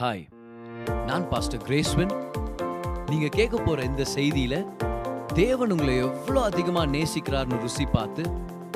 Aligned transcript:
Hi 0.00 0.22
நான் 1.08 1.24
pastor 1.30 1.62
கிரேஸ்வன் 1.64 2.12
நீங்க 3.08 3.26
கேட்க 3.36 3.56
போற 3.56 3.78
இந்த 3.88 4.04
செய்தியில 4.14 4.54
தேவன் 5.40 5.72
உங்களை 5.74 5.94
எவ்வளோ 6.04 6.42
அதிகமாக 6.50 6.86
நேசிக்கிறார்னு 6.94 7.56
ருசி 7.64 7.84
பார்த்து 7.96 8.22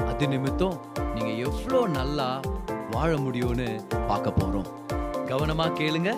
அது 0.09 0.27
நிமித்தம் 0.33 0.77
நீங்க 1.15 1.31
எவ்வளோ 1.47 1.81
நல்லா 1.97 2.27
வாழ 2.95 3.11
முடியும்னு 3.27 3.69
பார்க்க 4.11 4.35
போறோம். 4.41 4.69
கவனமா 5.31 5.69
கேளுங்க 5.81 6.13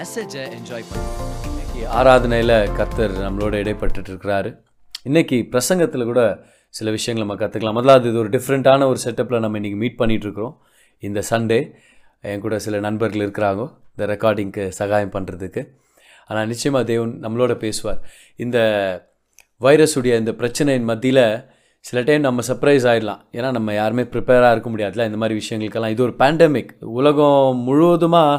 மெசேஜை 0.00 0.42
என்ஜாய் 0.56 0.88
பண்ணுங்க. 0.88 1.28
இன்னைக்கு 1.50 1.84
ஆராதனையில் 2.00 2.56
கர்த்தர் 2.80 3.14
நம்மளோட 3.26 3.54
இடைப்பட்டுட்டு 3.64 4.12
இருக்கிறாரு. 4.12 4.52
இன்னைக்கு 5.10 5.38
பிரசங்கத்தில் 5.54 6.08
கூட 6.10 6.24
சில 6.80 6.90
விஷயங்கள் 6.98 7.26
நம்ம 7.26 7.38
கற்றுக்கலாம் 7.44 7.78
முதல்ல 7.80 8.10
இது 8.12 8.22
ஒரு 8.24 8.34
டிஃப்ரெண்ட்டான 8.36 8.90
ஒரு 8.94 9.00
செட்டப்பில் 9.06 9.44
நம்ம 9.46 9.62
இன்றைக்கி 9.62 9.80
மீட் 9.84 10.00
பண்ணிகிட்ருக்குறோம் 10.02 10.54
இருக்கிறோம். 10.56 11.00
இந்த 11.02 11.22
சண்டே 11.32 11.62
என் 12.32 12.44
கூட 12.48 12.58
சில 12.68 12.76
நண்பர்கள் 12.88 13.26
இருக்கிறாங்க. 13.26 13.64
இந்த 13.94 14.04
ரெக்கார்டிங்க்கு 14.12 14.64
சகாயம் 14.80 15.14
பண்ணுறதுக்கு 15.16 15.62
ஆனால் 16.28 16.48
நிச்சயமாக 16.52 16.84
தேவன் 16.90 17.12
நம்மளோட 17.24 17.52
பேசுவார். 17.64 18.00
இந்த 18.36 18.58
வைரஸுடைய 19.60 20.14
இந்த 20.22 20.32
பிரச்சனையின் 20.40 20.88
மத்தியில் 20.90 21.24
சில 21.84 21.98
டைம் 22.02 22.22
நம்ம 22.26 22.42
சர்ப்ரைஸ் 22.48 22.84
ஆகிடலாம் 22.90 23.20
ஏன்னா 23.36 23.48
நம்ம 23.56 23.72
யாருமே 23.74 24.04
ப்ரிப்பேராக 24.12 24.52
இருக்க 24.54 24.68
முடியாதுல 24.74 25.06
இந்த 25.08 25.18
மாதிரி 25.22 25.34
விஷயங்களுக்கெல்லாம். 25.40 25.94
இது 25.94 26.02
ஒரு 26.02 26.14
பேண்டமிக் 26.22 26.70
உலகம் 26.98 27.58
முழுவதுமாக 27.66 28.38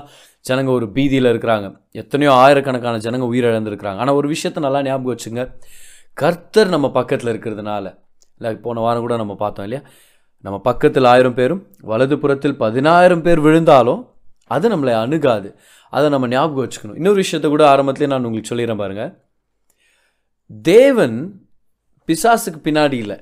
ஜனங்க 0.50 0.72
ஒரு 0.78 0.88
பீதியில் 0.96 1.30
இருக்கிறாங்க. 1.34 1.68
எத்தனையோ 2.02 2.32
ஆயிரக்கணக்கான 2.44 3.00
ஜனங்க 3.06 3.28
உயிரிழந்திருக்கிறாங்க. 3.34 4.00
ஆனால் 4.04 4.18
ஒரு 4.20 4.28
விஷயத்தை 4.34 4.62
நல்லா 4.64 4.82
ஞாபகம் 4.88 5.14
வச்சுங்க. 5.14 5.44
கர்த்தர் 6.14 6.74
நம்ம 6.76 6.88
பக்கத்தில் 6.98 7.32
இருக்கிறதுனால 7.34 7.86
இல்லை 8.40 8.52
போன 8.66 8.82
வாரம் 8.86 9.06
கூட 9.06 9.16
நம்ம 9.22 9.34
பார்த்தோம் 9.44 9.66
இல்லையா? 9.68 9.84
நம்ம 10.44 10.58
பக்கத்தில் 10.70 11.08
ஆயிரம் 11.14 11.38
பேரும் 11.40 11.62
வலது 11.92 12.16
புறத்தில் 12.24 12.58
பதினாயிரம் 12.64 13.24
பேர் 13.26 13.40
விழுந்தாலும் 13.46 14.02
அது 14.52 14.66
நம்மளை 14.74 14.94
அணுகாது. 15.04 15.50
அதை 15.94 16.08
நம்ம 16.16 16.28
ஞாபகம் 16.34 16.64
வச்சுக்கணும். 16.66 16.98
இன்னொரு 17.00 17.20
விஷயத்தை 17.24 17.50
கூட 17.54 17.64
ஆரம்பத்திலே 17.74 18.10
நான் 18.14 18.28
உங்களுக்கு 18.30 18.52
சொல்லிடுறேன் 18.52 18.82
பாருங்கள் 18.84 19.12
தேவன் 20.72 21.18
பிசாசுக்கு 22.10 22.60
பின்னாடி 22.68 22.98
இல்லை. 23.04 23.18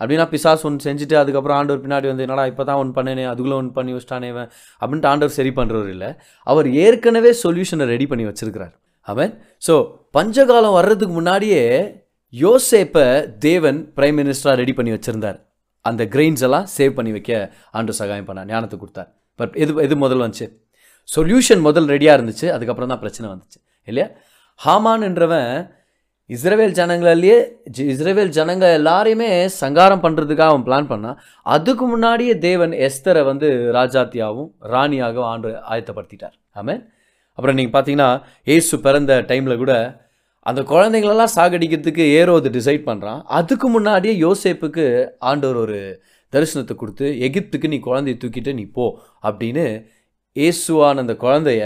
அப்படின்னா 0.00 0.24
பிசாஸ் 0.32 0.64
ஒன்று 0.68 0.86
செஞ்சுட்டு 0.88 1.14
அதுக்கப்புறம் 1.20 1.56
ஆண்டவர் 1.60 1.82
பின்னாடி 1.84 2.06
வந்து 2.10 2.24
என்னடா 2.26 2.44
இப்போ 2.50 2.64
தான் 2.68 2.80
ஒன்று 2.82 2.96
பண்ணேனே 2.98 3.24
அதுக்குள்ளே 3.30 3.56
ஒன்று 3.60 3.72
பண்ணி 3.78 3.92
வச்சிட்டானே 3.94 4.28
இவன் 4.34 4.48
அப்படின்ட்டு 4.82 5.10
ஆண்டவர் 5.12 5.36
சரி 5.38 5.52
பண்ணுறவர் 5.58 5.90
இல்லை. 5.94 6.10
அவர் 6.46 6.68
ஏற்கனவே 6.84 7.32
சொல்யூஷனை 7.44 7.86
ரெடி 7.94 8.06
பண்ணி 8.12 8.26
வச்சுருக்கிறார். 8.28 8.74
அவன் 9.12 9.32
ஸோ 9.66 9.74
பஞ்சகாலம் 10.16 10.76
வர்றதுக்கு 10.78 11.14
முன்னாடியே 11.18 11.64
யோசேப்பை 12.32 13.06
தேவன் 13.48 13.78
பிரைம் 13.98 14.18
மினிஸ்டராக 14.20 14.60
ரெடி 14.62 14.74
பண்ணி 14.78 14.92
வச்சுருந்தார். 14.94 15.38
அந்த 15.84 16.02
கிரெயின்ஸ் 16.14 16.44
எல்லாம் 16.48 16.66
சேவ் 16.76 16.96
பண்ணி 16.98 17.12
வைக்க 17.16 17.32
ஆண்டு 17.78 17.92
சகாயம் 18.00 18.28
பண்ணார் 18.30 18.50
ஞானத்தை 18.52 18.78
கொடுத்தார். 18.78 19.10
பட் 19.38 19.54
எது 19.54 19.72
எது 19.76 19.96
முதல் 19.96 20.18
வந்துச்சு? 20.18 20.46
சொல்யூஷன் 21.08 21.60
முதல் 21.60 21.86
ரெடியாக 21.86 22.18
இருந்துச்சு 22.18 22.48
அதுக்கப்புறம் 22.48 22.88
தான் 22.88 22.98
பிரச்சனை 22.98 23.30
வந்துச்சு. 23.30 23.58
இல்லையா? 23.84 24.10
ஹாமான்ன்றவன் 24.64 25.76
இஸ்ரேவேல் 26.30 26.74
ஜனங்களிலேயே 26.80 27.36
ஜி- 27.78 27.90
இஸ்ரேவேல் 27.92 28.32
ஜனங்க 28.38 28.64
எல்லாரையுமே 28.78 29.46
சங்காரம் 29.46 30.02
பண்ணுறதுக்காக 30.02 30.40
அவன் 30.40 30.64
பிளான் 30.64 30.90
பண்ணான். 30.90 31.16
அதுக்கு 31.42 31.84
முன்னாடியே 31.86 32.38
தேவன் 32.38 32.70
எஸ்தரை 32.70 33.24
வந்து 33.24 33.70
ராஜாத்தியாவும் 33.74 34.50
ராணியாகவும் 34.62 35.28
ஆண்டு 35.32 35.48
ஆயத்தப்படுத்திட்டார். 35.48 36.36
ஆமாம் 36.52 36.82
அப்புறம் 37.28 37.56
நீங்கள் 37.56 37.82
பார்த்தீங்கன்னா 37.82 38.22
ஏசு 38.44 38.80
பிறந்த 38.80 39.24
டைமில் 39.28 39.56
கூட 39.56 39.74
அந்த 40.40 40.62
குழந்தைங்களெல்லாம் 40.62 41.36
சாகடிக்கிறதுக்கு 41.36 42.04
ஏரோது 42.18 42.48
டிசைட் 42.50 42.88
பண்ணுறான் 42.88 43.22
அதுக்கு 43.22 43.68
முன்னாடியே 43.68 44.22
யோசேப்புக்கு 44.22 45.10
ஆண்டவர் 45.18 45.56
ஒரு 45.56 46.02
தரிசனத்தை 46.32 46.74
கொடுத்து 46.82 47.06
எகிப்துக்கு 47.26 47.68
நீ 47.74 47.78
குழந்தைய 47.88 48.16
தூக்கிட்டு 48.22 48.52
நீ 48.60 48.64
போ 48.78 48.86
அப்படின்னு 49.28 49.66
இயேசுவான 50.36 51.02
அந்த 51.04 51.14
குழந்தைய 51.24 51.62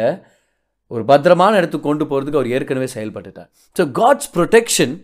ஒரு 0.90 1.02
பத்திரமான 1.10 1.56
இடத்துக்கு 1.60 1.88
கொண்டு 1.88 2.04
போகிறதுக்கு 2.10 2.38
அவர் 2.40 2.52
ஏற்கனவே 2.56 2.88
செயல்பட்டுட்டார். 2.96 3.48
So 3.76 3.82
God's 4.00 4.30
protection 4.36 4.94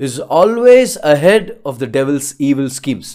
is 0.00 0.18
always 0.40 0.94
ahead 1.14 1.48
of 1.70 1.80
the 1.82 1.86
devil's 1.96 2.30
evil 2.48 2.70
schemes 2.78 3.10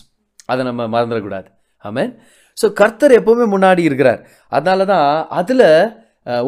அதை 0.52 0.62
நம்ம 0.70 0.82
மறந்துடக்கூடாது. 0.96 1.48
ஆமேன் 1.86 2.12
ஸோ 2.58 2.68
கர்த்தர் 2.82 3.14
எப்போவுமே 3.20 3.46
முன்னாடி 3.56 3.82
இருக்கிறார். 3.90 4.22
அதனால 4.52 4.86
தான் 4.94 5.10
அதில் 5.40 5.68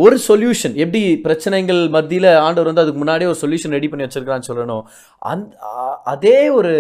ஒரு 0.06 0.16
சொல்யூஷன் 0.28 0.74
எப்படி 0.84 1.02
பிரச்சனைகள் 1.26 1.82
மத்தியில் 1.96 2.30
ஆண்டவர் 2.46 2.70
வந்து 2.70 2.84
அதுக்கு 2.84 3.02
முன்னாடியே 3.02 3.30
ஒரு 3.32 3.40
சொல்யூஷன் 3.44 3.76
ரெடி 3.78 3.88
பண்ணி 3.92 4.06
வச்சுருக்கான்னு 4.06 4.50
சொல்லணும். 4.50 4.84
அந் 5.32 5.44
அதே 6.14 6.40
ஒரு 6.60 6.74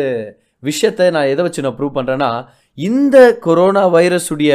விஷயத்தை 0.63 1.05
நான் 1.15 1.31
எதை 1.33 1.43
வச்சு 1.45 1.65
நான் 1.65 1.77
ப்ரூவ் 1.79 1.97
பண்ணுறேன்னா 1.97 2.29
இந்த 2.77 3.17
கொரோனா 3.45 3.83
வைரஸுடைய 3.95 4.53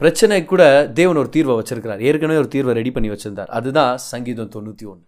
பிரச்சனை 0.00 0.38
கூட 0.44 0.62
தேவன் 0.98 1.20
ஒரு 1.20 1.30
தீர்வை 1.34 1.54
வச்சிருக்கிறார். 1.58 2.00
ஏற்கனவே 2.08 2.40
ஒரு 2.42 2.50
தீர்வை 2.54 2.72
ரெடி 2.78 2.90
பண்ணி 2.96 3.08
வச்சுருந்தார். 3.12 3.50
அதுதான் 3.58 3.92
சங்கீதம் 4.12 4.50
தொண்ணூற்றி 4.56 4.86
ஒன்று 4.92 5.06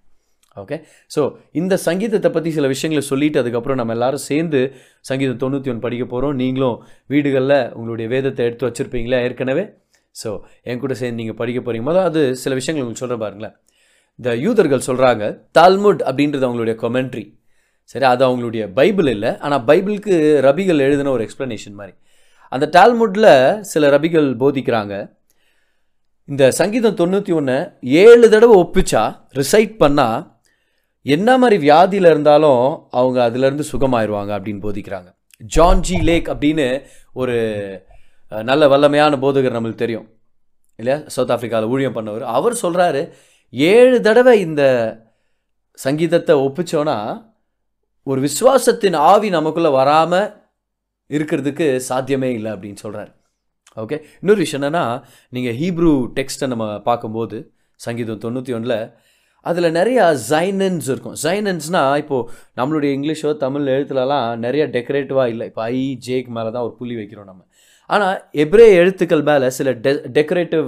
ஓகே 0.57 0.77
ஸோ 1.15 1.23
இந்த 1.61 1.75
சங்கீதத்தை 1.87 2.31
பற்றி 2.37 2.51
சில 2.57 2.69
விஷயங்களை 2.73 3.03
சொல்லிட்டு 3.09 3.41
அதுக்கப்புறம் 3.43 3.79
நம்ம 3.81 3.95
எல்லாரும் 3.97 4.25
சேர்ந்து 4.31 4.61
சங்கீதம் 5.09 5.41
தொண்ணூற்றி 5.43 5.71
ஒன்று 5.73 5.85
படிக்க 5.87 6.05
போகிறோம் 6.13 6.35
நீங்களும் 6.43 6.77
வீடுகளில் 7.13 7.59
உங்களுடைய 7.79 8.07
வேதத்தை 8.15 8.47
எடுத்து 8.49 8.67
வச்சுருப்பீங்களா 8.69 9.21
ஏற்கனவே? 9.27 9.65
ஸோ 10.15 10.31
என் 10.71 10.83
கூட 10.85 10.95
சேர்ந்து 11.01 11.21
நீங்கள் 11.23 11.39
படிக்க 11.41 11.61
போகிறீங்க 11.61 11.87
முதல்ல 11.89 12.09
அது 12.11 12.23
சில 12.43 12.55
விஷயங்கள் 12.61 12.85
உங்களுக்கு 12.85 13.05
சொல்கிற 13.05 13.19
பாருங்களேன். 13.25 13.55
இந்த 14.19 14.31
யூதர்கள் 14.45 14.87
சொல்கிறாங்க 14.89 15.25
தால்முட் 15.59 16.03
அப்படின்றது 16.09 16.47
அவங்களுடைய 16.49 16.77
கொமெண்ட்ரி 16.85 17.25
சரி 17.93 18.05
அது 18.05 18.23
அவங்களுடைய 18.27 18.65
பைபிள் 18.79 19.09
இல்லை. 19.15 19.31
ஆனால் 19.45 19.65
பைபிளுக்கு 19.69 20.15
ரபிகள் 20.47 20.85
எழுதின 20.87 21.11
ஒரு 21.11 21.23
எக்ஸ்ப்ளனேஷன் 21.27 21.77
மாதிரி. 21.81 21.95
அந்த 22.53 22.67
டால்முட்டில் 22.77 23.61
சில 23.73 23.89
ரபிகள் 23.95 24.29
போதிக்கிறாங்க. 24.43 24.95
இந்த 26.29 26.45
சங்கீதம் 26.59 26.99
தொண்ணூற்றி 27.01 27.33
ஒன்று 27.35 27.57
ஏழு 28.03 28.27
தடவை 28.31 28.57
ஒப்பிச்சா 28.63 29.03
ரிசைட் 29.39 29.73
பண்ணால் 29.83 30.27
என்ன 31.03 31.39
மாதிரி 31.39 31.57
வியாதியில் 31.69 32.09
இருந்தாலும் 32.13 32.65
அவங்க 32.91 33.19
அதுலேருந்து 33.29 33.65
சுகமாயிருவாங்க 33.73 34.33
அப்படின்னு 34.39 34.63
போதிக்கிறாங்க. 34.67 35.09
ஜான் 35.55 35.81
ஜி 35.81 35.97
லேக் 36.09 36.29
அப்படின்னு 36.33 36.67
ஒரு 37.13 37.37
நல்ல 38.51 38.63
வல்லமையான 38.73 39.19
போதகர் 39.25 39.57
நம்மளுக்கு 39.57 39.83
தெரியும். 39.85 40.07
இல்லையா? 40.77 40.99
சவுத் 41.07 41.33
ஆஃப்ரிக்காவில் 41.35 41.73
ஊழியம் 41.75 41.97
பண்ணவர். 41.97 42.25
அவர் 42.39 42.57
சொல்கிறாரு 42.63 43.03
ஏழு 43.51 44.01
தடவை 44.01 44.35
இந்த 44.41 44.63
சங்கீதத்தை 45.79 46.35
ஒப்பிச்சோன்னா 46.47 46.99
ஒரு 48.11 48.21
விசுவாசத்தின் 48.27 48.97
ஆவி 49.11 49.29
நமக்குள்ளே 49.37 49.71
வராமல் 49.79 50.29
இருக்கிறதுக்கு 51.11 51.67
சாத்தியமே 51.89 52.31
இல்லை 52.39 52.51
அப்படின்னு 52.53 52.81
சொல்கிறார் 52.85 53.11
ஓகே? 53.83 53.97
இன்னொரு 54.21 54.41
விஷயம் 54.45 54.63
என்னென்னா 54.63 54.85
நீங்கள் 55.35 55.57
ஹீப்ரூ 55.61 55.91
டெக்ஸ்ட்டை 56.17 56.47
நம்ம 56.53 56.67
பார்க்கும்போது 56.89 57.37
சங்கீதம் 57.81 58.23
தொண்ணூற்றி 58.25 58.53
ஒன்றில் 58.59 58.79
அதில் 59.47 59.69
நிறையா 59.79 60.05
ஜைனன்ஸ் 60.31 60.89
இருக்கும். 60.93 61.17
ஜைனன்ஸ்னால் 61.25 61.99
இப்போது 62.03 62.31
நம்மளுடைய 62.59 62.91
இங்கிலீஷோ 62.97 63.31
தமிழ் 63.45 63.69
எழுத்துலலாம் 63.75 64.37
நிறைய 64.45 64.65
டெக்கரேட்டிவாக 64.77 65.33
இல்லை. 65.35 65.47
இப்போ 65.51 65.63
ஐ 65.75 65.99
ஜேக்கு 66.07 66.33
மேலே 66.39 66.51
தான் 66.51 66.65
ஒரு 66.69 66.75
புள்ளி 66.81 66.97
வைக்கிறோம் 67.01 67.29
நம்ம. 67.31 67.43
ஆனால் 67.91 68.17
எப்ரே 68.45 68.67
எழுத்துக்கள் 68.81 69.23
மேலே 69.31 69.51
சில 69.59 69.71
டெ 69.85 69.93
டெக்கரேட்டிவ் 70.19 70.67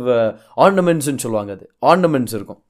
ஆர்னமெண்ட்ஸ்னு 0.66 1.22
சொல்லுவாங்க 1.24 1.52
அது. 1.58 1.66
ஆர்னமெண்ட்ஸ் 1.92 2.36
இருக்கும். 2.38 2.60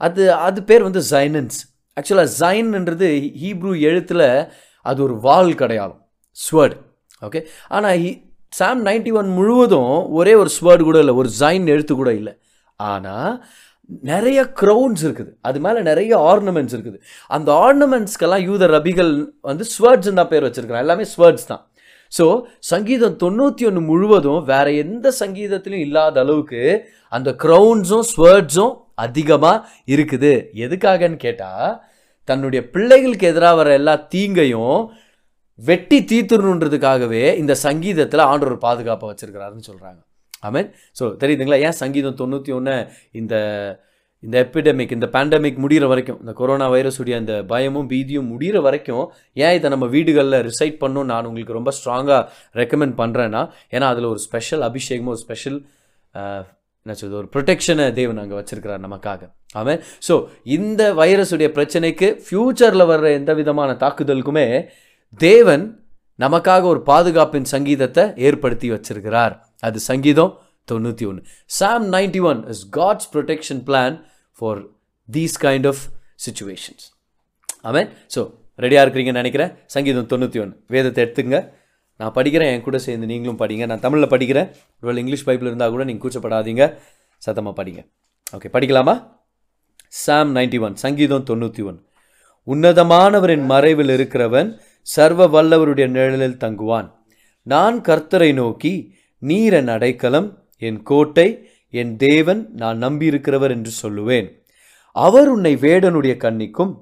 அது 0.00 0.22
அது 0.48 0.60
பேர் 0.70 0.86
வந்து 0.88 1.02
ஜைனன்ஸ் 1.10 1.58
ஆக்சுவலாக 1.98 2.32
ஜைன்ன்றது 2.40 3.10
ஹீப்ரூ 3.42 3.72
எழுத்தில் 3.90 4.26
அது 4.86 4.98
ஒரு 5.06 5.16
வால் 5.26 5.52
கிடையாலும் 5.62 6.00
ஸ்வர்ட் 6.36 6.76
ஓகே 7.26 7.40
ஆனால் 7.76 7.96
ஹி 8.02 8.10
சாம் 8.58 8.82
நைன்டி 8.88 9.12
ஒன் 9.20 9.30
முழுவதும் 9.38 9.94
ஒரே 10.18 10.32
ஒரு 10.42 10.50
ஸ்வர்ட் 10.58 10.84
கூட 10.88 10.98
இல்லை 11.04 11.14
ஒரு 11.22 11.30
ஜைன் 11.40 11.64
எழுத்து 11.72 11.94
கூட 12.00 12.10
இல்லை. 12.20 12.32
ஆனால் 12.80 13.32
நிறைய 14.10 14.40
க்ரௌன்ஸ் 14.60 15.02
இருக்குது. 15.06 15.30
அது 15.48 15.58
மேலே 15.64 15.80
நிறைய 15.88 16.12
ஆர்னமெண்ட்ஸ் 16.30 16.74
இருக்குது. 16.76 16.98
அந்த 17.36 17.48
ஆர்னமெண்ட்ஸ்க்கெல்லாம் 17.66 18.44
யூத 18.48 18.66
ரபிகள் 18.74 19.12
வந்து 19.48 19.64
ஸ்வேர்ட்ஸ் 19.74 20.10
தான் 20.20 20.30
பேர் 20.32 20.46
வச்சுருக்கிறான் 20.46 20.84
எல்லாமே 20.86 21.04
ஸ்வர்ட்ஸ் 21.14 21.48
தான். 21.52 21.62
ஸோ 22.12 22.24
சங்கீதம் 22.72 23.16
தொண்ணூற்றி 23.22 23.64
ஒன்று 23.68 23.82
முழுவதும் 23.90 24.42
வேற 24.52 24.66
எந்த 24.84 25.12
சங்கீதத்திலும் 25.22 25.84
இல்லாத 25.86 26.20
அளவுக்கு 26.24 26.62
அந்த 27.16 27.30
க்ரௌன்ஸும் 27.44 28.06
ஸ்வர்ட்ஸும் 28.12 28.74
அதிகமாக 29.06 29.64
இருக்குது. 29.94 30.32
எதுக்காகன்னு 30.66 31.18
கேட்டால் 31.26 31.68
தன்னுடைய 32.28 32.60
பிள்ளைகளுக்கு 32.70 33.26
எதிராக 33.26 33.56
வர 33.56 33.70
எல்லா 33.72 33.94
தீங்கையும் 34.14 34.76
வெட்டி 35.58 35.98
தீர்த்துடணுன்றதுக்காகவே 36.10 37.22
இந்த 37.36 37.54
சங்கீதத்தில் 37.62 38.28
ஆண்டவர் 38.28 38.52
ஒரு 38.52 38.60
பாதுகாப்பை 38.62 39.08
வச்சுருக்கிறாருன்னு 39.10 39.68
சொல்கிறாங்க 39.68 40.00
ஆமென் 40.42 40.68
ஸோ 40.98 41.04
தெரியுதுங்களா? 41.20 41.58
ஏன் 41.66 41.78
சங்கீதம் 41.78 42.18
தொண்ணூற்றி 42.20 42.52
ஒன்று 42.52 42.74
இந்த 43.12 43.34
இந்த 44.22 44.36
எப்பிடமிக் 44.42 44.94
இந்த 44.94 45.06
பேண்டமிக் 45.06 45.58
முடிகிற 45.58 45.86
வரைக்கும் 45.86 46.20
இந்த 46.20 46.32
கொரோனா 46.32 46.66
வைரஸுடைய 46.68 47.14
அந்த 47.16 47.34
பயமும் 47.46 47.88
பீதியும் 47.90 48.30
முடிகிற 48.30 48.60
வரைக்கும் 48.60 49.04
ஏன் 49.36 49.54
இதை 49.54 49.68
நம்ம 49.70 49.86
வீடுகளில் 49.86 50.38
ரிசைட் 50.42 50.78
பண்ணும் 50.78 51.08
நான் 51.10 51.26
உங்களுக்கு 51.26 51.58
ரொம்ப 51.58 51.72
ஸ்ட்ராங்காக 51.76 52.22
ரெக்கமெண்ட் 52.54 52.96
பண்ணுறேன்னா 52.98 53.42
ஏன்னா 53.72 53.88
அதில் 53.88 54.08
ஒரு 54.08 54.22
ஸ்பெஷல் 54.24 54.64
அபிஷேகமும் 54.68 55.12
ஒரு 55.14 55.22
ஸ்பெஷல் 55.22 55.58
என்ன 56.88 56.96
சொல்றது 57.00 57.20
ஒரு 57.22 57.28
ப்ரொடெக்ஷனை 57.34 57.86
தேவன் 57.98 58.20
அங்கே 58.22 58.36
வச்சிருக்கிறார் 58.38 58.84
நமக்காக. 58.86 59.20
ஆமாம் 59.60 59.80
ஸோ 60.06 60.14
இந்த 60.56 60.82
வைரஸுடைய 61.00 61.48
பிரச்சனைக்கு 61.56 62.08
ஃப்யூச்சரில் 62.26 62.84
வர்ற 62.90 63.06
எந்த 63.18 63.32
விதமான 63.40 63.70
தாக்குதலுக்குமே 63.82 64.46
தேவன் 65.20 65.64
நமக்காக 66.18 66.64
ஒரு 66.72 66.80
பாதுகாப்பின் 66.90 67.48
சங்கீதத்தை 67.54 68.04
ஏற்படுத்தி 68.28 68.68
வச்சிருக்கிறார். 68.74 69.34
அது 69.66 69.78
சங்கீதம் 69.90 70.32
தொண்ணூற்றி 70.68 71.04
ஒன்று 71.10 71.22
psalm 71.58 71.86
ninety 71.96 72.20
one 72.30 72.40
is 72.54 72.64
God's 72.78 73.08
protection 73.14 73.62
plan 73.68 73.96
for 74.38 74.60
these 75.08 75.36
kind 75.44 75.68
of 75.72 75.82
situations 76.24 76.86
ஆமாம் 77.68 77.90
ஸோ 78.14 78.20
ரெடியாக 78.64 78.84
இருக்கிறீங்கன்னு 78.84 79.22
நினைக்கிறேன். 79.22 79.52
சங்கீதம் 79.74 80.10
தொண்ணூற்றி 80.12 80.38
ஒன்று 80.44 80.56
வேதத்தை 80.74 81.00
எடுத்துங்க 81.04 81.38
நான் 82.00 82.14
படிக்கிறேன் 82.14 82.52
என் 82.54 82.66
கூட 82.66 82.78
சேர்ந்து 82.78 83.06
நீங்களும் 83.12 83.38
படிங்க. 83.38 83.66
நான் 83.66 83.84
தமிழில் 83.84 84.12
படிக்கிறேன். 84.14 84.48
ஒருவேளை 84.80 85.00
இங்கிலீஷ் 85.02 85.26
பைப்பில் 85.28 85.50
இருந்தால் 85.50 85.70
கூட 85.70 85.84
நீங்கள் 85.84 86.04
கூச்சப்படாதீங்க. 86.04 86.64
சத்தமாக 87.18 87.54
படிங்க. 87.62 87.80
ஓகே 88.36 88.48
படிக்கலாமா? 88.52 88.94
சாம் 90.04 90.34
நைன்டி 90.36 90.58
ஒன் 90.60 90.76
சங்கீதம் 90.76 91.26
தொண்ணூற்றி 91.30 91.62
ஒன் 91.64 91.78
உன்னதமானவரின் 92.46 93.44
மறைவில் 93.44 93.92
இருக்கிறவன் 93.96 94.50
சர்வ 94.94 95.26
வல்லவருடைய 95.34 95.86
நிழலில் 95.88 96.40
தங்குவான். 96.44 96.88
நான் 97.42 97.76
கர்த்தரை 97.80 98.30
நோக்கி 98.34 98.72
நீர் 99.18 99.52
என் 99.52 99.68
அடைக்கலம் 99.68 100.28
என் 100.58 100.80
கோட்டை 100.82 101.28
என் 101.80 101.96
தேவன் 101.96 102.40
நான் 102.54 102.82
நம்பியிருக்கிறவர் 102.82 103.50
என்று 103.50 103.72
சொல்லுவேன். 103.82 104.28
அவர் 104.96 105.28
உன்னை 105.28 105.56
வேடனுடைய 105.56 106.14
கண்ணிக்கும் 106.16 106.72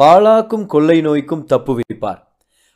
பாழாக்கும் 0.00 0.66
கொள்ளை 0.66 0.98
நோய்க்கும் 1.00 1.46
தப்புவிப்பார். 1.52 2.20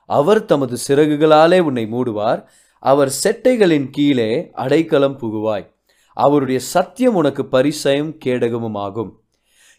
அவர் 0.06 0.44
தமது 0.44 0.76
சிறகுகளாலே 0.88 1.60
உன்னை 1.60 1.84
மூடுவார். 1.84 2.44
அவர் 2.78 3.12
செட்டைகளின் 3.24 3.90
கீழே 3.90 4.50
அடைக்கலம் 4.52 5.18
புகுவாய். 5.18 5.72
அவருடைய 6.12 6.60
சத்தியம் 6.60 7.14
உனக்கு 7.14 7.42
பரிசயம் 7.42 8.18
கேடகமும் 8.24 8.74
ஆகும். 8.74 9.20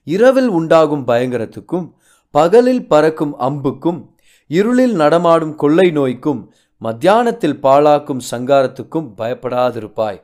இரவில் 0.03 0.47
உண்டாகும் 0.47 1.07
பயங்கரத்துக்கும் 1.07 1.93
பகலில் 2.31 2.87
பறக்கும் 2.87 3.39
அம்புக்கும் 3.39 4.13
இருளில் 4.47 4.93
நடமாடும் 4.93 5.55
கொள்ளை 5.55 5.91
நோய்க்கும் 5.91 6.53
மத்தியானத்தில் 6.81 7.59
பாழாக்கும் 7.63 8.19
சங்காரத்துக்கும் 8.31 9.13
பயப்படாதிருப்பாய். 9.17 10.21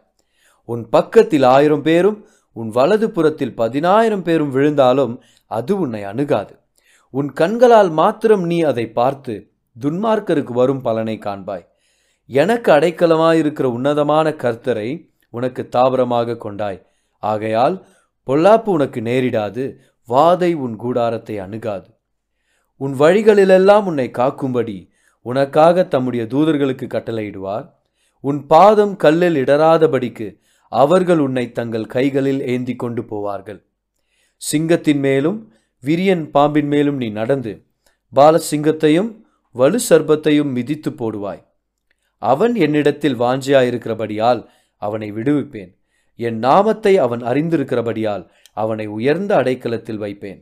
உன் 0.65 0.89
பக்கத்தில் 0.89 1.43
ஆயிரம் 1.43 1.81
பேரும் 1.81 2.27
உன் 2.53 2.69
வலது 2.69 3.11
புறத்தில் 3.11 3.55
பதினாயிரம் 3.55 4.23
பேரும் 4.23 4.49
விழுந்தாலும் 4.49 5.23
அது 5.47 5.79
உன்னை 5.79 6.03
அணுகாது. 6.03 6.59
உன் 7.09 7.33
கண்களால் 7.33 7.89
மாத்திரம் 7.89 8.43
நீ 8.43 8.61
அதை 8.61 8.89
பார்த்து 8.89 9.50
துன்மார்க்கருக்கு 9.79 10.53
வரும் 10.53 10.81
பலனை 10.81 11.17
காண்பாய். 11.17 11.65
எனக்கு 12.25 12.71
அடைக்கலமாயிருக்கிற 12.71 13.63
உன்னதமான 13.63 14.29
கர்த்தரை 14.29 15.11
உனக்கு 15.29 15.69
தாவரமாக 15.69 16.37
கொண்டாய். 16.37 16.85
ஆகையால் 17.19 17.87
பொல்லாப்பு 18.27 18.65
உனக்கு 18.65 19.01
நேரிடாது 19.01 19.75
வாதை 20.09 20.53
உன் 20.53 20.75
கூடாரத்தை 20.75 21.39
அணுகாது. 21.39 21.89
உன் 22.77 22.99
வழிகளிலெல்லாம் 22.99 23.83
உன்னை 23.83 24.11
காக்கும்படி 24.13 24.89
உனக்காக 25.21 25.83
தம்முடைய 25.83 26.25
தூதர்களுக்கு 26.25 26.85
கட்டளையிடுவார். 26.87 27.65
உன் 28.19 28.47
பாதம் 28.47 28.95
கல்லில் 28.95 29.35
இடராதபடிக்கு 29.35 30.39
அவர்கள் 30.67 31.17
உன்னை 31.17 31.51
தங்கள் 31.51 31.85
கைகளில் 31.85 32.41
ஏந்தி 32.45 32.75
கொண்டு 32.75 33.01
போவார்கள். 33.01 33.63
சிங்கத்தின் 34.35 34.99
மேலும் 34.99 35.53
விரியன் 35.83 36.29
பாம்பின் 36.29 36.67
மேலும் 36.67 36.97
நீ 36.97 37.09
நடந்து 37.09 37.65
பாலசிங்கத்தையும் 38.15 39.20
வலு 39.51 39.79
சர்பத்தையும் 39.89 40.51
மிதித்து 40.51 40.91
போடுவாய். 40.91 41.43
அவன் 42.17 42.55
என்னிடத்தில் 42.55 43.19
வாஞ்சியாயிருக்கிறபடியால் 43.19 44.47
அவனை 44.75 45.11
விடுவிப்பேன். 45.11 45.71
என் 46.15 46.37
நாமத்தை 46.37 46.97
அவன் 46.97 47.23
அறிந்திருக்கிறபடியால் 47.23 48.29
அவனை 48.53 48.85
உயர்ந்த 48.87 49.31
அடைக்கலத்தில் 49.35 49.97
வைப்பேன். 49.97 50.41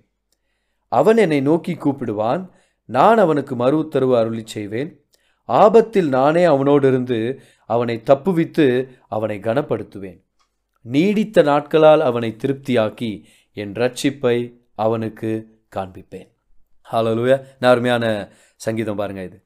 அவன் 0.91 1.17
என்னை 1.17 1.41
நோக்கி 1.41 1.73
கூப்பிடுவான். 1.73 2.49
நான் 2.85 3.17
அவனுக்கு 3.17 3.55
மறு 3.55 3.77
உத்தரவு 3.77 4.17
அருளி 4.17 4.41
செய்வேன். 4.45 5.03
ஆபத்தில் 5.49 6.09
நானே 6.09 6.43
அவனோடு 6.43 6.87
இருந்து 6.87 7.41
அவனை 7.65 8.01
தப்புவித்து 8.05 8.87
அவனை 9.07 9.39
கனப்படுத்துவேன். 9.39 10.19
நீடித்த 10.81 11.41
நாட்களால் 11.41 12.01
அவனை 12.01 12.35
திருப்தியாக்கி 12.37 13.23
என் 13.53 13.73
ரட்சிப்பை 13.73 14.37
அவனுக்கு 14.75 15.31
காண்பிப்பேன். 15.75 16.29
ஹலோ 16.91 17.39
நான் 17.59 17.71
அருமையான 17.71 18.05
சங்கீதம் 18.65 18.99
பாருங்கள் 19.01 19.27
இது. 19.29 19.37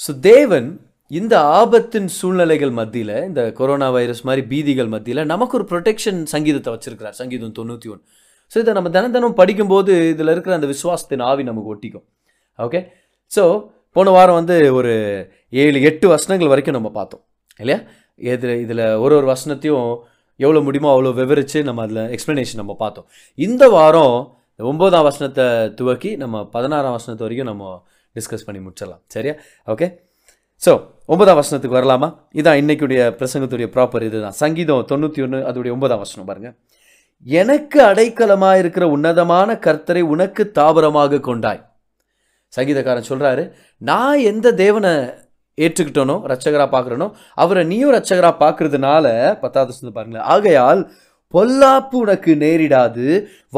ஸோ 0.00 0.10
தேவன் 0.30 0.68
இந்த 1.10 1.34
ஆபத்தின் 1.60 2.08
சூழ்நிலைகள் 2.18 2.72
மத்தியில் 2.80 3.16
இந்த 3.28 3.40
கொரோனா 3.58 3.88
வைரஸ் 3.96 4.22
மாதிரி 4.28 4.42
பீதிகள் 4.52 4.90
மத்தியில் 4.94 5.22
நமக்கு 5.32 5.56
ஒரு 5.58 5.66
ப்ரொடெக்ஷன் 5.72 6.20
சங்கீதத்தை 6.34 6.70
வச்சுருக்கிறார். 6.74 7.16
சங்கீதம் 7.20 7.56
தொண்ணூற்றி 7.58 7.88
ஒன்று 7.94 8.04
ஸோ 8.52 8.56
இதை 8.62 8.72
நம்ம 8.78 8.90
தினம் 8.96 9.14
தினம் 9.16 9.38
படிக்கும்போது 9.40 9.92
இதில் 10.14 10.32
இருக்கிற 10.34 10.54
அந்த 10.58 10.68
விசுவாசத்தின் 10.72 11.24
ஆவி 11.28 11.42
நமக்கு 11.50 11.70
ஒட்டிக்கும். 11.74 12.06
ஓகே 12.58 12.80
ஸோ 13.32 13.44
போன 13.96 14.10
வாரம் 14.16 14.38
வந்து 14.40 14.56
ஒரு 14.78 14.92
ஏழு 15.62 15.78
எட்டு 15.88 16.06
வசனங்கள் 16.14 16.50
வரைக்கும் 16.52 16.76
நம்ம 16.78 16.88
பார்த்தோம். 16.98 17.22
இல்லையா? 17.62 17.78
இதில் 18.20 18.54
இதில் 18.64 18.82
ஒரு 19.04 19.14
ஒரு 19.18 19.26
வசனத்தையும் 19.32 19.88
எவ்வளோ 20.40 20.60
முடியுமோ 20.66 20.88
அவ்வளோ 20.94 21.10
விவரித்து 21.20 21.58
நம்ம 21.68 21.82
அதில் 21.86 22.02
எக்ஸ்ப்ளனேஷன் 22.14 22.60
நம்ம 22.62 22.74
பார்த்தோம். 22.82 23.06
இந்த 23.38 23.64
வாரம் 23.76 24.16
ஒம்போதாம் 24.60 25.06
வசனத்தை 25.08 25.46
துவக்கி 25.78 26.10
நம்ம 26.22 26.42
பதினாறாம் 26.56 26.96
வசனத்து 26.96 27.26
வரைக்கும் 27.26 27.50
நம்ம 27.52 27.64
டிஸ்கஸ் 28.16 28.46
பண்ணி 28.46 28.60
முடிச்சிடலாம். 28.64 29.02
சரியா? 29.14 29.34
ஓகே 29.74 29.88
ஸோ 30.62 30.72
ஒன்பதாம் 31.12 31.38
வசனத்துக்கு 31.40 31.78
வரலாமா? 31.78 32.08
இதான் 32.40 32.58
இன்னைக்குடைய 32.62 33.00
பிரசங்கத்துடைய 33.20 33.66
ப்ராப்பர் 33.74 34.06
இதுதான். 34.08 34.36
சங்கீதம் 34.42 34.86
தொண்ணூற்றி 34.92 35.22
ஒன்று 35.26 35.40
அதோடைய 35.50 35.72
ஒன்பதாம் 35.76 36.02
வசனம் 36.04 36.28
பாருங்கள் 36.30 36.54
எனக்கு 37.26 37.78
அடைக்கலமாக 37.90 38.60
இருக்கிற 38.62 38.84
உன்னதமான 38.94 39.58
கர்த்தரை 39.66 40.02
உனக்கு 40.14 40.42
தாபரமாக 40.58 41.20
கொண்டாய். 41.28 41.60
சங்கீதக்காரன் 42.52 43.10
சொல்கிறாரு 43.10 43.44
நான் 43.90 44.18
எந்த 44.30 44.48
தேவனை 44.62 44.92
ஏற்றுக்கிட்டோனோ 45.58 46.16
ரட்சகரா 46.30 46.66
பார்க்குறனோ 46.74 47.06
அவரை 47.42 47.62
நீயும் 47.72 47.94
ரட்சகரா 47.96 48.30
பார்க்குறதுனால 48.42 49.06
பத்தாவது 49.42 49.70
வசனத்தை 49.72 49.94
பாருங்களேன் 49.96 50.28
ஆகையால் 50.34 50.80
பொல்லாப்பு 51.34 51.96
உனக்கு 52.04 52.32
நேரிடாது 52.44 53.06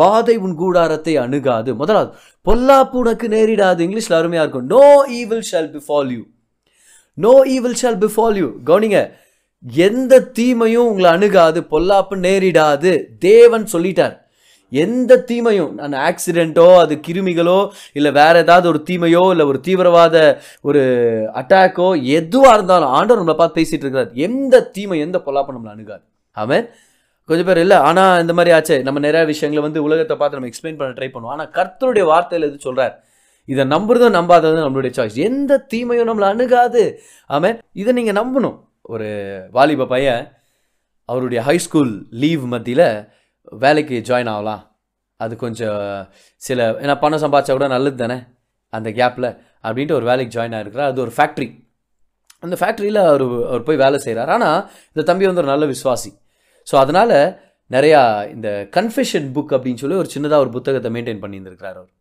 வாதை 0.01 0.37
உன் 0.45 0.55
கூடாரத்தை 0.63 1.15
அணுகாது. 1.25 1.71
முதலாவது 1.81 2.11
பொல்லாப்பு 2.47 2.97
உனக்கு 3.03 3.29
நேரிடாது. 3.37 3.81
இங்கிலீஷில் 3.87 4.19
அருமையாக 4.21 4.45
இருக்கும். 4.45 4.69
No 4.75 4.87
evil 5.21 5.47
shall 5.51 5.71
fall 5.87 6.13
you 6.17 6.23
no 7.19 7.35
evil 7.55 7.79
shall 7.83 7.99
fall 8.17 8.39
you 8.43 8.49
கவனிங்க 8.71 9.01
எந்த 9.87 10.15
தீமையும் 10.39 10.89
உங்களை 10.91 11.11
அணுகாது 11.17 11.61
பொல்லாப்பு 11.73 12.15
நேரிடாது. 12.27 12.93
தேவன் 13.29 13.65
சொல்லிட்டார். 13.75 14.17
எந்த 14.73 15.13
தீமையும் 15.29 15.73
நான் 15.81 15.95
ஆக்சிடெண்ட்டோ 16.09 16.67
அது 16.83 16.95
கிருமிகளோ 17.07 17.59
இல்லை 17.99 18.11
வேற 18.19 18.35
ஏதாவது 18.45 18.67
ஒரு 18.73 18.81
தீமையோ 18.89 19.23
இல்லை 19.33 19.45
ஒரு 19.51 19.59
தீவிரவாத 19.67 20.17
ஒரு 20.69 20.83
அட்டாக்கோ 21.41 21.89
எதுவாக 22.19 22.57
இருந்தாலும் 22.57 22.95
ஆண்டவர் 22.97 23.21
நம்மளை 23.21 23.39
பார்த்து 23.41 23.59
பேசிகிட்டு 23.59 23.85
இருக்கிறார். 23.87 24.13
எந்த 24.27 24.65
தீமை 24.77 24.99
எந்த 25.07 25.21
பொல்லாப்பும் 25.27 25.57
நம்மளை 25.57 25.75
அணுகாது. 25.77 26.05
அவன் 26.37 26.67
கொஞ்சம் 27.29 27.49
பேர் 27.49 27.61
இல்லை. 27.65 27.79
ஆனால் 27.89 28.21
இந்த 28.23 28.33
மாதிரி 28.39 28.51
ஆச்சே. 28.57 28.77
நம்ம 28.87 28.99
நிறைய 29.07 29.23
விஷயங்களை 29.33 29.63
வந்து 29.67 29.81
உலகத்தை 29.87 30.15
பார்த்து 30.21 30.39
நம்ம 30.39 30.51
எக்ஸ்பிளைன் 30.51 30.79
பண்ண 30.81 30.93
ட்ரை 30.99 31.09
பண்ணுவோம். 31.15 31.35
ஆனால் 31.37 31.51
கர்த்தருடைய 31.57 32.05
வார்த்தையில் 32.13 32.49
எது 32.49 32.59
சொல்கிறார் 32.67 32.95
இதை 33.53 33.65
நம்புறதும் 33.73 34.17
நம்பாததும் 34.19 34.65
நம்மளுடைய 34.67 34.93
சாய்ஸ் 34.99 35.19
எந்த 35.29 35.59
தீமையும் 35.73 36.09
நம்மளை 36.11 36.29
அணுகாது. 36.35 36.85
ஆமென். 37.31 37.59
இதை 37.83 37.91
நீங்கள் 37.99 38.19
நம்பணும். 38.21 38.57
ஒரு 38.95 39.09
வாலிப 39.57 39.87
பையன் 39.93 40.23
அவருடைய 41.09 41.41
ஹை 41.49 41.57
ஸ்கூல் 41.67 41.93
லீவ் 42.23 42.45
மத்தியில் 42.55 42.89
வேலைக்கு 43.65 43.97
ஜாயின் 44.09 44.31
ஆகலாம். 44.35 44.63
அது 45.21 45.35
கொஞ்சம் 45.45 45.83
சில 46.43 46.65
ஏன்னா 46.83 46.95
பணம் 47.05 47.23
சம்பாதிச்சா 47.25 47.55
கூட 47.57 47.69
நல்லது 47.75 47.97
தானே? 48.03 48.19
அந்த 48.73 48.89
கேப்பில் 48.99 49.29
அப்படின்ட்டு 49.67 49.97
ஒரு 49.99 50.07
வேலைக்கு 50.11 50.35
ஜாயின் 50.37 50.57
ஆகிருக்கிறார் 50.59 50.91
அது 50.93 51.01
ஒரு 51.07 51.13
ஃபேக்ட்ரி 51.19 51.49
அந்த 52.45 52.55
ஃபேக்ட்ரியில் 52.61 53.01
அவர் 53.11 53.25
அவர் 53.51 53.67
போய் 53.69 53.83
வேலை 53.85 53.99
செய்கிறார் 54.07 54.33
ஆனால் 54.37 54.61
இந்த 54.93 55.05
தம்பி 55.11 55.29
வந்து 55.29 55.43
ஒரு 55.43 55.51
நல்ல 55.53 55.67
விசுவாசி. 55.73 56.11
ஸோ 56.67 56.75
அதனால் 56.83 57.17
நிறையா 57.71 58.01
இந்த 58.35 58.49
கன்ஃபெஷன் 58.77 59.29
புக் 59.37 59.55
அப்படின்னு 59.57 59.83
சொல்லி 59.83 59.97
ஒரு 60.03 60.11
சின்னதாக 60.15 60.45
ஒரு 60.45 60.51
புத்தகத்தை 60.57 60.91
மெயின்டைன் 60.97 61.23
பண்ணியிருந்திருக்கிறார் 61.23 61.79
அவர். 61.81 61.93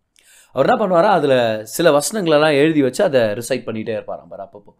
அவர் 0.55 0.67
என்ன 0.67 0.77
பண்ணுவாரா? 0.81 1.09
அதில் 1.17 1.37
சில 1.75 1.91
வசனங்களெல்லாம் 1.97 2.57
எழுதி 2.61 2.81
வச்சு 2.87 3.01
அதை 3.09 3.21
ரிசைட் 3.39 3.65
பண்ணிகிட்டே 3.67 3.95
இருப்பாராம் 3.97 4.29
பார் 4.33 4.43
அப்பப்போ. 4.45 4.71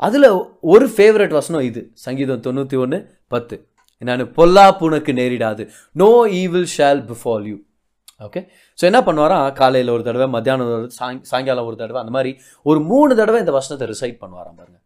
அதில் 0.00 0.28
ஒரு 0.72 0.86
ஃபேவரட் 0.96 1.34
வசனம் 1.38 1.64
இது. 1.70 1.80
சங்கீதம் 2.06 2.44
தொண்ணூற்றி 2.46 2.76
ஒன்று 2.84 2.98
பத்து. 3.34 3.56
என்னென்னு? 4.02 4.26
பொல்லா 4.38 4.66
புனக்கு 4.80 5.12
நேரிடாது. 5.20 5.62
No 6.02 6.10
evil 6.42 6.68
shall 6.76 7.02
befall 7.10 7.46
you 7.52 7.56
okay 8.26 8.40
so 8.78 8.84
என்ன 8.90 9.00
பண்ணுவாராம் 9.06 9.44
காலையில் 9.58 9.90
ஒரு 9.94 10.02
தடவை 10.06 10.26
மத்தியானம் 10.34 10.70
ஒரு 10.76 10.86
சாய் 10.96 11.18
சாயங்காலம் 11.30 11.66
ஒரு 11.70 11.76
தடவை 11.82 11.98
அந்த 12.02 12.12
மாதிரி 12.16 12.30
ஒரு 12.66 12.78
மூணு 12.90 13.12
தடவை 13.20 13.38
இந்த 13.44 13.52
வசனத்தை 13.58 13.86
ரிசைட் 13.92 14.16
பண்ணுவாராம் 14.22 14.56
பாருங்க. 14.60 14.78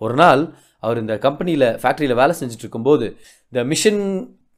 ஒரு 0.00 0.14
நாள் 0.22 0.42
அவர் 0.86 1.00
இந்த 1.02 1.14
கம்பெனியில் 1.26 1.66
ஃபேக்ட்ரியில் 1.82 2.18
வேலை 2.22 2.34
செஞ்சுட்டு 2.40 2.64
இருக்கும்போது 2.66 3.06
இந்த 3.52 3.62
மிஷின் 3.72 4.02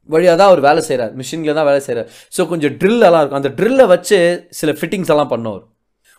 வழியாக 0.09 0.35
தான் 0.39 0.49
அவர் 0.51 0.61
வேலை 0.67 0.81
செய்கிறார் 0.87 1.11
மிஷினில் 1.19 1.57
தான் 1.57 1.67
வேலை 1.69 1.81
செய்கிறார் 1.87 2.07
ஸோ 2.35 2.41
கொஞ்சம் 2.51 2.75
ட்ரில் 2.81 3.03
எல்லாம் 3.07 3.21
இருக்கும். 3.21 3.41
அந்த 3.41 3.51
ட்ரில்லை 3.59 3.85
வச்சு 3.93 4.17
சில 4.59 4.71
ஃபிட்டிங்ஸ் 4.77 5.11
எல்லாம் 5.13 5.31
பண்ணவர். 5.33 5.63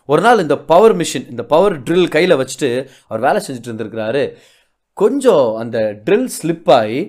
ஒரு 0.09 0.21
நாள் 0.25 0.43
இந்த 0.45 0.55
பவர் 0.71 0.95
மிஷின் 1.01 1.27
இந்த 1.33 1.43
பவர் 1.53 1.75
ட்ரில் 1.87 2.07
கையில் 2.15 2.39
வச்சுட்டு 2.41 2.69
அவர் 3.09 3.23
வேலை 3.27 3.39
செஞ்சுட்டு 3.45 3.69
இருந்திருக்கிறாரு. 3.71 4.23
கொஞ்சம் 4.97 5.47
அந்த 5.61 5.77
ட்ரில் 6.05 6.29
ஸ்லிப் 6.37 6.71
ஆகி 6.79 7.01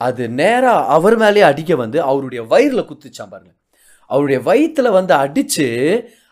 அது 0.00 0.22
நேராக 0.40 0.86
அவர் 0.96 1.16
மேலேயே 1.22 1.44
அடிக்க 1.50 1.74
வந்து 1.82 1.98
அவருடைய 2.10 2.40
வயிறில் 2.52 2.88
குத்துச்சான் 2.88 3.32
பாருங்க. 3.34 3.52
அவருடைய 4.10 4.38
வயிற்றில் 4.48 4.96
வந்து 4.98 5.14
அடித்து 5.24 5.66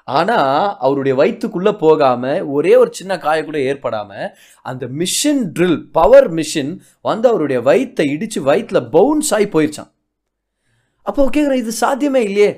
ஆனால் 0.09 0.77
அவருடைய 0.85 1.15
வயிற்றுக்குள்ளே 1.21 1.73
போகாமல் 1.85 2.45
ஒரே 2.57 2.73
ஒரு 2.83 2.91
சின்ன 2.99 3.13
காய 3.19 3.39
கூட 3.45 3.59
ஏற்படாமல் 3.71 4.27
அந்த 4.71 4.85
மிஷின் 5.01 5.43
ட்ரில் 5.57 5.79
பவர் 5.99 6.29
மிஷின் 6.39 6.73
வந்து 7.09 7.29
அவருடைய 7.31 7.61
வயிற்றை 7.69 8.07
இடித்து 8.15 8.41
வயிற்றுல 8.51 8.81
பவுன்ஸ் 8.97 9.33
ஆகி 9.39 9.49
போயிருச்சான் 9.55 9.91
அப்போ 11.07 11.23
கேட்குறேன் 11.37 11.63
இது 11.63 11.73
சாத்தியமே 11.81 12.21
இல்லையே. 12.29 12.51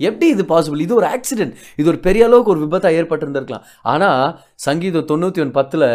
எப்படி 0.00 0.26
இது 0.32 0.42
பாசிபிள் 0.50 0.82
இது 0.84 0.94
ஒரு 1.00 1.06
ஆக்சிடென்ட் 1.16 1.54
இது 1.80 1.86
ஒரு 1.92 2.00
பெரிய 2.06 2.22
அளவுக்கு 2.26 2.52
ஒரு 2.54 2.62
விபத்தாக 2.64 2.98
ஏற்பட்டிருந்திருக்கலாம். 3.00 3.66
ஆனால் 3.92 4.24
சங்கீதம் 4.66 5.06
தொண்ணூற்றி 5.10 5.42
ஒன்று 5.44 5.58
பத்தில் 5.60 5.86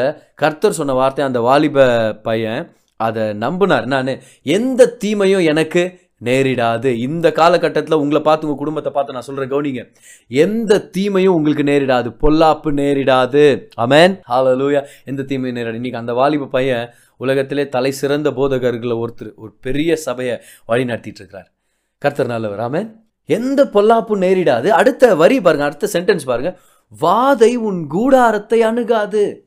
கர்த்தர் 0.41 0.77
சொன்ன 0.79 0.95
வார்த்தை 0.99 1.25
அந்த 1.27 1.41
வாலிப 1.47 1.85
பையன் 2.27 2.63
அதை 2.99 3.25
நம்பினார். 3.43 3.85
நான் 3.93 4.09
எந்த 4.57 4.89
தீமையும் 5.03 5.45
எனக்கு 5.51 5.83
நேரிடாது. 6.23 6.85
இந்த 6.85 7.31
காலகட்டத்தில் 7.31 7.97
உங்களை 7.97 8.21
பார்த்து 8.21 8.47
உங்கள் 8.47 8.61
குடும்பத்தை 8.63 8.91
பார்த்து 8.93 9.13
நான் 9.13 9.21
சொல்கிறேன் 9.21 9.53
கவனிங்க. 9.53 9.93
எந்த 10.27 10.79
தீமையும் 10.79 11.33
உங்களுக்கு 11.33 11.63
நேரிடாது. 11.63 12.09
பொல்லாப்பு 12.21 12.71
நேரிடாது. 12.81 13.45
அமேன் 13.77 14.19
ஹalleluya 14.29 14.81
எந்த 15.05 15.23
தீமையும் 15.23 15.57
நேரிடாது. 15.57 15.79
இன்றைக்கி 15.81 15.95
அந்த 15.95 16.13
வாலிப 16.13 16.45
பையன் 16.45 16.93
உலகத்திலே 17.17 17.69
தலை 17.69 17.91
சிறந்த 17.91 18.29
போதகர்களை 18.31 18.97
ஒருத்தர் 19.03 19.33
ஒரு 19.35 19.51
பெரிய 19.61 19.95
சபையை 19.95 20.41
வழி 20.65 20.85
நடத்திட்டு 20.85 21.19
இருக்கிறார் 21.19 21.51
கர்த்தர் 21.97 22.27
நல்லவர். 22.27 22.61
ஆமேன். 22.69 22.87
எந்த 23.25 23.63
பொல்லாப்பும் 23.73 24.23
நேரிடாது. 24.25 24.67
அடுத்த 24.67 25.15
வரி 25.15 25.41
பாருங்கள் 25.41 25.67
அடுத்த 25.67 25.87
சென்டென்ஸ் 25.93 26.25
பாருங்கள் 26.25 26.57
வாதை 27.01 27.55
உன் 27.55 27.87
கூடாரத்தை 27.87 28.61
அணுகாது. 28.61 29.45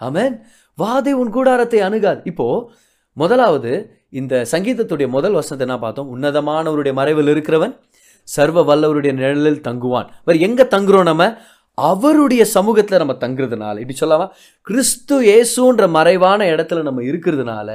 ஆமேன். 0.00 0.36
வாதை 0.82 1.10
உன் 1.10 1.30
கூடாரத்தை 1.30 1.80
அணுகாது. 1.80 2.20
இப்போது 2.24 2.70
முதலாவது 3.12 3.72
இந்த 4.20 4.34
சங்கீதத்துடைய 4.50 5.08
முதல் 5.08 5.36
வசனத்தை 5.38 5.64
என்ன 5.66 5.78
பார்த்தோம். 5.84 6.08
உன்னதமானவருடைய 6.14 6.92
மறைவில் 6.92 7.30
இருக்கிறவன் 7.34 7.74
சர்வ 8.28 8.58
வல்லவருடைய 8.68 9.12
நிழலில் 9.20 9.64
தங்குவான். 9.68 10.08
வேறு 10.24 10.40
எங்கே 10.46 10.64
தங்குறோம் 10.74 11.08
நம்ம? 11.10 11.24
அவருடைய 11.74 12.42
சமூகத்தில் 12.44 13.00
நம்ம 13.02 13.14
தங்குறதுனால. 13.20 13.74
இப்படி 13.82 13.96
சொல்லாமா 14.00 14.26
கிறிஸ்து 14.66 15.16
ஏசுன்ற 15.36 15.88
மறைவான 15.88 16.44
இடத்துல 16.54 16.82
நம்ம 16.88 17.02
இருக்கிறதுனால 17.02 17.70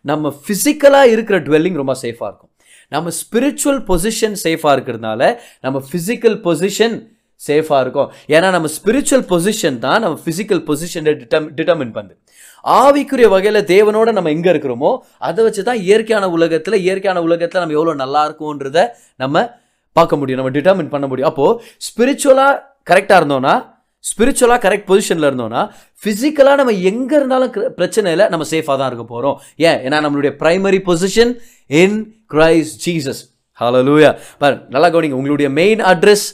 நம்ம 0.00 0.32
ஃபிசிக்கலாக 0.44 1.12
இருக்கிற 1.14 1.38
டுவெல்லிங் 1.40 1.80
ரொம்ப 1.82 1.96
சேஃபாக 2.02 2.30
இருக்கும். 2.30 2.52
நம்ம 2.88 3.10
ஸ்பிரிச்சுவல் 3.20 3.82
பொசிஷன் 3.90 4.36
சேஃபாக 4.44 4.76
இருக்கிறதுனால 4.76 5.22
நம்ம 5.60 5.82
ஃபிசிக்கல் 5.88 6.38
பொசிஷன் 6.46 6.96
சேஃபாக 7.46 7.80
இருக்கும். 7.84 8.10
ஏன்னா 8.28 8.50
நம்ம 8.50 8.68
ஸ்பிரிச்சுவல் 8.76 9.26
பொசிஷன் 9.32 9.78
தான் 9.78 10.00
நம்ம 10.00 10.18
ஃபிசிக்கல் 10.24 10.64
பொசிஷனை 10.70 11.12
டிட்டம் 11.20 11.48
டிட்டர்மின் 11.58 11.94
பண்ணுது. 11.98 12.20
ஆவிக்குரிய 12.64 13.28
வகையில் 13.34 13.60
தேவனோட 13.74 14.08
நம்ம 14.18 14.30
எங்கே 14.36 14.50
இருக்கிறோமோ 14.54 14.90
அதை 15.28 15.40
வச்சு 15.46 15.62
தான் 15.68 15.80
இயற்கையான 15.86 16.28
உலகத்தில் 16.36 16.76
இயற்கையான 16.84 17.22
உலகத்தில் 17.26 17.62
நம்ம 17.62 17.76
எவ்வளோ 17.78 17.94
நல்லா 18.02 18.22
இருக்கோன்றத 18.28 18.78
நம்ம 19.22 19.44
பார்க்க 19.96 20.16
முடியும் 20.20 20.40
நம்ம 20.40 20.52
டிட்டர்மின் 20.56 20.92
பண்ண 20.94 21.06
முடியும். 21.06 21.30
அப்போது 21.30 21.58
ஸ்பிரிச்சுவலாக 21.86 22.54
கரெக்டாக 22.90 23.18
இருந்தோம்னா 23.20 23.54
ஸ்பிரிச்சுவலாக 24.04 24.60
கரெக்ட் 24.64 24.88
பொசிஷனில் 24.88 25.28
இருந்தோம்னா 25.28 25.60
ஃபிசிக்கலாக 26.02 26.56
நம்ம 26.60 26.72
எங்கே 26.90 27.14
இருந்தாலும் 27.20 27.52
பிரச்சனையில் 27.52 27.74
பிரச்சனை 27.78 28.08
இல்லை 28.14 28.26
நம்ம 28.32 28.46
சேஃபாக 28.50 28.76
தான் 28.80 28.90
இருக்க 28.90 29.04
போகிறோம் 29.12 29.36
ஏன்? 29.68 29.78
ஏன்னா 29.86 29.98
நம்மளுடைய 30.04 30.32
primary 30.42 30.80
position 30.88 31.32
in 31.82 31.96
Christ 32.34 32.78
Jesus 32.86 33.22
லூயா 33.88 34.10
பாரு 34.42 34.56
நல்லா 34.74 34.88
கவனிங்க. 34.94 35.16
உங்களுடைய 35.20 35.48
மெயின் 35.60 35.80
அட்ரஸ் 35.92 36.26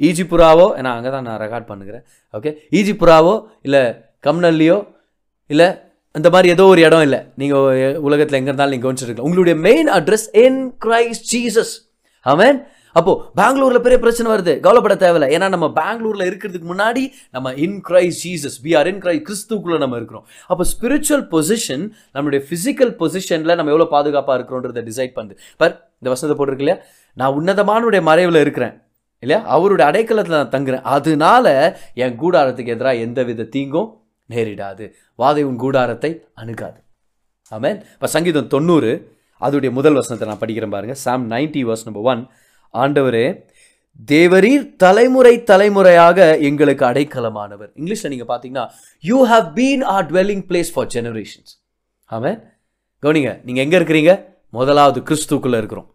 ஈஜிபுராவோ 0.00 0.66
ஏன்னா 0.78 0.90
அங்கே 0.96 1.10
தான் 1.14 1.26
நான் 1.28 1.40
ரெக்கார்ட் 1.44 1.68
பண்ணுகிறேன். 1.70 2.04
ஓகே 2.34 2.50
ஈஜிபுராவோ 2.78 3.34
இல்லை 3.66 3.82
கம்னல்லியோ 4.26 4.78
இல்லை 5.52 5.68
அந்த 6.16 6.28
மாதிரி 6.34 6.48
ஏதோ 6.54 6.64
ஒரு 6.72 6.80
இடம் 6.88 7.04
இல்லை. 7.06 7.20
நீங்கள் 7.40 7.96
உலகத்தில் 8.08 8.38
எங்கே 8.38 8.50
இருந்தாலும் 8.50 8.74
நீங்கள் 8.74 8.88
கவனிச்சிருக்கலாம். 8.88 9.28
உங்களுடைய 9.28 9.56
main 9.68 9.88
address 9.98 10.28
in 10.44 10.60
Christ 10.84 11.26
Jesus 11.32 11.74
அவன் 12.26 12.58
அப்போது 12.98 13.20
பெங்களூரில் 13.38 13.82
பெரிய 13.84 13.98
பிரச்சனை 14.04 14.28
வருது. 14.32 14.52
கவலைப்பட 14.64 14.94
தேவையில்ல. 15.02 15.26
ஏன்னா 15.34 15.48
நம்ம 15.54 15.66
பெங்களூரில் 15.76 16.24
இருக்கிறதுக்கு 16.28 16.68
முன்னாடி 16.70 17.02
நம்ம 17.36 17.52
in 17.64 17.76
Christ 17.88 18.22
Jesus 18.26 18.56
we 18.64 18.72
are 18.78 18.88
in 18.92 19.00
Christ 19.04 19.26
கிறிஸ்துக்குள்ளே 19.28 19.78
நம்ம 19.84 19.96
இருக்கிறோம். 20.00 20.24
அப்போ 20.46 20.64
ஸ்பிரிச்சுவல் 20.72 21.24
பொசிஷன் 21.34 21.84
நம்மளுடைய 22.14 22.40
ஃபிசிக்கல் 22.48 22.92
பொசிஷனில் 23.02 23.56
நம்ம 23.58 23.72
எவ்வளோ 23.74 23.88
பாதுகாப்பாக 23.94 24.36
இருக்கிறோன்றதை 24.38 24.82
டிசைட் 24.90 25.14
பண்ணுது. 25.18 25.36
பர் 25.56 25.74
இந்த 26.00 26.10
வசனத்தை 26.14 26.36
போட்டிருக்கு 26.40 26.66
இல்லையா? 26.66 26.78
நான் 27.16 27.36
உன்னதமானுடைய 27.40 28.02
மறைவில் 28.10 28.42
இருக்கிறேன். 28.44 28.74
இல்லையா? 29.22 29.40
அவருடைய 29.56 29.86
அடைக்கலத்தில் 29.90 30.38
நான் 30.40 30.54
தங்குறேன். 30.56 30.84
அதனால 30.96 31.46
என் 31.94 32.20
கூடாரத்துக்கு 32.22 32.74
எதிராக 32.76 33.04
எந்த 33.06 33.22
வித 33.22 33.48
தீங்கும் 33.56 33.88
நேரிடாது. 34.32 34.84
வாதை 35.18 35.42
உன் 35.50 35.60
கூடாரத்தை 35.64 36.10
அணுகாது. 36.34 36.78
ஆமேன். 37.56 37.78
இப்போ 37.94 38.08
சங்கீதம் 38.16 38.52
தொண்ணூறு 38.54 38.92
அதோடைய 39.46 39.70
முதல் 39.78 39.98
வசனத்தை 39.98 40.26
நான் 40.28 40.42
படிக்கிறேன் 40.42 40.74
பாருங்க. 40.76 40.94
Psalm 41.04 41.30
ninety 41.30 41.62
verse 41.70 41.86
number 41.88 42.06
one 42.12 42.22
ஆண்டவரே 42.74 43.26
தேவரீர் 44.10 44.66
தலைமுறை 44.82 45.42
தலைமுறையாக 45.50 46.18
எங்களுக்கு 46.48 46.84
அடைக்கலமானவர். 46.84 47.70
இங்கிலீஷில் 47.80 48.12
நீங்கள் 48.12 48.30
பார்த்தீங்கன்னா 48.30 48.64
you 49.00 49.18
have 49.32 49.48
been 49.58 49.82
our 49.94 50.06
dwelling 50.12 50.44
place 50.50 50.70
for 50.74 50.86
generations 50.86 51.52
amen. 52.10 52.38
கவனிங்க 53.02 53.32
நீங்கள் 53.44 53.64
எங்கே 53.64 53.78
இருக்கிறீங்க? 53.78 54.12
முதலாவது 54.58 55.00
கிறிஸ்துக்குள்ளே 55.00 55.58
இருக்கிறோம். 55.62 55.88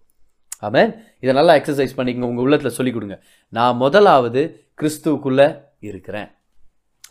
ஆமேன். 0.62 0.92
இதை 1.20 1.34
நல்லா 1.36 1.54
எக்ஸசைஸ் 1.54 1.98
பண்ணிக்கங்க. 1.98 2.30
உங்கள் 2.32 2.46
உள்ளத்தில் 2.46 2.76
சொல்லிக் 2.78 2.94
கொடுங்க. 2.94 3.24
நான் 3.50 3.76
முதலாவது 3.76 4.42
கிறிஸ்துவுக்குள்ளே 4.82 5.48
இருக்கிறேன். 5.80 6.30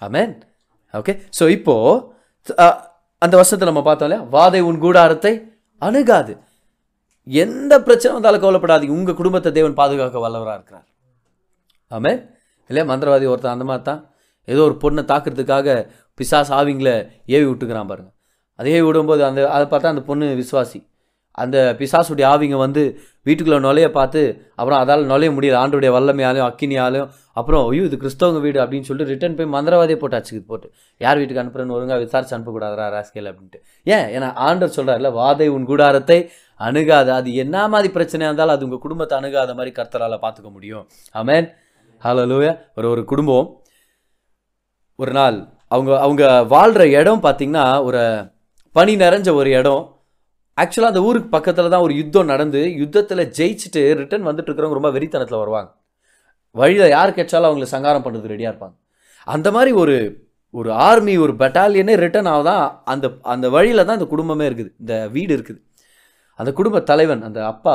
ஆமேன். 0.01 0.33
ஓகே 1.01 1.13
ஸோ 1.39 1.45
இப்போது 1.57 2.65
அந்த 3.25 3.35
வருஷத்தை 3.41 3.67
நம்ம 3.69 3.83
பார்த்தோம் 3.89 4.09
இல்லையா? 4.09 4.25
வாதை 4.37 4.61
உன் 4.69 4.81
கூடாரத்தை 4.85 5.33
அணுகாது. 5.83 6.33
எந்த 7.27 7.73
பிரச்சனை 7.87 8.11
வந்தாலும் 8.17 8.43
கவலைப்படாதீங்க. 8.43 8.97
உங்கள் 8.99 9.19
குடும்பத்தை 9.21 9.51
தேவன் 9.59 9.77
பாதுகாக்க 9.81 10.19
வல்லவராக 10.25 10.57
இருக்கிறார். 10.59 10.87
ஆமே 11.97 12.13
இல்லையா? 12.71 12.85
மந்திரவாதி 12.91 13.27
ஒருத்தன் 13.33 13.55
அந்த 13.57 13.67
மாதிரி 13.71 13.85
தான். 13.91 14.03
ஏதோ 14.49 14.61
ஒரு 14.69 14.77
பொண்ணை 14.83 15.03
தாக்குறதுக்காக 15.13 15.77
பிசாஸ் 16.21 16.53
ஆவிங்களை 16.59 16.95
ஏவி 17.37 17.47
விட்டுக்கிறான் 17.51 17.91
பாருங்கள் 17.93 18.15
அதை 18.59 18.73
ஏவி 18.77 18.85
விடும்போது 18.89 19.23
அந்த 19.29 19.41
அதை 19.55 19.65
பார்த்தா 19.71 19.93
அந்த 19.95 20.03
பொண்ணு 20.11 20.27
விசுவாசி. 20.43 20.79
அந்த 21.35 21.57
பிசாசுடைய 21.79 22.25
ஆவிங்க 22.33 22.57
வந்து 22.65 22.83
வீட்டுக்குள்ளே 23.27 23.59
நுழைய 23.67 23.91
பார்த்து 23.91 24.21
அப்புறம் 24.59 24.81
அதால் 24.83 25.05
நுழைய 25.11 25.31
முடியல. 25.37 25.61
ஆண்டுடைய 25.63 25.91
வல்லமையாலையும் 25.97 26.49
அக்கினியாலையும் 26.49 27.09
அப்புறம் 27.33 27.63
ஐயோ 27.71 27.85
இது 27.89 27.97
கிறிஸ்தவங்க 28.03 28.41
வீடு 28.41 28.59
அப்படின்னு 28.65 28.89
சொல்லிட்டு 28.89 29.13
ரிட்டர்ன் 29.13 29.37
போய் 29.39 29.55
மந்திரவாதியை 29.55 29.99
போட்டு 30.03 30.19
அச்சுக்கு 30.19 30.43
போட்டு. 30.51 30.67
யார் 31.01 31.19
வீட்டுக்கு 31.21 31.43
அனுப்புறேன்னு 31.43 31.77
ஒழுங்காக 31.77 31.99
விசாரிச்சு 32.05 32.37
அனுப்பக்கூடாதா 32.37 32.87
ராஸ்கேல் 32.97 33.31
அப்படின்ட்டு. 33.31 33.61
ஏன்? 33.85 34.07
ஏன்னா 34.17 34.29
ஆண்டர் 34.49 34.75
சொல்கிறார்ல 34.77 35.11
வாதை 35.21 35.49
உன் 35.49 35.65
கூடாரத்தை 35.65 36.19
அணுகாத. 36.61 37.09
அது 37.21 37.35
என்ன 37.35 37.67
மாதிரி 37.69 37.91
பிரச்சனையாக 37.95 38.31
இருந்தாலும் 38.31 38.57
அது 38.57 38.65
உங்கள் 38.65 38.79
குடும்பத்தை 38.79 39.15
அணுகாத 39.21 39.55
மாதிரி 39.55 39.73
கர்த்தரால் 39.81 40.23
பார்த்துக்க 40.25 40.51
முடியும். 40.51 40.85
ஆமேன். 41.15 41.49
ஹலோ 42.03 42.25
லூயா 42.31 42.53
ஒரு 42.75 42.87
ஒரு 42.91 43.05
குடும்பம் 43.05 43.49
ஒரு 44.99 45.13
நாள் 45.13 45.37
அவங்க 45.69 45.93
அவங்க 46.01 46.25
வாழ்கிற 46.55 46.83
இடம் 47.01 47.23
பார்த்திங்கன்னா 47.23 47.67
ஒரு 47.83 48.03
பனி 48.77 48.97
நிறைஞ்ச 48.97 49.29
ஒரு 49.35 49.51
இடம். 49.51 49.83
ஆக்சுவலாக 50.63 50.93
அந்த 50.93 51.01
ஊருக்கு 51.09 51.29
பக்கத்தில் 51.37 51.73
தான் 51.75 51.85
ஒரு 51.87 51.95
யுத்தம் 52.01 52.31
நடந்து 52.33 52.61
யுத்தத்தில் 52.83 53.23
ஜெயிச்சுட்டு 53.39 53.83
ரிட்டர்ன் 54.01 54.27
வந்துட்டு 54.29 54.49
இருக்கிறவங்க 54.49 54.79
ரொம்ப 54.81 54.91
வெறித்தனத்தில் 54.97 55.41
வருவாங்க. 55.43 55.71
வழியில் 56.61 56.93
யார் 56.97 57.17
கேட்டாலும் 57.19 57.49
அவங்களை 57.51 57.69
சங்காரம் 57.75 58.05
பண்ணுறது 58.05 58.33
ரெடியாக 58.35 58.53
இருப்பாங்க. 58.53 58.77
அந்த 59.35 59.49
மாதிரி 59.57 59.73
ஒரு 59.83 59.97
ஒரு 60.59 60.71
ஆர்மி 60.89 61.15
ஒரு 61.25 61.33
பெட்டாலியனே 61.43 61.95
ரிட்டர்ன் 62.05 62.31
ஆகுதான் 62.33 62.65
அந்த 62.93 63.07
அந்த 63.33 63.47
வழியில் 63.57 63.87
தான் 63.87 63.99
அந்த 63.99 64.09
குடும்பமே 64.13 64.45
இருக்குது. 64.51 64.71
இந்த 64.83 64.95
வீடு 65.15 65.33
இருக்குது. 65.37 65.61
அந்த 66.41 66.51
குடும்ப 66.59 66.81
தலைவன் 66.91 67.23
அந்த 67.29 67.41
அப்பா 67.53 67.75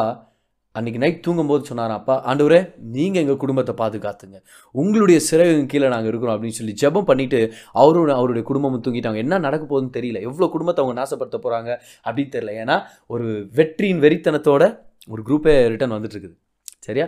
அன்றைக்கி 0.79 0.97
நைட் 0.97 1.21
தூங்கும்போது 1.21 1.65
சொன்னார் 1.65 1.91
அப்பா 1.91 2.33
ஆண்டவரே 2.33 2.73
நீங்கள் 2.79 3.21
எங்கள் 3.21 3.37
குடும்பத்தை 3.37 3.73
பாதுகாத்துங்க. 3.81 4.37
உங்களுடைய 4.71 5.21
சிறகு 5.31 5.65
கீழே 5.65 5.87
நாங்கள் 5.87 6.07
இருக்கிறோம் 6.07 6.35
அப்படின்னு 6.35 6.59
சொல்லி 6.59 6.73
ஜெபம் 6.81 7.07
பண்ணிவிட்டு 7.09 7.51
அவரோட 7.73 8.09
அவருடைய 8.09 8.43
குடும்பமும் 8.43 8.83
தூங்கிட்டாங்க. 8.83 9.15
என்ன 9.15 9.37
நடக்க 9.37 9.63
போகுதுன்னு 9.71 9.95
தெரியல. 9.97 10.21
எவ்வளோ 10.21 10.51
குடும்பத்தை 10.51 10.85
அவங்க 10.85 11.01
நாசப்படுத்த 11.01 11.39
போகிறாங்க 11.45 11.77
அப்படின்னு 12.05 12.33
தெரியல. 12.35 12.53
ஏன்னா 12.63 12.81
ஒரு 13.07 13.47
வெற்றியின் 13.53 13.99
வெறித்தனத்தோட 13.99 14.79
ஒரு 15.07 15.21
குரூப்பே 15.27 15.67
ரிட்டர்ன் 15.67 15.91
வந்துட்டுருக்குது 15.91 16.37
சரியா? 16.79 17.07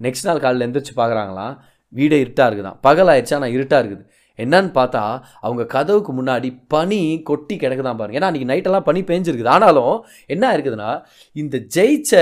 நெக்ஸ்ட் 0.00 0.22
நாள் 0.22 0.40
காலையில் 0.40 0.66
எந்திரிச்சு 0.68 0.94
பார்க்குறாங்களாம் 0.96 1.56
வீடே 1.88 2.20
இருட்டாக 2.20 2.48
இருக்குதான் 2.50 2.78
பகல் 2.80 3.08
ஆனால் 3.08 3.50
இருட்டாக 3.50 3.82
இருக்குது. 3.84 4.06
என்னன்னு 4.36 4.70
பார்த்தா 4.78 5.20
அவங்க 5.40 5.66
கதவுக்கு 5.66 6.12
முன்னாடி 6.12 6.64
பனி 6.68 7.22
கொட்டி 7.22 7.56
கிடக்குதான் 7.56 7.96
பாருங்க. 7.96 8.18
ஏன்னா 8.18 8.28
அன்றைக்கி 8.30 8.50
நைட்டெல்லாம் 8.52 8.80
பனி 8.80 9.00
பேஞ்சிருக்குது. 9.00 9.48
ஆனாலும் 9.48 10.04
என்ன 10.26 10.56
இருக்குதுன்னா 10.56 11.04
இந்த 11.32 11.58
ஜெயிச்ச 11.76 12.12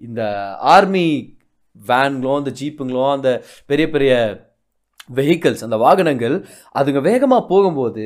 இந்த 0.00 0.22
ஆர்மி 0.70 1.06
வேன்களும் 1.76 2.38
அந்த 2.38 2.52
ஜீப்புங்களும் 2.56 3.12
அந்த 3.12 3.30
பெரிய 3.66 3.86
பெரிய 3.90 4.12
வெஹிக்கிள்ஸ் 5.10 5.64
அந்த 5.64 5.76
வாகனங்கள் 5.78 6.34
அதுங்க 6.74 7.00
வேகமாக 7.02 7.42
போகும்போது 7.46 8.04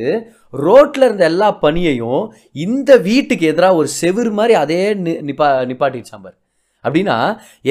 ரோட்டில் 0.59 1.05
இருந்த 1.05 1.25
எல்லா 1.25 1.49
பனியையும் 1.63 2.23
இந்த 2.57 2.97
வீட்டுக்கு 3.05 3.47
எதிராக 3.47 3.77
ஒரு 3.77 3.89
செவுரு 4.01 4.31
மாதிரி 4.35 4.55
அதே 4.61 4.79
நி- 5.03 5.21
நிப்பா 5.27 5.49
நிப்பாட்டிடுச்சாம்பார் 5.71 6.37
அப்படின்னா 6.87 7.17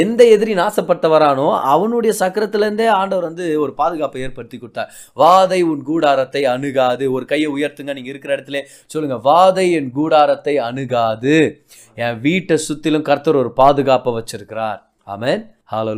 எந்த 0.03 0.21
எதிரி 0.35 0.53
நாசப்பட்டவரானோ 0.61 1.47
அவனுடைய 1.73 2.13
சக்கரத்திலேருந்தே 2.19 2.87
ஆண்டவர் 2.99 3.27
வந்து 3.29 3.45
ஒரு 3.63 3.73
பாதுகாப்பை 3.81 4.21
ஏற்படுத்தி 4.27 4.57
கொடுத்தார். 4.57 4.91
வாதை 5.23 5.59
உன் 5.71 5.83
கூடாரத்தை 5.89 6.43
அணுகாது. 6.55 7.05
ஒரு 7.15 7.25
கையை 7.31 7.49
உயர்த்துங்க 7.55 7.93
நீங்கள் 7.97 8.13
இருக்கிற 8.13 8.35
இடத்துல. 8.37 8.61
சொல்லுங்கள் 8.93 9.23
வாதை 9.31 9.65
என் 9.79 9.91
கூடாரத்தை 9.99 10.55
அணுகாது. 10.69 11.35
என் 12.05 12.19
வீட்டை 12.27 12.57
சுற்றிலும் 12.67 13.07
கர்த்தர் 13.11 13.41
ஒரு 13.43 13.51
பாதுகாப்பை 13.61 14.13
வச்சிருக்கிறார். 14.19 14.79
ஆமென். 15.15 15.43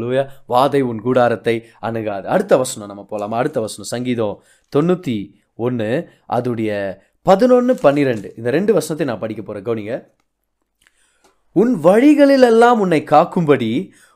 லூயா 0.01 0.21
வாதை 0.51 0.79
உன் 0.89 0.99
கூடாரத்தை 1.05 1.53
அணுகாது. 1.87 2.25
அடுத்த 2.33 2.53
வசனம் 2.61 2.89
நம்ம 2.91 3.03
போகலாமா 3.09 3.37
அடுத்த 3.41 3.59
வசனம் 3.63 3.89
சங்கீதம் 3.93 4.35
தொண்ணூற்றி 4.73 5.17
ஒன்று 5.65 5.89
அதுடைய 6.37 6.71
பதினொன்று 7.29 7.73
பன்னிரெண்டு. 7.85 8.29
இந்த 8.39 8.49
ரெண்டு 8.57 8.71
வசனத்தை 8.77 9.07
நான் 9.09 9.23
படிக்க 9.23 9.41
போகிறேன் 9.41 9.65
கவுனிங்க. 9.67 9.95
உன் 11.55 11.73
வழிகளிலெல்லாம் 11.83 12.79
உன்னை 12.83 13.03
காக்கும்படி 13.11 13.69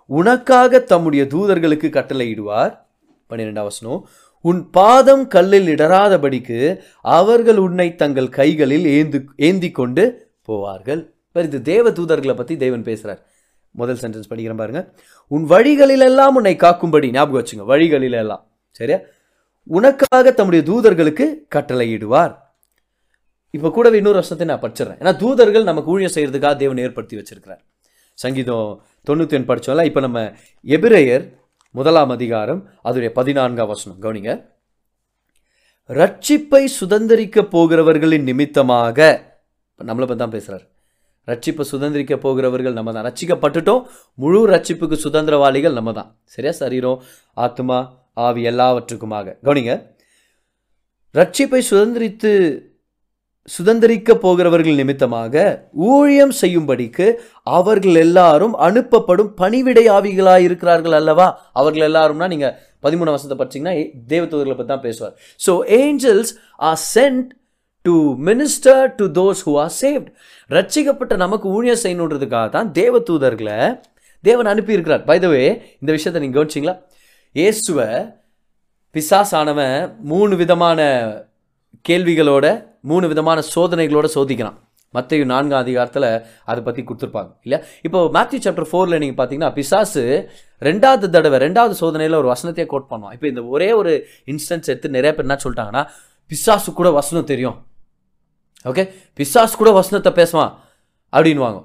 உனக்காக 0.05 0.79
தம்முடைய 0.79 1.23
தூதர்களுக்கு 1.25 1.87
கட்டளையிடுவார். 1.97 2.73
பன்னிரெண்டாம் 3.29 3.69
வசனம் 3.69 4.07
உன் 4.45 4.69
பாதம் 4.69 5.27
கல்லில் 5.27 5.67
இடராதபடிக்கு 5.67 6.59
அவர்கள் 7.01 7.57
உன்னை 7.57 7.95
தங்கள் 7.95 8.29
கைகளில் 8.29 8.87
ஏந்து 8.97 9.19
ஏந்தி 9.35 9.71
கொண்டு 9.71 10.03
போவார்கள். 10.47 11.01
இப்போ 11.27 11.43
இது 11.43 11.61
தேவ 11.61 11.89
தூதர்களை 11.89 12.35
பற்றி 12.35 12.57
தேவன் 12.57 12.83
பேசுகிறார் 12.83 13.21
முதல் 13.71 14.01
சென்டென்ஸ் 14.01 14.29
படிக்கிறேன் 14.29 14.61
பாருங்க. 14.63 14.81
உன் 15.27 15.45
வழிகளிலெல்லாம் 15.45 16.35
உன்னை 16.39 16.55
காக்கும்படி 16.55 17.11
ஞாபகம் 17.11 17.39
வச்சுங்க 17.41 17.65
வழிகளிலெல்லாம். 17.73 18.43
சரியா? 18.71 18.99
உனக்காக 19.63 20.31
தம்முடைய 20.31 20.63
தூதர்களுக்கு 20.71 21.25
கட்டளையிடுவார். 21.55 22.33
இப்போ 23.53 23.67
கூடவே 23.75 23.97
இன்னொரு 24.01 24.19
வருஷத்தை 24.19 24.45
நான் 24.51 24.63
படிச்சிடறேன். 24.63 24.99
ஏன்னா 25.01 25.13
தூதர்கள் 25.21 25.69
நமக்கு 25.69 25.91
ஊழியம் 25.93 26.15
செய்கிறதுக்காக 26.15 26.55
தேவன் 26.63 26.81
ஏற்படுத்தி 26.85 27.15
வச்சிருக்கிறார். 27.19 27.61
சங்கீதம் 28.17 28.69
தொண்ணூற்றி 29.07 29.35
ஒன்று 29.37 29.49
படித்தோம்ல 29.51 29.83
இப்போ 29.89 30.01
நம்ம 30.05 30.19
எபிரேயர் 30.65 31.23
முதலாம் 31.75 32.09
அதிகாரம் 32.09 32.61
அதோடைய 32.87 33.09
பதினான்காம் 33.19 33.71
வசனம். 33.73 33.99
கவனிங்க. 34.05 34.31
ரட்சிப்பை 35.89 36.63
சுதந்திரிக்க 36.79 37.41
போகிறவர்களின் 37.55 38.27
நிமித்தமாக 38.29 38.99
இப்போ 39.71 39.83
நம்மளை 39.89 40.05
பற்றி 40.07 40.21
தான் 40.23 40.35
பேசுகிறார் 40.35 40.65
ரட்சிப்பை 41.27 41.63
சுதந்திரிக்க 41.71 42.13
போகிறவர்கள் 42.25 42.77
நம்ம 42.77 42.91
தான். 42.95 43.05
ரட்சிக்கப்பட்டுட்டோம் 43.09 43.81
முழு 44.21 44.39
ரட்சிப்புக்கு 44.53 44.97
சுதந்திரவாளிகள் 45.05 45.77
நம்ம 45.79 45.91
தான். 45.99 46.09
சரியா? 46.33 46.53
சரீரம் 46.61 47.01
ஆத்மா 47.45 47.77
ஆவி 48.13 48.41
எல்லாவற்றுக்குமாக. 48.51 49.27
கவனிங்க. 49.45 49.73
ரட்சிப்பை 51.15 51.61
சுதந்திரித்து 51.71 52.31
சுதந்திரிக்க 53.47 54.13
போகிறவர்கள் 54.13 54.79
நிமித்தமாக 54.79 55.35
ஊழியம் 55.73 56.33
செய்யும்படிக்கு 56.41 57.07
அவர்கள் 57.43 57.95
எல்லாரும் 57.95 58.55
அனுப்பப்படும் 58.67 59.31
பணிவிடை 59.41 59.85
ஆவிகளாக 59.97 60.45
இருக்கிறார்கள் 60.47 60.91
அல்லவா? 60.91 61.27
அவர்கள் 61.53 61.87
எல்லாரும்னா 61.89 62.27
நீங்கள் 62.27 62.55
பதிமூணு 62.83 63.13
வருஷத்தை 63.13 63.37
படிச்சிங்கன்னா 63.37 63.73
தேவதூதர்களை 64.13 64.55
பற்றி 64.55 64.71
தான் 64.73 64.85
பேசுவார். 64.87 65.13
So 65.39 65.53
angels 65.79 66.31
are 66.55 66.79
sent 66.95 67.29
to 67.85 67.95
minister 68.29 68.95
to 68.95 69.05
those 69.19 69.41
who 69.47 69.53
are 69.63 69.73
saved 69.81 70.09
ரட்சிக்கப்பட்ட 70.49 71.15
நமக்கு 71.15 71.49
ஊழியம் 71.49 71.83
செய்யணுன்றதுக்காக 71.83 72.49
தான் 72.49 72.71
தேவதூதர்களை 72.71 73.59
தேவன் 74.21 74.45
அனுப்பியிருக்கிறார். 74.45 75.03
பை 75.09 75.17
இந்த 75.81 75.91
விஷயத்தை 75.97 76.21
நீங்கள் 76.21 76.39
கவனிச்சிங்களா? 76.39 76.77
இயேசுவை 77.35 77.89
ஆனவன் 79.41 79.97
மூணு 80.03 80.35
விதமான 80.35 80.79
கேள்விகளோட 81.85 82.45
மூணு 82.83 83.05
விதமான 83.07 83.39
சோதனைகளோட 83.55 84.07
சோதிக்கிறான் 84.15 84.57
மற்ற 84.93 85.17
நான்காம் 85.31 85.61
அதிகாரத்தில் 85.63 86.07
அதை 86.45 86.59
பற்றி 86.63 86.81
கொடுத்துருப்பாங்க 86.83 87.31
இல்லையா? 87.45 87.59
இப்போ 87.83 87.99
மேத்யூ 88.15 88.39
சாப்டர் 88.45 88.67
ஃபோரில் 88.69 88.99
நீங்கள் 89.01 89.19
பார்த்தீங்கன்னா 89.19 89.51
பிசாசு 89.57 90.03
ரெண்டாவது 90.61 91.09
தடவை 91.09 91.37
ரெண்டாவது 91.45 91.75
சோதனையில் 91.81 92.19
ஒரு 92.21 92.29
வசனத்தையே 92.33 92.67
கோட் 92.73 92.87
பண்ணுவான். 92.91 93.13
இப்போ 93.13 93.27
இந்த 93.27 93.41
ஒரே 93.43 93.73
ஒரு 93.73 93.91
இன்ஸ்டன்ஸ் 94.25 94.69
எடுத்து 94.71 94.89
நிறைய 94.89 95.11
பேர் 95.15 95.27
என்ன 95.27 95.37
சொல்லிட்டாங்கன்னா 95.43 95.83
பிசாசு 96.31 96.73
கூட 96.73 96.89
வசனம் 96.91 97.29
தெரியும். 97.33 97.57
ஓகே 98.65 98.83
பிசாசு 99.13 99.53
கூட 99.57 99.71
வசனத்தை 99.71 100.11
பேசுவான் 100.21 100.53
அப்படின்வாங்க 101.13 101.59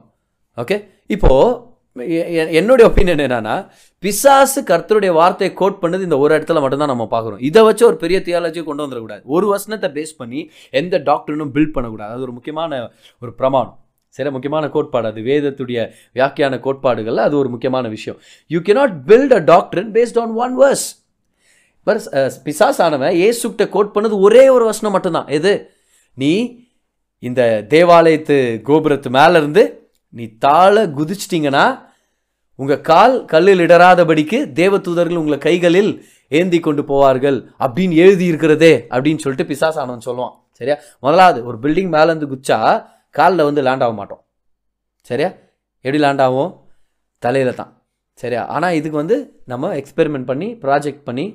ஓகே 0.59 0.77
இப்போது 1.07 1.74
என்னுடைய 1.95 2.91
ஒப்பீனியன் 2.91 3.19
என்னன்னா 3.19 3.69
பிசாசு 3.99 4.63
கர்த்தருடைய 4.63 5.13
வார்த்தையை 5.13 5.57
கோட் 5.57 5.79
பண்ணது 5.83 6.03
இந்த 6.03 6.19
ஒரு 6.19 6.39
இடத்துல 6.39 6.61
மட்டும்தான் 6.61 6.89
நம்ம 6.89 7.09
பார்க்குறோம். 7.11 7.43
இதை 7.43 7.63
வச்சு 7.63 7.87
ஒரு 7.87 7.97
பெரிய 7.97 8.23
தியாலஜியை 8.25 8.63
கொண்டு 8.63 8.87
வந்துடக்கூடாது. 8.87 9.21
ஒரு 9.25 9.47
வசனத்தை 9.47 9.91
பேஸ் 9.91 10.17
பண்ணி 10.17 10.51
எந்த 10.71 10.99
டாக்டரினும் 10.99 11.51
பில்ட் 11.55 11.73
பண்ணக்கூடாது. 11.73 12.13
அது 12.13 12.23
ஒரு 12.23 12.33
முக்கியமான 12.33 12.91
ஒரு 13.21 13.35
பிரமாணம். 13.35 13.79
சில 14.09 14.31
முக்கியமான 14.31 14.69
கோட்பாடு 14.69 15.07
அது 15.07 15.21
வேதத்துடைய 15.21 15.91
வியாக்கியான 16.15 16.61
கோட்பாடுகளில் 16.61 17.19
அது 17.19 17.39
ஒரு 17.39 17.49
முக்கியமான 17.49 17.89
விஷயம். 17.89 18.21
You 18.47 18.61
cannot 18.61 18.95
build 19.07 19.33
a 19.33 19.39
doctor 19.39 19.91
based 19.91 20.19
on 20.19 20.33
one 20.33 20.59
verse. 20.59 21.03
பர் 21.83 22.01
ஆனவன் 22.79 23.15
ஏசுக்கிட்ட 23.15 23.69
கோட் 23.69 23.95
பண்ணது 23.95 24.21
ஒரே 24.21 24.49
ஒரு 24.49 24.65
வசனம் 24.65 24.93
மட்டும்தான். 24.93 25.27
எது? 25.27 25.71
நீ 26.15 26.61
இந்த 27.19 27.67
தேவாலயத்து 27.69 28.61
கோபுரத்து 28.65 29.09
மேலேருந்து 29.13 29.83
நீ 30.17 30.25
தாழ 30.45 30.87
குதிச்சிட்டிங்கன்னா 30.87 31.65
உங்கள் 32.55 32.81
கால் 32.81 33.25
கல்லில் 33.25 33.59
இடராதபடிக்கு 33.59 34.39
தேவதூதர்கள் 34.61 35.21
உங்களை 35.21 35.39
கைகளில் 35.39 35.93
ஏந்தி 36.29 36.59
கொண்டு 36.61 36.83
போவார்கள் 36.91 37.39
அப்படின்னு 37.59 37.95
எழுதி 38.03 38.25
இருக்கிறதே 38.25 38.75
அப்படின்னு 38.91 39.23
சொல்லிட்டு 39.25 39.53
பிசாசானவன் 39.53 40.07
சொல்லுவான். 40.09 40.35
சரியா? 40.53 40.77
முதலாவது 41.01 41.39
ஒரு 41.45 41.57
பில்டிங் 41.63 41.91
மேலேருந்து 41.97 42.27
குச்சா 42.33 42.59
காலில் 43.11 43.47
வந்து 43.49 43.63
லேண்ட் 43.63 43.83
ஆக 43.83 43.93
மாட்டோம். 43.93 44.23
சரியா? 45.01 45.31
எப்படி 45.81 45.99
லேண்ட் 46.05 46.21
ஆகும் 46.21 46.53
தலையில் 47.19 47.59
தான். 47.61 47.73
சரியா? 48.19 48.47
ஆனால் 48.47 48.73
இதுக்கு 48.73 48.97
வந்து 48.97 49.17
நம்ம 49.47 49.75
எக்ஸ்பெரிமெண்ட் 49.75 50.29
பண்ணி 50.31 50.49
ப்ராஜெக்ட் 50.65 51.05
பண்ணி 51.05 51.27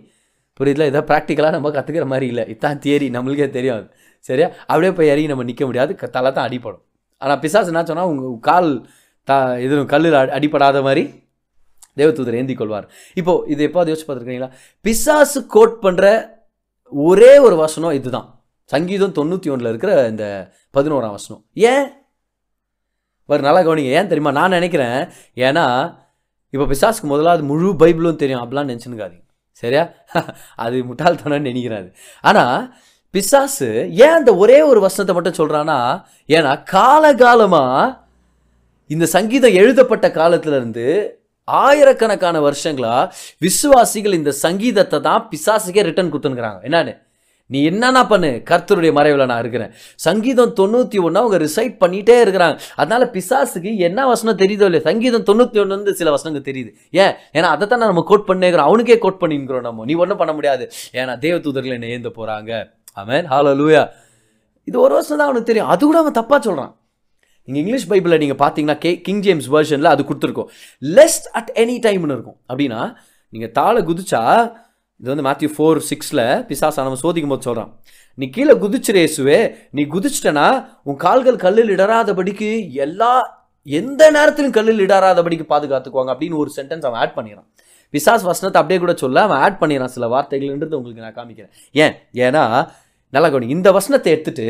புரியுதுல? 0.59 0.87
இதை 0.91 1.01
ப்ராக்டிக்கலாக 1.11 1.55
நம்ம 1.57 1.69
கற்றுக்கிற 1.69 2.05
மாதிரி 2.05 2.27
இல்லை. 2.27 2.43
இதான் 2.43 2.79
தியரி 2.85 3.09
நம்மளுக்கே 3.17 3.49
தெரியும் 3.49 3.91
சரியா? 4.19 4.47
அப்படியே 4.71 4.93
போய் 4.93 5.07
இறங்கி 5.07 5.27
நம்ம 5.27 5.43
நிற்க 5.43 5.65
முடியாது. 5.65 5.95
தலை 5.95 6.31
தான் 6.31 6.47
அடிப்படும். 6.49 6.83
ஆனால் 7.19 7.39
பிசாசு 7.39 7.65
என்ன 7.65 7.85
சொன்னால் 7.85 8.05
உங்கள் 8.05 8.39
கால் 8.39 8.89
த 9.23 9.61
இது 9.61 9.85
கல்லில் 9.85 10.13
அடி- 10.13 10.81
மாதிரி 10.81 11.27
தேவதூதர் 11.97 12.33
ஏந்தி 12.33 12.53
கொள்வார் 12.53 12.91
இப்போது 13.13 13.49
இது 13.49 13.63
எப்போது 13.63 13.93
யோசிச்சு 13.93 14.09
பார்த்துருக்கீங்களா? 14.09 14.51
பிசாசு 14.81 15.45
கோட் 15.45 15.77
பண்ணுற 15.81 16.29
ஒரே 16.89 17.37
ஒரு 17.37 17.55
வசனம் 17.55 17.91
இதுதான். 17.91 18.43
சங்கீதம் 18.65 19.13
தொண்ணூற்றி 19.13 19.49
ஒன்றில் 19.51 19.67
இருக்கிற 19.67 20.07
இந்த 20.07 20.51
பதினோராம் 20.73 21.09
வசனம். 21.09 21.45
ஏன்? 21.53 21.91
ஒரு 23.25 23.41
நல்லா 23.41 23.59
கவனிங்க. 23.59 23.91
ஏன் 23.91 24.03
தெரியுமா? 24.03 24.31
நான் 24.31 24.49
நினைக்கிறேன் 24.49 25.07
ஏன்னா 25.35 25.97
இப்போ 26.49 26.65
பிசாசுக்கு 26.65 27.01
முதலாவது 27.01 27.43
முழு 27.43 27.73
பைபிளும் 27.73 28.15
தெரியும். 28.15 28.41
அப்படிலாம் 28.41 28.69
நினச்சினுக்காதீங்க 28.69 29.27
சரியா? 29.51 29.89
அது 30.55 30.83
முட்டாள்தனம்னு 30.83 31.49
நினைக்கிறாரு. 31.49 31.93
ஆனால் 32.21 32.75
பிசாசு 33.13 33.69
ஏன் 33.89 34.15
அந்த 34.17 34.35
ஒரே 34.35 34.61
ஒரு 34.61 34.79
வசனத்தை 34.79 35.13
மட்டும் 35.15 35.39
சொல்கிறான்னா 35.39 35.77
ஏன்னா 36.29 36.51
காலகாலமாக 36.63 37.97
இந்த 38.87 39.05
சங்கீதம் 39.05 39.53
எழுதப்பட்ட 39.53 40.07
காலத்துல 40.07 40.57
இருந்து 40.59 40.85
ஆயிரக்கணக்கான 41.47 42.37
வருஷங்களா 42.39 42.95
விசுவாசிகள் 43.39 44.13
இந்த 44.13 44.31
சங்கீதத்தை 44.45 44.99
தான் 45.01 45.27
பிசாசுக்கே 45.31 45.83
ரிட்டர்ன் 45.87 46.11
கொடுத்துனுக்குறாங்க 46.11 46.59
என்னன்னு? 46.63 46.93
நீ 47.49 47.59
என்னன்னா 47.69 48.01
பண்ணு? 48.07 48.29
கர்த்தருடைய 48.49 48.91
மறைவில் 48.91 49.25
நான் 49.25 49.39
இருக்கிறேன். 49.39 49.71
சங்கீதம் 49.95 50.51
தொண்ணூற்றி 50.59 50.97
ஒன்று 51.01 51.19
அவங்க 51.21 51.37
ரிசைட் 51.37 51.75
பண்ணிட்டே 51.83 52.17
இருக்கிறாங்க. 52.23 52.57
அதனால 52.75 53.03
பிசாசுக்கு 53.13 53.71
என்ன 53.77 54.05
வசனம் 54.07 54.37
தெரியுதோ 54.37 54.65
இல்லையா? 54.69 54.83
சங்கீதம் 54.83 55.25
தொண்ணூற்றி 55.29 55.59
ஒன்று 55.59 55.77
வந்து 55.77 55.93
சில 55.93 56.11
வசனங்கள் 56.11 56.47
தெரியுது. 56.49 56.71
ஏன்? 57.03 57.13
ஏன்னா 57.33 57.49
அதை 57.55 57.67
தான் 57.67 57.79
நம்ம 57.79 58.03
கோட் 58.11 58.27
பண்ணிக்கிறோம். 58.29 58.67
அவனுக்கே 58.69 58.97
கோட் 58.97 59.21
பண்ணிக்கிறோம் 59.23 59.61
நம்ம. 59.61 59.85
நீ 59.85 59.93
ஒன்றும் 59.93 60.17
பண்ண 60.17 60.33
முடியாது. 60.33 60.65
ஏன்னா 60.93 61.15
தேவதூதர்கள் 61.25 61.77
என்ன 61.77 61.89
ஏந்த 61.95 62.09
போகிறாங்க 62.09 62.51
அவன் 63.01 63.25
ஹாலோ 63.33 63.53
லூயா 63.61 63.83
இது 64.67 64.77
ஒரு 64.85 64.93
வருஷம் 64.97 65.19
தான் 65.19 65.27
அவனுக்கு 65.29 65.49
தெரியும். 65.49 65.69
அது 65.73 65.81
கூட 65.89 65.97
அவன் 66.03 66.17
தப்பாக 66.19 66.39
சொல்கிறான் 66.47 66.71
நீங்கள் 67.47 67.61
இங்கிலீஷ் 67.63 67.87
பைபிளில் 67.91 68.21
நீங்கள் 68.23 68.41
பார்த்தீங்கன்னா 68.41 68.77
கே 68.85 68.91
கிங் 69.05 69.21
ஜேம்ஸ் 69.25 69.47
வெர்ஷனில் 69.53 69.91
அது 69.93 70.01
கொடுத்துருக்கோம். 70.09 70.49
லெஸ்ட் 70.97 71.27
அட் 71.39 71.51
எனி 71.63 71.77
டைம்னு 71.85 72.15
இருக்கும். 72.17 72.37
அப்படின்னா 72.49 72.81
நீங்கள் 73.33 73.53
தாளை 73.59 73.81
குதிச்சா 73.89 74.21
இது 75.01 75.09
வந்து 75.13 75.25
மேத்யூ 75.27 75.49
ஃபோர் 75.55 75.79
சிக்ஸில் 75.89 76.23
பிசாசானவன் 76.47 77.01
சோதிக்கும் 77.03 77.33
போது 77.33 77.47
சொல்கிறான் 77.47 77.71
நீ 78.17 78.25
கீழே 78.35 78.53
குதிச்சிரு 78.63 79.01
இயேசுவே. 79.01 79.39
நீ 79.77 79.81
குதிச்சிட்டனா 79.93 80.47
உன் 80.89 80.97
கால்கள் 81.05 81.37
கல்லில் 81.43 81.73
இடராதபடிக்கு 81.75 82.49
எல்லா 82.85 83.11
எந்த 83.65 84.01
நேரத்திலும் 84.15 84.55
கல்லில் 84.57 84.83
இடராதபடிக்கு 84.87 85.45
பாதுகாத்துக்குவாங்க. 85.53 86.11
அப்படின்னு 86.15 86.41
ஒரு 86.43 86.51
சென்டென்ஸ் 86.57 86.85
அவன் 86.87 87.01
ஆட் 87.03 87.15
பண்ணிடுறான். 87.17 87.47
விசாஸ் 87.93 88.25
வசனத்தை 88.31 88.59
அப்படியே 88.61 88.79
கூட 88.79 88.93
சொல்ல 89.03 89.21
அவன் 89.27 89.41
ஆட் 89.45 89.61
பண்ணிடுறான் 89.61 89.93
சில 89.95 90.07
வார்த்தைகள்ன்றது 90.15 90.79
உங்களுக்கு 90.79 91.05
நான் 91.05 91.17
காமிக்கிறேன். 91.19 91.53
ஏன்? 91.83 91.95
ஏன்னா 92.25 92.43
நல்லா 93.13 93.29
கவனி 93.29 93.47
இந்த 93.57 93.69
வசனத்தை 93.77 94.09
எடுத்துட்டு 94.15 94.47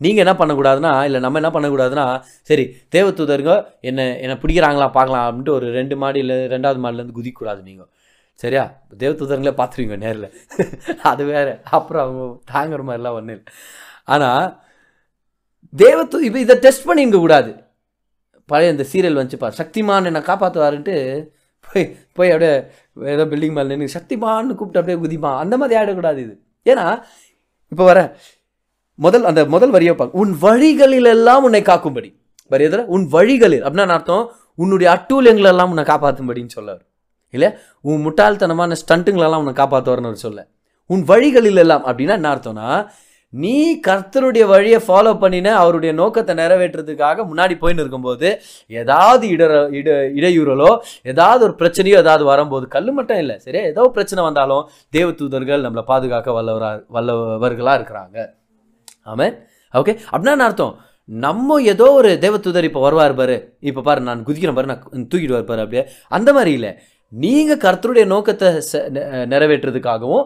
நீங்கள் 0.00 0.22
என்ன 0.24 0.34
பண்ணக்கூடாதுன்னா 0.38 0.92
இல்லை 1.06 1.18
நம்ம 1.24 1.38
என்ன 1.40 1.50
பண்ணக்கூடாதுன்னா 1.54 2.06
சரி 2.50 2.64
தேவதூதருங்க 2.94 3.52
என்ன 3.80 4.06
என்னை 4.24 4.36
பிடிக்கிறாங்களா 4.42 4.86
பார்க்கலாம் 4.98 5.26
அப்படின்ட்டு 5.26 5.56
ஒரு 5.58 5.66
ரெண்டு 5.78 5.96
மாடியில் 6.02 6.36
ரெண்டாவது 6.54 6.80
மாடிலேருந்து 6.84 7.18
குதிக்கக்கூடாது 7.18 7.62
நீங்கள் 7.68 7.90
சரியா? 8.40 8.62
தேவதூதருங்களே 9.00 9.52
பார்த்துருவீங்க 9.58 9.96
நேரில். 9.96 10.28
அது 11.10 11.22
வேறு. 11.24 11.52
அப்புறம் 11.76 12.02
அவங்க 12.04 12.22
தாங்குற 12.52 12.80
மாதிரிலாம் 12.88 13.16
ஒன்றும் 13.18 13.34
இல்லை. 13.36 13.52
ஆனால் 14.04 14.46
தேவத்து 15.74 16.22
இப்போ 16.28 16.38
இதை 16.38 16.56
டெஸ்ட் 16.64 16.88
பண்ணிங்க 16.88 17.18
கூடாது. 17.24 17.50
பழைய 18.48 18.74
இந்த 18.74 18.84
சீரியல் 18.92 19.18
வந்துச்சுப்பா 19.20 19.50
சக்திமான் 19.60 20.08
என்னை 20.10 20.22
காப்பாற்றுவாருன்ட்டு 20.30 20.96
போய் 21.66 21.84
போய் 22.12 22.30
அப்படியே 22.30 22.54
ஏதோ 23.14 23.24
பில்டிங் 23.32 23.56
மேலே 23.56 23.68
நின்று 23.72 23.94
சக்திமான்னு 23.98 24.56
கூப்பிட்டு 24.58 24.80
அப்படியே 24.80 24.98
குதிப்பான் 25.02 25.38
அந்த 25.42 25.54
மாதிரி 25.56 25.78
ஆடக்கூடாது 25.80 26.18
இது. 26.26 26.34
ஏன்னா 26.66 26.86
இப்போ 27.72 27.84
வர 27.84 28.00
முதல் 28.98 29.24
அந்த 29.24 29.40
முதல் 29.44 29.70
வரியை 29.70 29.94
பார்க்க 29.94 30.18
உன் 30.18 30.32
வழிகளில் 30.38 31.10
எல்லாம் 31.16 31.44
உன்னை 31.46 31.62
காக்கும்படி. 31.62 32.10
வரி 32.50 32.64
எதில்? 32.64 32.88
உன் 32.94 33.04
வழிகளில். 33.08 33.62
அப்படின்னா 33.66 33.94
அர்த்தம்? 33.98 34.24
உன்னுடைய 34.54 34.88
அட்டூழியங்களெல்லாம் 34.94 35.70
உன்னை 35.72 35.84
காப்பாற்றும்படின்னு 35.84 36.56
சொல்லார் 36.56 36.82
இல்லை 37.34 37.48
உன் 37.80 38.02
முட்டாள்தனமான 38.06 38.76
ஸ்டண்ட்டுங்களெல்லாம் 38.82 39.42
உன்னை 39.42 39.54
காப்பாற்றுவார்னு 39.60 40.10
அவர் 40.10 40.24
சொல்ல. 40.26 40.40
உன் 40.90 41.04
வழிகளில் 41.04 41.60
எல்லாம் 41.64 41.84
அப்படின்னா 41.86 42.14
என்ன 42.20 42.30
அர்த்தம்னா 42.34 42.66
நீ 43.32 43.54
கர்த்தருடைய 43.86 44.44
வழியை 44.52 44.78
ஃபாலோ 44.86 45.12
பண்ணின 45.22 45.52
அவருடைய 45.60 45.92
நோக்கத்தை 46.00 46.32
நிறைவேற்றுறதுக்காக 46.40 47.24
முன்னாடி 47.30 47.54
போயின்னு 47.62 47.82
இருக்கும்போது 47.84 48.28
ஏதாவது 48.80 49.26
இடர 49.34 49.52
இட 49.78 49.90
இடையூறலோ 50.18 50.70
ஏதாவது 51.12 51.42
ஒரு 51.48 51.56
பிரச்சனையோ 51.60 51.98
ஏதாவது 52.04 52.24
வரும்போது 52.30 52.66
கல் 52.74 52.92
மட்டும் 52.98 53.20
இல்லை 53.22 53.36
சரியா 53.46 53.64
ஏதோ 53.72 53.84
பிரச்சனை 53.96 54.22
வந்தாலும் 54.28 54.64
தேவ 54.96 55.08
தூதர்கள் 55.20 55.64
நம்மளை 55.66 55.84
பாதுகாக்க 55.92 56.38
வல்லவரா 56.38 56.70
வல்லவர்களாக 56.96 57.78
இருக்கிறாங்க. 57.80 58.18
ஆமாம் 59.12 59.36
ஓகே 59.74 59.94
அப்படின்னா 60.12 60.48
அர்த்தம்? 60.48 60.74
நம்ம 61.08 61.60
ஏதோ 61.72 61.86
ஒரு 62.00 62.10
தேவதூதர் 62.24 62.66
இப்போ 62.68 62.80
வருவார் 62.86 63.14
பாரு. 63.20 63.36
இப்போ 63.70 63.80
பாரு 63.86 64.00
நான் 64.08 64.26
குதிக்கிறேன் 64.26 64.58
பாரு 64.58 64.70
நான் 64.72 65.08
தூக்கிட்டு 65.12 65.48
பாரு 65.50 65.62
அப்படியே. 65.64 65.84
அந்த 66.16 66.30
மாதிரி 66.36 66.52
இல்லை. 66.58 66.70
நீங்கள் 67.12 67.62
கர்த்தருடைய 67.64 68.04
நோக்கத்தை 68.12 68.48
நிறைவேற்றுறதுக்காகவும் 69.32 70.24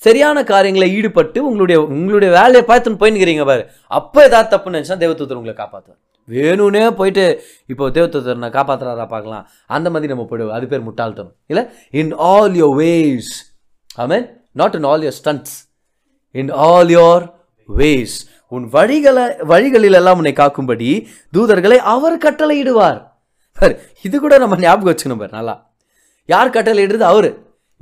சரியான 0.00 0.38
காரியங்களை 0.52 0.88
ஈடுபட்டு 0.98 1.38
உங்களுடைய 1.48 1.78
உங்களுடைய 1.94 2.30
வேலையை 2.38 2.62
பார்த்துன்னு 2.70 3.00
போயின்னுக்கிறீங்க 3.02 3.44
பாரு. 3.50 3.62
அப்போ 3.98 4.18
ஏதாவது 4.28 4.50
தப்புன்னு 4.54 4.78
நினச்சா 4.78 4.96
தேவதூதர் 5.04 5.38
உங்களை 5.40 5.54
காப்பாற்றுவார் 5.60 6.00
வேணும்னே 6.28 6.82
போயிட்டு 6.98 7.24
இப்போ 7.72 7.84
தேவத்தூத்தர் 7.96 8.42
நான் 8.42 8.56
காப்பாற்றுறாரா 8.56 9.06
பார்க்கலாம். 9.14 9.44
அந்த 9.76 9.90
மாதிரி 9.90 10.12
நம்ம 10.12 10.26
போயிடுவோம். 10.30 10.56
அது 10.56 10.66
பேர் 10.72 10.86
முட்டாள்தனம். 10.88 11.34
இல்லை? 11.46 11.64
In 12.00 12.12
all 12.32 12.54
your 12.60 12.76
ways 12.82 13.30
amen 14.04 14.26
not 14.60 14.76
in 14.78 14.86
all 14.90 15.04
your 15.06 15.16
stunts 15.20 15.54
in 16.34 16.52
all 16.68 16.92
your 16.96 17.24
ways 17.68 18.16
உன் 18.48 18.66
வழிகளை 18.76 19.24
வழிகளில் 19.52 19.98
எல்லாம் 20.00 20.18
உன்னை 20.20 20.34
காக்கும்படி 20.42 20.90
தூதர்களை 21.36 21.78
அவர் 21.94 22.22
கட்டளையிடுவார். 22.26 23.00
பாரு 23.58 23.74
இது 24.06 24.16
கூட 24.20 24.34
நம்ம 24.38 24.58
ஞாபகம் 24.66 24.90
வச்சுக்கணும் 24.90 25.22
பார் 25.24 25.36
நல்லா. 25.38 25.54
யார் 26.28 26.54
கட்டளையிடுறது? 26.56 27.06
அவர். 27.12 27.30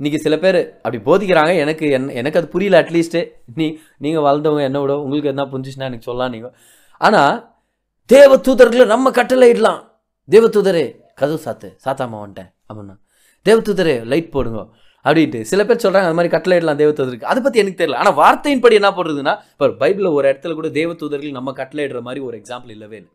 இன்னைக்கு 0.01 0.19
சில 0.23 0.35
பேர் 0.43 0.57
அப்படி 0.83 0.99
போதிக்கிறாங்க. 1.07 1.51
எனக்கு 1.63 1.85
என்ன 1.95 2.13
எனக்கு 2.19 2.39
அது 2.39 2.47
புரியல 2.53 2.75
அட்லீஸ்ட்டு 2.83 3.19
நீ 3.59 3.65
நீங்கள் 4.03 4.23
வளர்ந்தவங்க 4.27 4.63
என்ன 4.69 4.79
விட 4.83 4.93
உங்களுக்கு 5.05 5.31
என்ன 5.33 5.43
புரிஞ்சுச்சுன்னா 5.51 5.89
எனக்கு 5.89 6.07
சொல்லலாம் 6.07 6.33
நீங்கள் 6.35 6.53
ஆனால் 7.07 7.35
தேவ 8.13 8.31
தூதர்களை 8.47 8.85
நம்ம 8.93 9.11
கட்டளையிடலாம். 9.17 9.79
தேவ 10.29 10.47
தூதரே 10.55 10.83
கதவு 11.21 11.39
சாத்து 11.45 11.69
சாத்தாமா 11.85 12.17
வந்துட்டேன் 12.23 12.49
அப்படின்னா 12.69 12.95
தேவ 13.45 13.57
தூதரே 13.69 13.95
லைட் 14.11 14.33
போடுங்க 14.35 14.59
அப்படின்ட்டு. 15.05 15.39
சில 15.51 15.61
பேர் 15.69 15.83
சொல்கிறாங்க 15.85 16.09
அது 16.09 16.17
மாதிரி 16.19 16.33
கட்டளையிடலாம் 16.35 16.81
தேவ 16.81 16.91
தூதருக்கு 16.99 17.31
அதை 17.31 17.39
பற்றி 17.45 17.61
எனக்கு 17.63 17.81
தெரியல. 17.81 18.01
ஆனால் 18.01 18.17
வார்த்தையின்படி 18.23 18.77
என்ன 18.81 18.91
போடுறதுன்னா 18.97 19.35
இப்போ 19.53 19.73
பைபிளில் 19.83 20.15
ஒரு 20.17 20.25
இடத்துல 20.31 20.55
கூட 20.59 20.69
தேவ 20.81 20.93
தூதர்கள் 21.01 21.39
நம்ம 21.39 21.53
கட்டளையிடுற 21.61 22.01
மாதிரி 22.07 22.23
ஒரு 22.29 22.37
எக்ஸாம்பிள் 22.41 22.73
இல்லவே 22.77 22.97
இல்லை. 23.01 23.11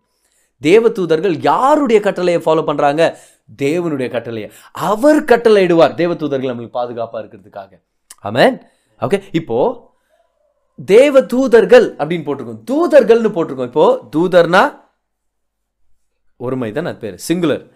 தேவ 0.63 0.89
தூதர்கள் 0.99 1.35
யாருடைய 1.51 1.99
கட்டளையை 2.05 2.41
ஃபாலோ 2.45 2.63
பண்ணுறாங்க 2.69 3.03
தேவனுடைய 3.63 4.11
கட்டளையை. 4.11 4.53
அவர் 4.73 5.25
கட்டளையிடுவார். 5.25 5.95
தேவ 5.95 6.15
தூதர்கள் 6.15 6.51
நம்மளுக்கு 6.51 6.71
பாதுகாப்பாக 6.71 7.27
இருக்கிறதுக்காக. 7.27 7.83
ஆமேன் 8.23 8.61
ஓகே 9.01 9.23
இப்போ 9.33 9.59
தேவ 10.85 11.23
தூதர்கள் 11.23 11.97
அப்படின்னு 11.97 12.27
போட்டிருக்கோம். 12.29 12.63
தூதர்கள்னு 12.71 13.31
போட்டிருக்கோம். 13.37 13.63
இப்போ 13.63 14.09
தூதர்னா 14.17 14.85
ஒருமை 16.37 16.73
தான் 16.73 16.85
அது 16.85 16.97
பேர். 16.97 17.23
சிங்குலர் 17.29 17.71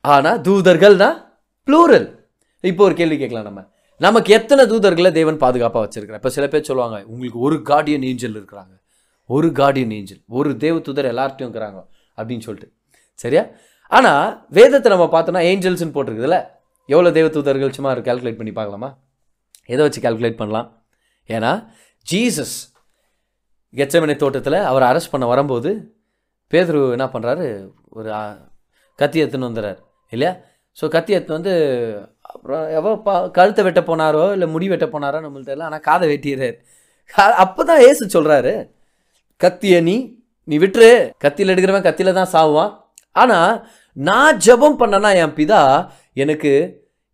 ஆனால் 0.00 0.40
தூதர்கள்னா 0.40 1.24
ப்ளூரல் 1.66 2.18
இப்போ 2.60 2.84
ஒரு 2.84 2.94
கேள்வி 2.94 3.18
கேட்கலாம் 3.18 3.44
நம்ம. 3.44 3.68
நமக்கு 3.96 4.32
எத்தனை 4.32 4.64
தூதர்களை 4.64 5.12
தேவன் 5.12 5.36
பாதுகாப்பாக 5.36 5.82
வச்சிருக்கிறார்? 5.86 6.14
இப்போ 6.14 6.28
சில 6.28 6.48
பேர் 6.48 6.62
சொல்லுவாங்க 6.62 7.04
உங்களுக்கு 7.06 7.38
ஒரு 7.38 7.56
கார்டியன் 7.56 8.02
ஏஞ்சல் 8.02 8.44
இருக்கிறாங்க. 8.44 8.80
ஒரு 9.26 9.48
கார்டியன் 9.48 9.90
ஏஞ்சல் 9.90 10.20
ஒரு 10.28 10.56
தேவ 10.56 10.78
தூதர் 10.78 11.14
எல்லார்ட்டையும் 11.14 11.50
இருக்கிறாங்க. 11.50 11.86
அப்படின்னு 12.16 12.40
சொல்லிட்டு. 12.40 12.72
சரியா? 13.14 13.46
ஆனால் 13.98 14.26
வேதத்தை 14.56 14.88
நம்ம 14.92 15.06
பார்த்தோன்னா 15.14 15.42
ஏஞ்சல்ஸ்னு 15.50 15.94
போட்டிருக்குதுல்ல? 15.94 16.38
எவ்வளோ 16.92 17.10
தேவ 17.16 17.28
தூதர்கள் 17.36 17.76
சும்மா 17.76 17.92
கால்குலேட் 18.08 18.40
பண்ணி 18.40 18.52
பார்க்கலாமா? 18.58 18.90
எதை 19.72 19.80
வச்சு 19.86 20.00
கால்குலேட் 20.04 20.40
பண்ணலாம்? 20.40 20.68
ஏன்னா 21.28 21.50
ஜீசஸ் 22.06 22.56
கெச்சமனை 23.78 24.14
தோட்டத்தில் 24.22 24.58
அவர் 24.70 24.88
அரெஸ்ட் 24.90 25.12
பண்ண 25.14 25.24
வரும்போது 25.32 25.70
பேதரு 26.52 26.78
என்ன 26.96 27.06
பண்ணுறாரு 27.14 27.46
ஒரு 27.98 28.08
கத்தி 29.00 29.18
எடுத்துன்னு 29.22 29.48
வந்துடுறார். 29.48 29.78
இல்லையா? 30.14 30.32
ஸோ 30.78 30.84
கத்தி 30.94 31.12
எடுத்துன்னு 31.16 31.40
வந்து 31.40 31.54
அப்புறம் 32.32 32.64
எவோ 32.78 32.90
பா 33.06 33.14
கழுத்தை 33.36 33.62
வெட்ட 33.66 33.80
போனாரோ 33.88 34.24
இல்லை 34.34 34.46
முடி 34.54 34.66
வெட்ட 34.72 34.86
போனாரோ 34.92 35.18
நம்மளுக்கு 35.24 35.50
தெரியல 35.50 35.68
ஆனால் 35.68 35.84
காதை 35.88 36.06
வெட்டிடுறாரு. 36.10 36.56
அப்போ 37.44 37.60
தான் 37.70 37.82
ஏசு 37.88 38.02
சொல்கிறாரு 38.16 38.52
கத்திய 39.44 39.76
நீ 39.88 39.96
நீ 40.48 40.56
விட்டுரு. 40.64 40.90
கத்தியில் 41.24 41.52
எடுக்கிறவன் 41.54 41.86
கத்தியில் 41.88 42.18
தான் 42.20 42.32
சாவான் 42.34 42.72
ஆனால் 43.22 43.52
நான் 43.96 44.38
ஜெபம் 44.46 44.78
பண்ணனா 44.82 45.10
என் 45.22 45.34
பிதா 45.38 45.62
எனக்கு 46.22 46.52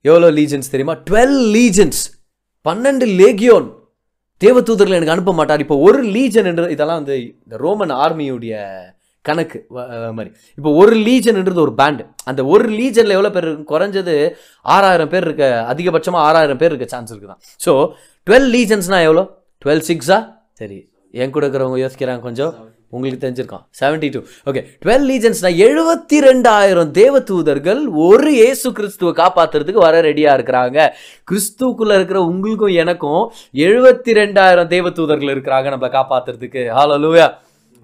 எவ்வளோ 0.04 0.28
லீஜன்ஸ் 0.40 0.72
தெரியுமா? 0.72 0.94
டுவெல் 1.08 1.38
லீஜன்ஸ் 1.56 2.02
பன்னெண்டு 2.66 3.06
லேகியோன் 3.20 3.68
தேவதூதர்கள் 4.40 4.98
எனக்கு 4.98 5.14
அனுப்ப 5.14 5.32
மாட்டார். 5.38 5.62
இப்போ 5.64 5.76
ஒரு 5.86 6.00
லீஜன் 6.16 6.48
என்ற 6.50 6.64
இதெல்லாம் 6.74 7.00
வந்து 7.00 7.16
இந்த 7.22 7.56
ரோமன் 7.64 7.94
ஆர்மியுடைய 8.04 8.54
கணக்கு. 9.24 9.58
மாதிரி. 10.16 10.30
இப்போ 10.58 10.70
ஒரு 10.80 10.94
லீஜன்ன்றது 11.06 11.60
ஒரு 11.66 11.72
பேண்டு 11.80 12.02
அந்த 12.30 12.40
ஒரு 12.54 12.66
லீஜனில் 12.78 13.14
எவ்வளோ 13.16 13.30
பேர் 13.36 13.46
இருக்கு? 13.46 13.64
குறைஞ்சது 13.72 14.14
ஆறாயிரம் 14.74 15.12
பேர் 15.14 15.26
இருக்க 15.28 15.46
அதிகபட்சமாக 15.72 16.26
ஆறாயிரம் 16.28 16.60
பேர் 16.62 16.72
இருக்க 16.72 16.88
சான்ஸ் 16.94 17.12
இருக்குதான். 17.14 17.40
ஸோ 17.64 17.72
டுவெல் 18.26 18.48
லீஜன்ஸ்னால் 18.56 19.06
எவ்வளோ 19.08 19.24
டுவெல் 19.64 19.84
சிக்ஸா 19.90 20.18
சரி 20.60 20.78
என் 21.22 21.34
கூட 21.34 21.44
இருக்கிறவங்க 21.46 21.80
யோசிக்கிறாங்க 21.84 22.22
கொஞ்சம். 22.28 22.52
உங்களுக்கு 22.94 23.22
தெரிஞ்சிருக்கான் 23.25 23.64
செவன்டி 23.81 24.09
டூ 24.14 24.20
ஓகே 24.49 24.61
டுவெல் 24.83 25.07
லீஜன்ஸ்னா 25.11 25.51
எழுபத்தி 25.66 26.18
ரெண்டாயிரம் 26.27 26.90
தேவ 27.01 27.20
தூதர்கள் 27.31 27.81
ஒரு 28.09 28.31
ஏசு 28.49 28.68
கிறிஸ்துவை 28.77 29.12
காப்பாத்துறதுக்கு 29.22 29.87
வர 29.87 30.03
ரெடியாக 30.09 30.37
இருக்கிறாங்க. 30.38 30.79
கிறிஸ்துக்குள்ளே 31.31 31.96
இருக்கிற 32.01 32.20
உங்களுக்கும் 32.31 32.77
எனக்கும் 32.85 33.25
எழுபத்தி 33.66 34.14
ரெண்டாயிரம் 34.20 34.70
தேவ 34.77 34.90
தூதர்கள் 35.01 35.35
இருக்கிறாங்க 35.35 35.75
நம்மளை 35.75 35.90
காப்பாத்துறதுக்கு. 35.99 36.62
லூயா 37.05 37.29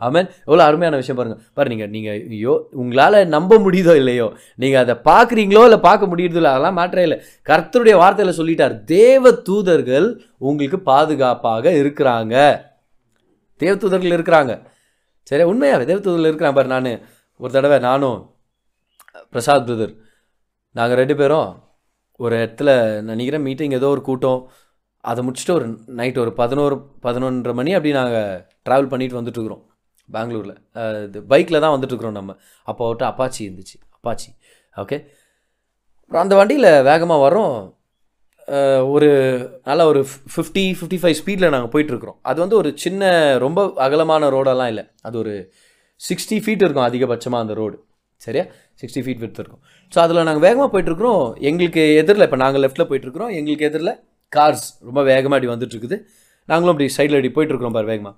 ஆமென் 0.06 0.28
எவ்வளோ 0.46 0.62
அருமையான 0.68 0.98
விஷயம் 1.00 1.18
பாருங்க. 1.18 1.36
பாரு 1.56 1.70
நீங்கள் 1.72 1.90
நீங்கள் 1.94 2.22
ஐயோ 2.36 2.54
உங்களால் 2.82 3.18
நம்ப 3.34 3.58
முடியுதோ 3.66 3.92
இல்லையோ? 4.00 4.26
நீங்கள் 4.62 4.82
அதை 4.84 4.94
பார்க்குறீங்களோ 5.10 5.62
இல்லை 5.68 5.78
பார்க்க 5.88 6.10
முடியுறதோ 6.12 6.40
இல்லை 6.40 6.52
அதெல்லாம் 6.54 6.78
மாற்றே 6.78 7.04
இல்லை. 7.08 7.18
கர்த்தருடைய 7.50 7.96
வார்த்தையில் 8.02 8.38
சொல்லிட்டார் 8.40 8.74
தேவ 8.96 9.32
தூதர்கள் 9.48 10.08
உங்களுக்கு 10.50 10.80
பாதுகாப்பாக 10.92 11.74
இருக்கிறாங்க. 11.82 12.34
தேவ 13.64 13.74
தூதர்கள் 13.84 14.16
இருக்கிறாங்க. 14.18 14.54
சரி 15.32 15.44
உண்மையாக 15.50 15.84
தேவ 15.88 15.98
இருக்கிறேன் 15.98 16.30
இருக்கிறாங்க 16.30 16.56
பாரு 16.58 16.68
நான். 16.72 16.88
ஒரு 17.42 17.50
தடவை 17.52 17.78
நானும் 17.88 18.18
பிரசாத் 19.32 19.66
பிரதர் 19.68 19.94
நாங்கள் 20.78 20.98
ரெண்டு 21.00 21.14
பேரும் 21.20 21.50
ஒரு 22.24 22.34
இடத்துல 22.42 22.70
நினைக்கிறேன் 23.10 23.44
மீட்டிங் 23.46 23.76
ஏதோ 23.78 23.88
ஒரு 23.94 24.02
கூட்டம். 24.08 24.40
அதை 25.10 25.20
முடிச்சுட்டு 25.26 25.54
ஒரு 25.58 25.66
நைட் 26.00 26.18
ஒரு 26.24 26.32
பதினோரு 26.40 26.76
பதினொன்றரை 27.06 27.54
மணி 27.60 27.72
அப்படி 27.78 27.92
நாங்கள் 27.98 28.28
ட்ராவல் 28.66 28.90
பண்ணிட்டு 28.92 29.20
வந்துட்டுருக்குறோம். 29.20 29.64
பெங்களூரில். 30.08 30.56
இது 31.06 31.18
பைக்கில் 31.32 31.62
தான் 31.64 31.74
வந்துட்டுருக்குறோம் 31.76 32.18
நம்ம. 32.18 32.36
அப்போ 32.70 32.88
விட்டு 32.88 33.04
அப்பாச்சி 33.10 33.40
இருந்துச்சு. 33.46 33.76
அப்பாச்சி. 33.96 34.28
ஓகே 34.82 34.98
அப்புறம் 36.02 36.24
அந்த 36.26 36.36
வண்டியில் 36.40 36.70
வேகமாக 36.90 37.24
வரோம் 37.26 37.54
ஒரு 38.94 39.08
நல்ல 39.68 39.82
ஒரு 39.90 40.00
ஃபிஃப்டி 40.32 40.64
ஃபிஃப்டி 40.78 40.98
ஃபைவ் 41.02 41.16
ஸ்பீடில் 41.20 41.52
நாங்கள் 41.54 41.72
போயிட்டுருக்குறோம். 41.74 42.18
அது 42.30 42.38
வந்து 42.44 42.56
ஒரு 42.60 42.70
சின்ன 42.84 43.10
ரொம்ப 43.44 43.60
அகலமான 43.86 44.28
ரோடெல்லாம் 44.34 44.70
இல்லை. 44.72 44.84
அது 45.06 45.16
ஒரு 45.22 45.34
சிக்ஸ்டி 46.00 46.36
ஃபீட் 46.44 46.64
இருக்கும் 46.64 46.86
அதிகபட்சமாக 46.88 47.44
அந்த 47.44 47.54
ரோடு. 47.60 47.76
சரியா? 48.26 48.44
சிக்ஸ்டி 48.80 49.02
ஃபீட் 49.04 49.22
விட்டு 49.24 49.40
இருக்கும். 49.42 49.62
ஸோ 49.92 49.98
அதில் 50.04 50.26
நாங்கள் 50.28 50.44
வேகமாக 50.46 50.68
போயிட்டுருக்குறோம். 50.72 51.22
எங்களுக்கு 51.50 51.84
எதிரில் 52.00 52.26
இப்போ 52.28 52.38
நாங்கள் 52.44 52.62
லெஃப்ட்டில் 52.64 52.88
போயிட்டுருக்குறோம். 52.90 53.32
எங்களுக்கு 53.38 53.66
எதிரில் 53.70 53.94
கார்ஸ் 54.32 54.66
ரொம்ப 54.88 55.00
வேகமாக 55.10 55.36
அப்படி 55.38 55.52
வந்துட்டு 55.54 55.74
இருக்குது 55.76 55.98
நாங்களும் 56.50 56.74
அப்படி 56.74 56.88
சைடில் 56.98 57.16
அப்படி 57.18 57.32
போயிட்டுருக்குறோம் 57.38 57.76
பாரு 57.78 57.90
வேகமாக 57.92 58.16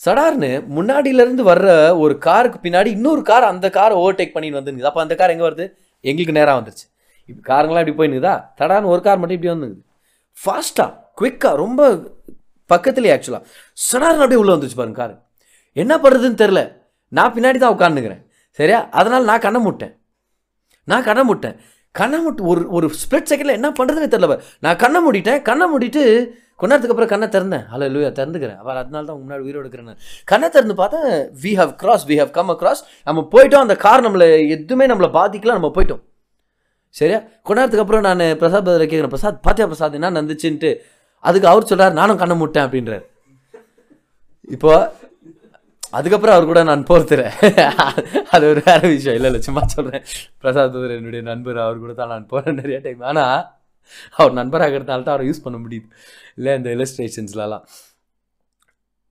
சடார்னு 0.00 0.50
முன்னாடியிலேருந்து 0.76 1.44
வர்ற 1.50 1.68
ஒரு 2.02 2.14
காருக்கு 2.26 2.58
பின்னாடி 2.66 2.90
இன்னொரு 2.96 3.22
கார் 3.30 3.50
அந்த 3.52 3.66
காரை 3.76 3.94
ஓவர்டேக் 4.02 4.34
பண்ணின்னு 4.34 4.58
வந்துருக்குது. 4.58 4.90
அப்போ 4.90 5.02
அந்த 5.04 5.14
கார் 5.20 5.32
எங்கே 5.34 5.46
வருது? 5.48 5.66
எங்களுக்கு 6.04 6.36
நேராக 6.38 6.58
வந்துருச்சு. 6.60 6.86
இப்போ 7.30 7.42
காருங்களாம் 7.50 7.82
இப்படி 7.84 7.98
போயினுக்குதா? 8.00 8.34
தடான்னு 8.60 8.92
ஒரு 8.94 9.00
கார் 9.06 9.20
மட்டும் 9.20 9.38
இப்படி 9.38 9.52
வந்துருக்குது 9.54 9.84
ஃபாஸ்ட்டாக 10.36 10.90
குவிக்காக 11.20 11.56
ரொம்ப 11.64 11.82
பக்கத்துலேயே 12.70 13.12
ஆக்சுவலாக 13.14 13.44
சடார்னு 13.88 14.22
அப்படியே 14.24 14.40
உள்ளே 14.42 14.54
வந்துச்சு 14.54 14.78
பாருங்க 14.80 14.98
கார். 15.02 15.14
என்ன 15.82 15.94
பண்ணுறதுன்னு 16.02 16.40
தெரில 16.42 16.60
நான் 17.12 17.34
பின்னாடி 17.36 17.58
தான் 17.62 17.74
உட்காந்துக்கிறேன் 17.76 18.22
சரியா? 18.58 18.80
அதனால் 19.00 19.28
நான் 19.30 19.44
கண்ணை 19.46 19.60
முட்டேன். 19.66 19.94
நான் 20.90 21.06
கண்ணை 21.08 21.22
முட்டேன். 21.30 21.56
கண்ணை 21.94 22.18
முட்டு 22.24 22.42
ஒரு 22.50 22.62
ஒரு 22.76 22.86
ஸ்பிளிட் 23.02 23.30
செகண்டில் 23.30 23.58
என்ன 23.58 23.68
பண்ணுறதுன்னு 23.78 24.12
தெரில 24.14 24.36
நான் 24.64 24.80
கண்ணை 24.82 24.98
மூடிட்டேன். 25.04 25.40
கண்ணை 25.48 25.66
மூடிட்டு 25.72 26.02
கொஞ்ச 26.60 26.70
நேரத்துக்கு 26.70 26.94
அப்புறம் 26.94 27.12
கண்ணை 27.12 27.26
திறந்தேன். 27.34 27.64
ஹலோ 27.72 27.86
லூயா 27.94 28.10
திறந்துக்கிறேன். 28.18 28.58
அவர் 28.62 28.80
அதனால 28.82 29.06
தான் 29.10 29.20
முன்னாடி 29.22 29.42
உயிரோடு 29.46 29.64
இருக்கிறேன் 29.64 29.98
கண்ணை 30.30 30.48
திறந்து 30.56 30.76
பார்த்தா 30.82 31.00
we 31.44 31.52
have 31.60 31.72
cross 31.82 32.04
we 32.10 32.16
have 32.22 32.32
come 32.38 32.52
across 32.54 32.82
நம்ம 33.08 33.26
போயிட்டோம். 33.34 33.64
அந்த 33.66 33.76
கார் 33.86 34.06
நம்மளை 34.06 34.28
எதுவுமே 34.56 34.86
நம்மளை 34.92 35.10
பாதிக்கலாம் 35.18 35.58
நம்ம 35.60 35.70
போயிட்டோம். 35.78 36.02
சரியா? 36.98 37.18
கொஞ்ச 37.46 37.56
நேரத்துக்கு 37.58 37.84
அப்புறம் 37.84 38.06
நான் 38.08 38.22
பிரசாத் 38.40 38.68
பதில் 38.68 38.90
கேட்குறேன் 38.90 39.14
பிரசாத் 39.14 39.44
பாத்தியா 39.46 39.66
பிரசாத் 39.70 39.98
என்ன 39.98 40.12
நடந்துச்சுன்ட்டு? 40.16 40.70
அதுக்கு 41.24 41.50
அவர் 41.52 41.68
சொல்கிறார் 41.70 41.98
நானும் 42.00 42.20
கண்ணை 42.22 42.36
மூட்டேன் 42.40 42.66
அப்படின்றார். 42.66 43.04
இப்போ 44.56 44.72
அதுக்கப்புறம் 45.98 46.34
அவர் 46.36 46.48
கூட 46.50 46.60
நான் 46.68 46.88
போர்த்துறேன் 46.88 47.34
அது 48.34 48.44
ஒரு 48.52 48.60
வேற 48.66 48.80
விஷயம். 48.94 49.16
இல்லை 49.18 49.28
இல்லை 49.30 49.40
சும்மா 49.46 49.62
சொல்கிறேன் 49.74 50.04
பிரசாத் 50.42 50.74
பதில் 50.74 50.96
என்னுடைய 50.96 51.22
நண்பர் 51.30 51.58
அவர் 51.66 51.82
கூட 51.84 51.92
தான் 52.00 52.12
நான் 52.14 52.26
போகிறேன் 52.32 52.58
நிறைய 52.60 52.78
டைம் 52.86 53.04
ஆனால் 53.10 53.36
அவர் 54.18 54.34
நண்பராக 54.38 54.68
இருக்கிறதுனால 54.68 55.06
தான் 55.06 55.14
அவரை 55.16 55.26
யூஸ் 55.28 55.44
பண்ண 55.44 55.58
முடியுது. 55.64 55.86
இல்லை 56.38 56.54
இந்த 56.60 56.70
இலஸ்ட்ரேஷன்ஸ்லலாம் 56.76 57.64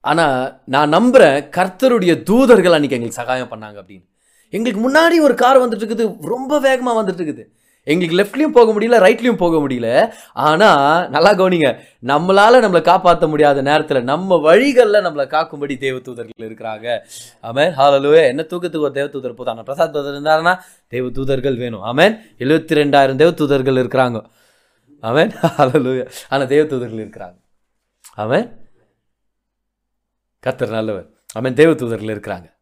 ஆனால் 0.04 0.36
நான் 0.74 0.94
நம்புகிறேன் 0.96 1.38
கர்த்தருடைய 1.56 2.12
தூதர்கள் 2.28 2.76
அன்றைக்கி 2.76 2.96
எங்களுக்கு 2.98 3.20
சகாயம் 3.22 3.50
பண்ணாங்க 3.52 3.78
அப்படின்னு. 3.82 4.06
எங்களுக்கு 4.56 4.82
முன்னாடி 4.84 5.16
ஒரு 5.26 5.34
கார் 5.42 5.62
வந்துட்டு 5.62 5.84
இருக்குது 5.84 6.04
ரொம்ப 6.32 6.60
வேகமாக 6.66 6.98
வந்துட்டு 7.00 7.20
இருக்குது. 7.20 7.44
எங்களுக்கு 7.88 8.16
லெஃப்ட்லையும் 8.16 8.52
போக 8.52 8.72
முடியல 8.72 8.92
ரைட்லையும் 9.02 9.36
போக 9.36 9.56
முடியல. 9.56 10.12
ஆனால் 10.32 11.10
நல்லா 11.10 11.32
கவனிங்க. 11.32 11.80
நம்மளால் 12.06 12.64
நம்மளை 12.64 12.82
காப்பாற்ற 12.82 13.26
முடியாத 13.26 13.62
நேரத்தில் 13.62 14.02
நம்ம 14.02 14.36
வழிகளில் 14.36 15.04
நம்மளை 15.04 15.26
காக்கும்படி 15.28 15.74
தேவதூதர்கள் 15.84 16.42
இருக்கிறாங்க. 16.42 16.98
ஆமேன். 17.42 17.72
ஹாலலுவே 17.80 18.26
என்ன 18.26 18.42
தூக்கத்துக்கு 18.42 18.78
ஒரு 18.78 18.92
தேவதூதர் 18.94 19.34
போதாங்க 19.38 19.62
பிரசாத் 19.62 19.92
தூதர் 19.92 20.22
இருந்தாருன்னா 20.22 20.58
தேவதூதர்கள் 20.90 21.56
வேணும். 21.56 21.84
ஆமேன். 21.84 22.20
எழுபத்தி 22.38 22.76
ரெண்டாயிரம் 22.82 23.20
தேவதூதர்கள் 23.24 23.80
இருக்கிறாங்க. 23.82 24.24
ஆமேன். 25.02 25.32
ஹாலலுவே 25.58 26.10
ஆனால் 26.28 26.46
தேவதூதர்கள் 26.46 27.02
இருக்கிறாங்க. 27.06 27.36
ஆமேன். 28.16 28.56
கத்தர் 30.46 30.70
நல்லவர். 30.70 31.06
ஆமேன். 31.38 31.58
தேவதூதர்கள் 31.60 32.12
இருக்கிறாங்க. 32.14 32.56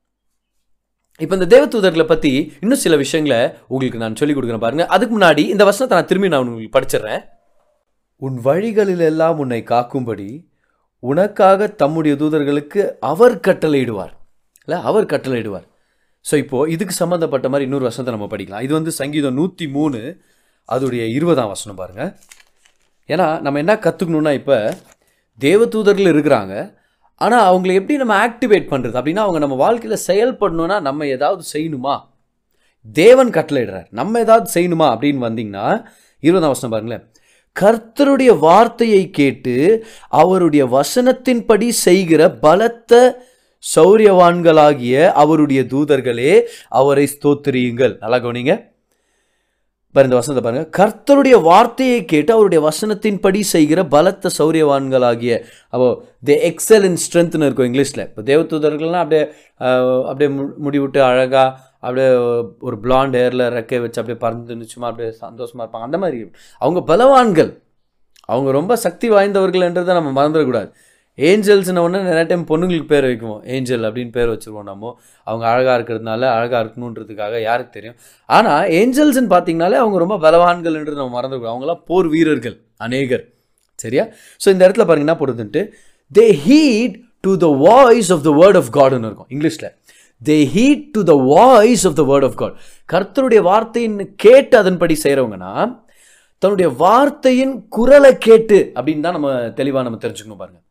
இப்போ 1.20 1.34
இந்த 1.38 1.46
தேவதூதர்களை 1.52 2.04
பற்றி 2.08 2.30
இன்னும் 2.62 2.82
சில 2.84 2.94
விஷயங்களை 3.02 3.38
உங்களுக்கு 3.72 4.00
நான் 4.02 4.18
சொல்லிக் 4.20 4.36
கொடுக்குறேன் 4.38 4.64
பாருங்க. 4.64 4.84
அதுக்கு 4.94 5.12
முன்னாடி 5.16 5.42
இந்த 5.54 5.64
வசனத்தை 5.68 5.94
நான் 5.98 6.10
திரும்பி 6.10 6.30
நான் 6.32 6.50
உங்களுக்கு 6.50 6.76
படிச்சிடுறேன். 6.76 7.22
உன் 8.22 8.36
வழிகளில் 8.48 9.04
எல்லாம் 9.10 9.38
உன்னை 9.42 9.60
காக்கும்படி 9.72 10.28
உனக்காக 11.02 11.68
தம்முடைய 11.82 12.12
தூதர்களுக்கு 12.20 12.82
அவர் 13.12 13.34
கட்டளையிடுவார். 13.46 14.12
இல்லை 14.66 14.78
அவர் 14.90 15.10
கட்டளையிடுவார். 15.12 15.66
ஸோ 16.24 16.34
இப்போது 16.42 16.70
இதுக்கு 16.74 16.94
சம்மந்தப்பட்ட 17.02 17.46
மாதிரி 17.52 17.66
இன்னொரு 17.68 17.88
வசனத்தை 17.88 18.12
நம்ம 18.16 18.28
படிக்கலாம். 18.32 18.64
இது 18.66 18.72
வந்து 18.78 18.92
சங்கீதம் 19.00 19.38
நூற்றி 19.40 19.66
மூணு 19.76 20.00
அதோடைய 20.68 21.02
இருபதாம் 21.16 21.52
வசனம் 21.54 21.80
பாருங்கள் 21.80 22.10
ஏன்னா 23.08 23.26
நம்ம 23.44 23.58
என்ன 23.64 23.74
கற்றுக்கணுன்னா 23.84 24.32
இப்போ 24.40 24.56
தேவதூதர்கள் 25.38 26.10
இருக்கிறாங்க. 26.12 26.54
ஆனால் 27.16 27.54
அவங்கள 27.54 27.74
எப்படி 27.74 27.96
நம்ம 27.96 28.26
ஆக்டிவேட் 28.26 28.68
பண்ணுறது 28.70 28.98
அப்படின்னா 28.98 29.16
அவங்க 29.16 29.38
நம்ம 29.38 29.54
வாழ்க்கையில் 29.54 29.98
செயல்படணுன்னா 30.06 30.80
நம்ம 30.80 31.06
ஏதாவது 31.06 31.44
செய்யணுமா? 31.52 32.00
தேவன் 32.92 33.30
கட்டளையிடுறார். 33.30 33.86
நம்ம 33.90 34.18
ஏதாவது 34.18 34.60
செய்யணுமா? 34.60 34.82
அப்படின்னு 34.82 35.24
வந்தீங்கன்னா 35.28 35.84
இருபதாம் 36.20 36.54
வருஷம் 36.54 36.70
பாருங்களேன். 36.70 37.12
கர்த்தருடைய 37.60 38.38
வார்த்தையை 38.38 39.10
கேட்டு 39.10 39.86
அவருடைய 40.08 40.66
வசனத்தின்படி 40.66 41.68
செய்கிற 41.68 42.30
பலத்த 42.30 43.22
சௌரியவான்களாகிய 43.76 45.06
அவருடைய 45.12 45.60
தூதர்களே 45.62 46.42
அவரை 46.68 47.08
ஸ்தோத்திரியுங்கள். 47.18 47.96
நல்லா 48.00 48.16
கவனிங்க. 48.16 48.75
பாரு 49.96 50.08
இந்த 50.08 50.16
வசனத்தை 50.16 50.52
பாருங்க. 50.52 50.68
கர்த்தருடைய 50.76 51.42
வார்த்தையை 51.42 52.04
கேட்டு 52.04 52.32
அவருடைய 52.32 52.68
வசனத்தின்படி 52.68 53.40
செய்கிற 53.40 53.84
பலத்த 53.84 54.30
சௌரியவான்களாகிய 54.38 55.44
அப்போ 55.68 56.02
தி 56.24 56.34
எக்ஸல் 56.34 56.82
இன் 56.82 56.96
ஸ்ட்ரென்த்னு 56.96 57.44
இருக்கும் 57.44 57.74
இங்கிலீஷில். 57.74 57.98
இப்போ 57.98 58.22
தேவதூதர்கள்லாம் 58.22 58.92
அப்படியே 58.92 59.28
அப்படியே 60.04 60.40
மு- 60.40 61.00
அழகாக 61.00 61.60
அப்படியே 61.74 62.14
ஒரு 62.60 62.76
பிளாண்ட் 62.82 63.16
ஹேரில் 63.16 63.48
ரெக்கை 63.48 63.80
வச்சு 63.80 64.00
அப்படியே 64.00 64.14
பறந்து 64.18 64.64
சும்மா 64.64 64.88
அப்படியே 64.88 65.14
சந்தோஷமாக 65.14 65.78
இருப்பாங்க. 65.78 65.80
அந்த 65.80 65.98
மாதிரி. 65.98 66.30
அவங்க 66.58 66.96
பலவான்கள். 66.96 67.64
அவங்க 68.20 68.50
ரொம்ப 68.50 68.76
சக்தி 68.76 69.10
வாய்ந்தவர்கள்ன்றதை 69.10 69.84
நம்ம 69.84 70.24
மறந்துடக்கூடாது. 70.24 70.72
ஏஞ்சல்ஸ்னு 71.18 71.82
ஒன்று 71.84 71.98
நிறைய 72.08 72.24
டைம் 72.30 72.42
பொண்ணுங்களுக்கு 72.50 72.88
பேர் 72.92 73.06
வைக்குவோம். 73.08 73.40
ஏஞ்சல் 73.54 73.86
அப்படின்னு 73.88 74.12
பேர் 74.16 74.30
வச்சுருவோம் 74.32 74.68
நம்ம. 74.70 74.92
அவங்க 75.26 75.44
அழகாக 75.52 75.76
இருக்கிறதுனால 75.78 76.22
அழகாக 76.36 76.60
இருக்கணுன்றதுக்காக 76.64 77.40
யாருக்கு 77.48 77.72
தெரியும்? 77.78 77.96
ஆனால் 78.28 78.66
ஏஞ்சல்ஸ்னு 78.80 79.32
பார்த்தீங்கனாலே 79.34 79.78
அவங்க 79.82 79.98
ரொம்ப 80.04 80.18
பலவான்கள்ன்றது 80.26 81.00
நம்ம 81.00 81.14
மறந்துருக்கோம். 81.18 81.54
அவங்களாம் 81.54 81.82
போர் 81.90 82.08
வீரர்கள் 82.14 82.56
அநேகர். 82.86 83.24
சரியா? 83.78 84.04
ஸோ 84.42 84.46
இந்த 84.54 84.62
இடத்துல 84.66 84.86
பாருங்க 84.88 85.06
என்ன 85.06 85.16
போடுதுன்ட்டு 85.22 85.62
they 86.10 86.26
heed 86.46 86.96
to 87.26 87.32
the 87.44 87.48
voice 87.66 88.10
of 88.16 88.24
the 88.28 88.32
word 88.40 88.58
of 88.60 88.70
காட்னு 88.78 89.08
இருக்கும். 89.10 89.30
இங்கிலீஷில். 89.34 89.70
They 90.22 90.36
heed 90.54 90.84
to 90.94 91.00
the 91.10 91.14
voice 91.32 91.86
of 91.88 91.96
the 92.00 92.04
word 92.10 92.26
of 92.28 92.38
God 92.42 92.54
கர்த்தருடைய 92.88 93.40
வார்த்தைன்னு 93.48 94.06
கேட்டு 94.24 94.54
அதன்படி 94.62 94.94
செய்கிறவங்கன்னா 95.04 95.52
தன்னுடைய 96.42 96.68
வார்த்தையின் 96.84 97.56
குரலை 97.76 98.12
கேட்டு 98.28 98.60
அப்படின்னு 98.76 99.04
தான் 99.06 99.18
நம்ம 99.18 99.30
தெளிவாக 99.60 99.84
நம்ம 99.88 100.00
தெரிஞ்சுக்கணும் 100.04 100.42
பாருங்கள் 100.42 100.64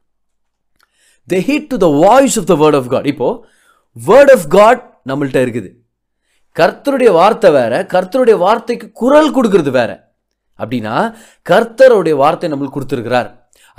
they 1.32 1.38
heed 1.48 1.70
to 1.74 1.78
the 1.86 1.88
voice 2.06 2.38
of 2.42 2.50
the 2.52 2.56
word 2.64 2.78
of 2.82 2.90
God 2.94 3.08
இப்போ 3.14 3.30
வேர்ட் 4.10 4.32
ஆஃப் 4.36 4.48
காட் 4.58 4.82
நம்மள்ட்ட 5.10 5.40
இருக்குது. 5.46 5.70
கர்த்தருடைய 6.60 7.12
வார்த்தை 7.20 7.50
வேற 7.60 7.74
கர்த்தருடைய 7.94 8.36
வார்த்தைக்கு 8.44 8.88
குரல் 9.02 9.34
கொடுக்கறது 9.38 9.72
வேற. 9.80 9.92
அப்படின்னா 10.60 10.96
கர்த்தருடைய 11.50 12.16
வார்த்தை 12.22 12.50
நம்மளுக்கு 12.52 12.78
கொடுத்துருக்கிறார். 12.78 13.30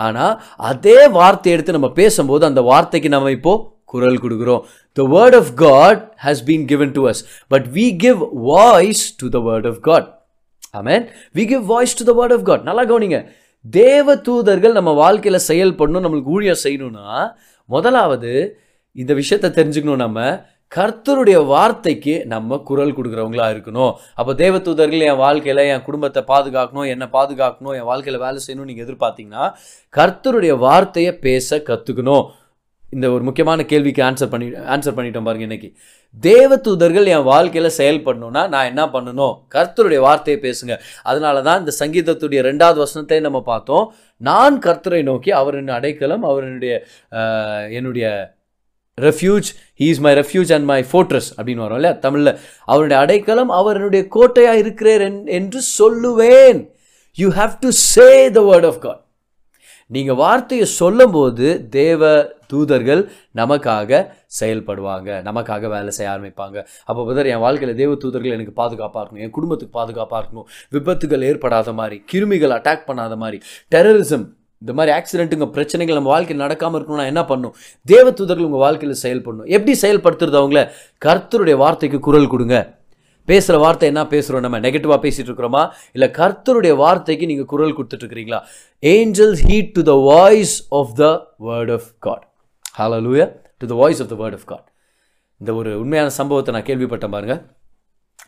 ஆனால் 0.07 0.35
அதே 0.71 0.99
வார்த்தை 1.19 1.53
எடுத்து 1.55 1.77
நம்ம 1.77 1.91
பேசும்போது 2.01 2.45
அந்த 2.51 2.63
வார்த்தைக்கு 2.71 3.09
நம்ம 3.15 3.31
இப்போது 3.39 3.63
குரல் 3.93 4.21
கொடுக்குறோம். 4.25 4.63
The 4.99 5.03
word 5.15 5.37
of 5.41 5.51
God 5.65 6.03
has 6.25 6.43
been 6.49 6.67
given 6.73 6.93
to 6.99 7.03
us 7.13 7.23
but 7.55 7.67
we 7.79 7.87
give 8.05 8.21
voice 8.51 9.05
to 9.21 9.29
the 9.37 9.41
word 9.49 9.69
of 9.73 9.81
God 9.89 10.09
amen 10.81 11.05
we 11.39 11.45
give 11.53 11.65
voice 11.73 11.97
to 12.01 12.07
the 12.11 12.15
word 12.21 12.35
of 12.37 12.47
God 12.51 12.65
நல்லா 12.69 12.85
கவனிங்க. 12.93 13.21
தேவ 13.73 14.17
தூதர்கள் 14.17 14.73
நம்ம 14.73 14.91
வாழ்க்கையில் 14.93 15.47
செயல்படணும் 15.49 16.05
நம்மளுக்கு 16.05 16.35
ஊழியம் 16.37 16.63
செய்யணும்னா 16.65 17.07
முதலாவது 17.69 18.33
இந்த 18.93 19.15
விஷயத்தை 19.15 19.51
தெரிஞ்சுக்கணும் 19.51 20.05
நம்ம. 20.07 20.21
கர்த்தருடைய 20.73 21.47
வார்த்தைக்கு 21.47 22.15
நம்ம 22.27 22.57
குரல் 22.69 22.95
கொடுக்குறவங்களா 22.97 23.47
இருக்கணும். 23.55 23.93
அப்போ 24.15 24.35
தேவ 24.35 24.59
தூதர்கள் 24.59 25.01
என் 25.01 25.17
வாழ்க்கையில் 25.17 25.63
என் 25.73 25.83
குடும்பத்தை 25.83 26.23
பாதுகாக்கணும் 26.29 26.89
என்னை 26.93 27.07
பாதுகாக்கணும் 27.13 27.77
என் 27.79 27.89
வாழ்க்கையில் 27.91 28.23
வேலை 28.25 28.41
செய்யணும்னு 28.47 28.71
நீங்கள் 28.71 28.87
எதிர்பார்த்தீங்கன்னா 28.87 29.45
கர்த்தருடைய 29.95 30.59
வார்த்தையை 30.59 31.19
பேச 31.19 31.59
கற்றுக்கணும் 31.69 32.25
இந்த 32.97 33.07
ஒரு 33.15 33.23
முக்கியமான 33.29 33.65
கேள்விக்கு 33.71 34.03
ஆன்சர் 34.09 34.31
பண்ணி 34.33 34.47
ஆன்சர் 34.75 34.97
பண்ணிட்டோம் 34.97 35.27
பாருங்க 35.29 35.47
இன்னைக்கு. 35.49 35.69
தேவ 36.29 36.57
தூதர்கள் 36.67 37.11
என் 37.15 37.27
வாழ்க்கையில் 37.33 37.77
செயல்படணும்னா 37.79 38.43
நான் 38.53 38.69
என்ன 38.71 38.83
பண்ணணும்? 38.95 39.35
கர்த்தருடைய 39.55 40.01
வார்த்தையை 40.07 40.39
பேசுங்க. 40.47 40.75
அதனால 41.11 41.43
தான் 41.49 41.61
இந்த 41.63 41.73
சங்கீதத்துடைய 41.81 42.43
ரெண்டாவது 42.51 42.79
வசனத்தை 42.85 43.19
நம்ம 43.27 43.41
பார்த்தோம். 43.51 43.85
நான் 44.21 44.57
கர்த்தரை 44.67 45.03
நோக்கி 45.11 45.33
அவர் 45.41 45.59
அடைக்கலம் 45.79 46.25
அவர் 46.31 46.47
என்னுடைய 46.49 46.75
என்னுடைய 47.79 48.07
refuge 48.99 49.49
he 49.81 49.87
is 49.95 50.03
my 50.07 50.13
refuge 50.21 50.53
and 50.57 50.67
my 50.73 50.81
fortress 50.91 51.31
அப்படின்னு 51.37 51.65
வரும் 51.65 51.79
இல்லையா? 51.79 51.97
தமிழில் 52.05 52.33
அவருடைய 52.73 52.99
அடைக்கலம் 53.05 53.51
அவர் 53.59 53.79
என்னுடைய 53.79 54.05
கோட்டையாக 54.17 54.63
இருக்கிறேன் 54.63 55.19
என்று 55.39 55.61
சொல்லுவேன். 55.81 56.61
You 57.19 57.29
have 57.41 57.53
to 57.65 57.73
say 57.91 58.09
the 58.39 58.43
word 58.51 58.69
of 58.71 58.81
God 58.87 59.03
நீங்கள் 59.91 60.19
வார்த்தையை 60.23 60.67
சொல்லும்போது 60.81 61.49
தேவ 61.71 62.03
தூதர்கள் 62.53 63.03
நமக்காக 63.41 64.01
செயல்படுவாங்க 64.41 65.11
நமக்காக 65.29 65.69
வேலை 65.75 65.93
செய்ய 65.99 66.13
ஆரம்பிப்பாங்க. 66.15 66.57
அப்போ 66.89 67.05
பதர் 67.11 67.31
என் 67.35 67.45
வாழ்க்கையில் 67.47 67.79
தேவ 67.83 67.95
தூதர்கள் 68.05 68.37
எனக்கு 68.39 68.55
பாதுகாப்பாக 68.63 69.03
இருக்கணும் 69.03 69.27
என் 69.27 69.37
குடும்பத்துக்கு 69.37 69.79
பாதுகாப்பாக 69.81 70.21
இருக்கணும். 70.23 70.49
விபத்துகள் 70.77 71.27
ஏற்படாத 71.31 71.73
மாதிரி 71.81 71.99
கிருமிகள் 72.13 72.57
அட்டாக் 72.59 72.89
பண்ணாத 72.89 73.17
மாதிரி 73.25 73.41
டெரரிசம் 73.75 74.27
இந்த 74.63 74.73
மாதிரி 74.77 74.91
ஆக்சிடென்ட்டுங்க 74.99 75.47
பிரச்சனைகள் 75.55 75.99
நம்ம 75.99 76.11
வாழ்க்கையில் 76.13 76.43
நடக்காமல் 76.45 76.79
இருக்கணும்னா 76.79 77.11
என்ன 77.13 77.23
பண்ணும்? 77.31 77.55
தேவ 77.87 78.07
தூதர்கள் 78.11 78.47
உங்கள் 78.49 78.63
வாழ்க்கையில் 78.65 79.03
செயல்படணும். 79.03 79.49
எப்படி 79.57 79.73
செயல்படுத்துறது 79.83 80.39
அவங்கள? 80.41 80.63
கர்த்தருடைய 81.05 81.57
வார்த்தைக்கு 81.65 81.99
குரல் 82.07 82.33
கொடுங்க. 82.35 82.59
பேசுகிற 83.29 83.59
வார்த்தை 83.65 83.87
என்ன 83.93 84.03
பேசுகிறோம் 84.13 84.45
நம்ம? 84.47 84.59
நெகட்டிவாக 84.67 84.99
பேசிகிட்டு 85.05 85.31
இருக்கிறோமா? 85.31 85.63
இல்லை 85.93 86.09
கர்த்தருடைய 86.19 86.75
வார்த்தைக்கு 86.83 87.29
நீங்கள் 87.31 87.51
குரல் 87.53 87.77
கொடுத்துட்டு 87.79 88.05
இருக்கிறீங்களா? 88.05 88.41
Angels 88.83 89.43
heed 89.49 89.73
to 89.79 89.83
the 89.91 89.95
voice 90.13 90.55
of 90.81 90.93
the 91.03 91.07
word 91.49 91.73
of 91.77 91.89
God 92.07 92.25
hallelujah 92.77 93.27
to 93.61 93.67
the 93.67 93.75
voice 93.75 94.01
of 94.01 94.09
the 94.09 94.15
word 94.15 94.35
of 94.35 94.45
God 94.45 94.67
இந்த 95.41 95.55
ஒரு 95.55 95.81
உண்மையான 95.81 96.11
சம்பவத்தை 96.11 96.55
நான் 96.55 96.63
கேள்விப்பட்டேன் 96.63 97.11
பாருங்கள் 97.11 97.41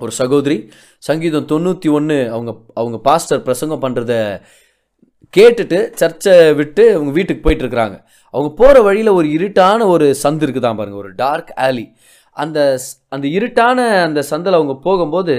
ஒரு 0.01 0.13
சகோதரி 0.13 0.57
சங்கீதம் 1.03 1.45
தொண்ணூற்றி 1.45 1.89
ஒன்று 1.89 2.31
அவங்க 2.31 2.51
அவங்க 2.75 2.99
பாஸ்டர் 2.99 3.43
பிரசங்கம் 3.43 3.83
பண்ணுறத 3.83 4.15
கேட்டுட்டு 5.35 5.79
சர்ச்சை 6.01 6.55
விட்டு 6.55 6.95
அவங்க 6.95 7.11
வீட்டுக்கு 7.11 7.45
போயிட்டுருக்குறாங்க. 7.49 7.97
அவங்க 8.35 8.51
போகிற 8.55 8.83
வழியில் 8.83 9.09
ஒரு 9.09 9.29
இருட்டான 9.29 9.87
ஒரு 9.87 10.15
சந்து 10.23 10.45
இருக்குதான் 10.47 10.77
பாருங்கள் 10.77 11.03
ஒரு 11.03 11.15
டார்க் 11.15 11.51
ஆலி 11.59 11.85
அந்த 12.37 12.59
அந்த 13.09 13.27
இருட்டான 13.29 13.79
அந்த 14.03 14.23
சந்தில் 14.31 14.53
அவங்க 14.53 14.75
போகும்போது 14.75 15.35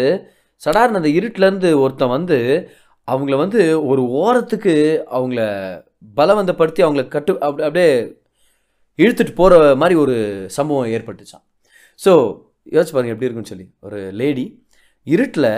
சடார்னு 0.62 0.96
அந்த 0.96 1.10
இருட்டிலேருந்து 1.10 1.80
ஒருத்தன் 1.80 2.10
வந்து 2.10 2.38
அவங்கள 3.08 3.36
வந்து 3.38 3.62
ஒரு 3.88 4.02
ஓரத்துக்கு 4.02 4.74
அவங்கள 5.12 5.42
பலவந்தப்படுத்தி 6.18 6.84
அவங்கள 6.84 7.08
கட்டு 7.08 7.32
அப்படி 7.40 7.64
அப்படியே 7.64 7.92
இழுத்துட்டு 9.04 9.34
போகிற 9.42 9.54
மாதிரி 9.82 9.96
ஒரு 10.04 10.16
சம்பவம் 10.58 10.90
ஏற்பட்டுச்சான் 10.96 11.44
ஸோ 12.00 12.12
யோசிச்சு 12.76 12.94
பாருங்க 12.96 13.14
எப்படி 13.14 13.28
இருக்குன்னு 13.28 13.52
சொல்லி. 13.54 13.68
ஒரு 13.88 14.00
லேடி 14.22 14.46
இருட்டில் 15.08 15.52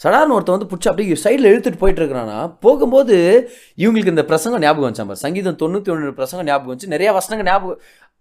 சடார்னு 0.00 0.34
ஒருத்தன் 0.36 0.56
வந்து 0.56 0.68
பிடிச்சி 0.70 0.88
அப்படியே 0.90 1.16
சைடில் 1.24 1.50
இழுத்துட்டு 1.50 1.80
போயிட்டு 1.82 2.00
இருக்கிறானா 2.02 2.38
போகும்போது 2.64 3.16
இவங்களுக்கு 3.82 4.14
இந்த 4.14 4.24
பிரசங்கம் 4.30 4.62
ஞாபகம் 4.64 4.86
வந்துச்சாம் 4.86 5.10
பாரு. 5.10 5.22
சங்கீதம் 5.26 5.60
தொண்ணூற்றி 5.62 5.92
ஒன்று 5.94 6.16
பிரசங்கம் 6.18 6.48
ஞாபகம் 6.50 6.70
வந்துச்சு. 6.70 6.92
நிறையா 6.94 7.12
வசனங்கள் 7.18 7.48
ஞாபகம் 7.50 7.80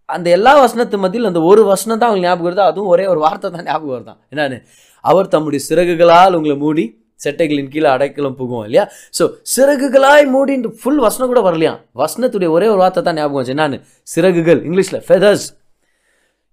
அந்த 0.09 0.27
எல்லா 0.37 0.51
வசனத்து 0.63 0.97
மத்தியில் 1.03 1.29
அந்த 1.29 1.41
ஒரு 1.49 1.61
வசனம் 1.71 1.99
தான் 2.01 2.09
அவங்களுக்கு 2.09 2.29
ஞாபகம் 2.29 2.47
வருது? 2.47 2.63
அதுவும் 2.71 2.91
ஒரே 2.93 3.05
ஒரு 3.13 3.19
வார்த்தை 3.25 3.47
தான் 3.55 3.67
ஞாபகம் 3.69 3.95
வருதான் 3.95 4.19
என்னன்னு? 4.33 4.57
அவர் 5.03 5.31
தம்முடைய 5.33 5.61
சிறகுகளால் 5.69 6.35
உங்களை 6.39 6.55
மூடி 6.63 6.85
செட்டைகளின் 7.25 7.73
கீழே 7.73 7.89
அடைக்கலம் 7.93 8.37
புகும் 8.39 8.63
இல்லையா? 8.65 8.85
ஸோ 9.13 9.23
சிறகுகளாய் 9.55 10.25
மூடின்ற 10.33 10.53
ஃபுல் 10.79 11.03
வசனம் 11.05 11.31
கூட 11.31 11.43
வரலையா? 11.45 11.73
வசனத்துடைய 11.97 12.49
ஒரே 12.55 12.69
ஒரு 12.69 12.81
வார்த்தை 12.83 13.03
தான் 13.03 13.19
ஞாபகம் 13.19 13.41
வச்சு 13.41 13.55
என்னன்னு? 13.55 13.79
சிறகுகள் 14.07 14.63
இங்கிலீஷில் 14.65 15.05
ஃபெதர்ஸ் 15.07 15.47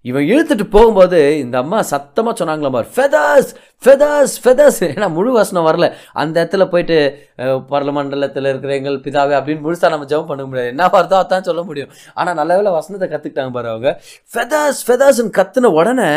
இவன் 0.05 0.25
இழுத்துட்டு 0.29 0.65
போகும்போது 0.69 1.19
இந்த 1.43 1.57
அம்மா 1.61 1.81
சத்தமாக 1.91 2.33
சொன்னாங்களா 2.39 2.71
மாதிரி 2.73 2.89
ஃபெதர்ஸ் 2.95 3.51
ஃபெதர்ஸ் 3.83 4.35
ஃபெதர்ஸ் 4.43 4.79
ஏன்னா 4.87 5.09
முழு 5.15 5.31
வசனம் 5.37 5.67
வரல. 5.69 5.87
அந்த 6.15 6.35
இடத்துல 6.41 6.65
போயிட்டு 6.69 6.97
அஹ், 7.43 7.61
பரலமண்டலத்தில் 7.71 8.49
இருக்கிற 8.51 8.73
எங்கள் 8.79 8.99
பிதாவே 9.05 9.35
அப்படின்னு 9.39 9.65
முழுசாக 9.65 9.91
நம்ம 9.91 10.09
ஜெபம் 10.11 10.31
பண்ண 10.31 10.45
முடியாது. 10.47 10.73
என்ன 10.73 10.89
வார்த்தோ 10.95 11.19
அதான் 11.21 11.49
சொல்ல 11.49 11.63
முடியும். 11.63 11.93
ஆனால் 12.17 12.39
நல்ல 12.41 12.57
வேலை 12.59 12.73
வசனத்தை 12.77 13.09
கற்றுக்கிட்டாங்க 13.09 13.53
பாரு 13.53 13.71
அவங்க. 13.73 13.93
ஃபெதர்ஸ் 14.31 14.81
ஃபெதர்ஸ்ன்னு 14.89 15.37
கத்துன 15.39 15.73
உடனே 15.79 16.11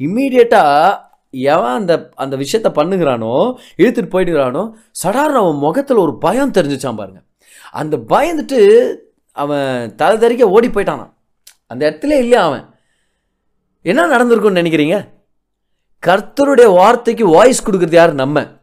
இம்மீடியட்டாக 0.00 0.94
எவன் 1.30 1.72
அந்த 1.72 2.10
அந்த 2.14 2.36
விஷயத்த 2.36 2.68
பண்ணுகிறானோ 2.74 3.54
இழுத்துட்டு 3.76 4.12
போயிட்டுக்கிறானோ 4.12 4.72
சடார்னு 5.04 5.40
அவன் 5.42 5.56
முகத்தில் 5.56 5.96
ஒரு 5.96 6.18
பயம் 6.18 6.52
தெரிஞ்சிச்சான் 6.52 6.96
பாருங்க. 6.96 7.22
அந்த 7.70 7.96
பயந்துட்டு 7.96 8.94
அவன் 9.32 9.94
தலை 9.94 10.16
தறிக்க 10.18 10.42
ஓடி 10.42 10.68
போயிட்டானான் 10.68 11.12
அந்த 11.66 11.90
இடத்துல 11.90 12.04
இல்லையா 12.04 12.44
அவன்? 12.44 12.74
என்ன 13.82 14.06
நடந்திருக்குன்னு 14.06 14.60
நினைக்கிறீங்க? 14.62 15.14
கர்த்தருடைய 16.06 16.74
வார்த்தைக்கு 16.74 17.26
வாய்ஸ் 17.26 17.70
கொடுக்குறது 17.70 17.92
யார்? 17.92 18.12
நம்ம. 18.12 18.55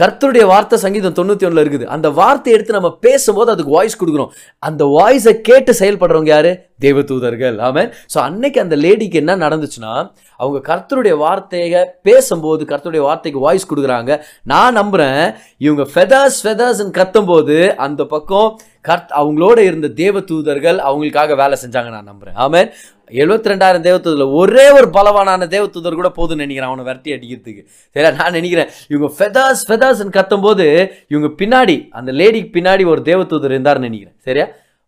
கர்த்தருடைய 0.00 0.44
வார்த்தை 0.50 0.76
சங்கீதம் 0.82 1.14
தொண்ணூற்றி 1.18 1.44
ஒன்றில் 1.46 1.62
இருக்குது. 1.62 1.86
அந்த 1.94 2.08
வார்த்தையை 2.18 2.54
எடுத்து 2.56 2.76
நம்ம 2.76 2.90
பேசும்போது 3.04 3.52
அதுக்கு 3.52 3.76
வாய்ஸ் 3.76 3.98
கொடுக்குறோம். 4.00 4.32
அந்த 4.68 4.82
வாய்ஸை 4.96 5.32
கேட்டு 5.48 5.72
செயல்படுறவங்க 5.78 6.30
யாரு? 6.34 6.50
தேவதூதர்கள் 6.84 7.56
ஆமாம் 7.66 7.90
ஸோ 8.12 8.18
அன்னைக்கு 8.28 8.58
அந்த 8.64 8.76
லேடிக்கு 8.84 9.16
என்ன 9.22 9.34
நடந்துச்சுன்னா 9.44 9.92
அவங்க 10.40 10.58
கர்த்தருடைய 10.70 11.14
வார்த்தையை 11.24 11.82
பேசும்போது 12.08 12.62
கர்த்தருடைய 12.72 13.02
வார்த்தைக்கு 13.08 13.44
வாய்ஸ் 13.46 13.68
கொடுக்குறாங்க. 13.70 14.12
நான் 14.52 14.76
நம்புகிறேன் 14.80 15.22
இவங்க 15.66 15.86
ஃபெதர்ஸ் 15.92 16.40
ஃபெதர்ஸ்ன்னு 16.46 16.96
கத்தும்போது 16.98 17.56
அந்த 17.86 18.04
பக்கம் 18.14 18.50
கர்த் 18.88 19.14
அவங்களோட 19.20 19.58
இருந்த 19.68 19.88
தேவதூதர்கள் 20.02 20.78
அவங்களுக்காக 20.88 21.36
வேலை 21.42 21.56
செஞ்சாங்க 21.62 21.90
நான் 21.94 22.10
நம்புகிறேன் 22.10 22.36
ஆமாம் 22.44 22.68
எழுபத்தி 23.10 23.50
ரெண்டாயிரம் 23.50 23.82
தேவதூதரில் 23.82 24.32
ஒரே 24.34 24.70
ஒரு 24.70 24.86
பலவானான 24.86 25.46
தேவதூதர் 25.46 25.94
கூட 25.94 26.12
போதும்னு 26.16 26.36
நினைக்கிறேன். 26.36 26.64
அவனை 26.64 26.84
விரட்டி 26.84 27.12
அடிக்கிறதுக்கு. 27.12 27.66
சரியா? 27.96 28.10
நான் 28.10 28.32
நினைக்கிறேன். 28.32 28.68
இவங்க 28.88 29.14
ஃபெதர்ஸ் 29.18 29.62
ஃபெதர்ஸ்ன்னு 29.68 30.16
கத்தும்போது 30.16 30.90
இவங்க 31.08 31.44
பின்னாடி 31.44 31.88
அந்த 31.90 32.12
லேடிக்கு 32.12 32.50
பின்னாடி 32.52 32.86
ஒரு 32.86 33.00
தேவத்தூதர் 33.00 33.54
இருந்தாருன்னு 33.54 33.78
நினைக்கிறேன். 33.78 34.16
சரியா? 34.18 34.46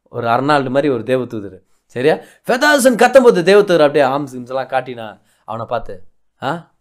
ஒரு 0.09 0.27
அர்னால்டு 0.27 0.69
மாதிரி 0.69 0.89
ஒரு 0.89 1.03
தேவத்தூதர் 1.03 1.59
சரியா? 1.87 2.15
ஃபெதர்ஸ்ன்னு 2.49 3.03
கத்தும்போது 3.03 3.43
தேவத்தூதர் 3.43 3.81
அப்படியே 3.81 4.05
ஆம்ஸ் 4.05 4.49
எல்லாம் 4.49 4.69
காட்டினா 4.69 5.21
அவனை 5.45 5.67
பார்த்து 5.69 6.05
ஆ? 6.43 6.73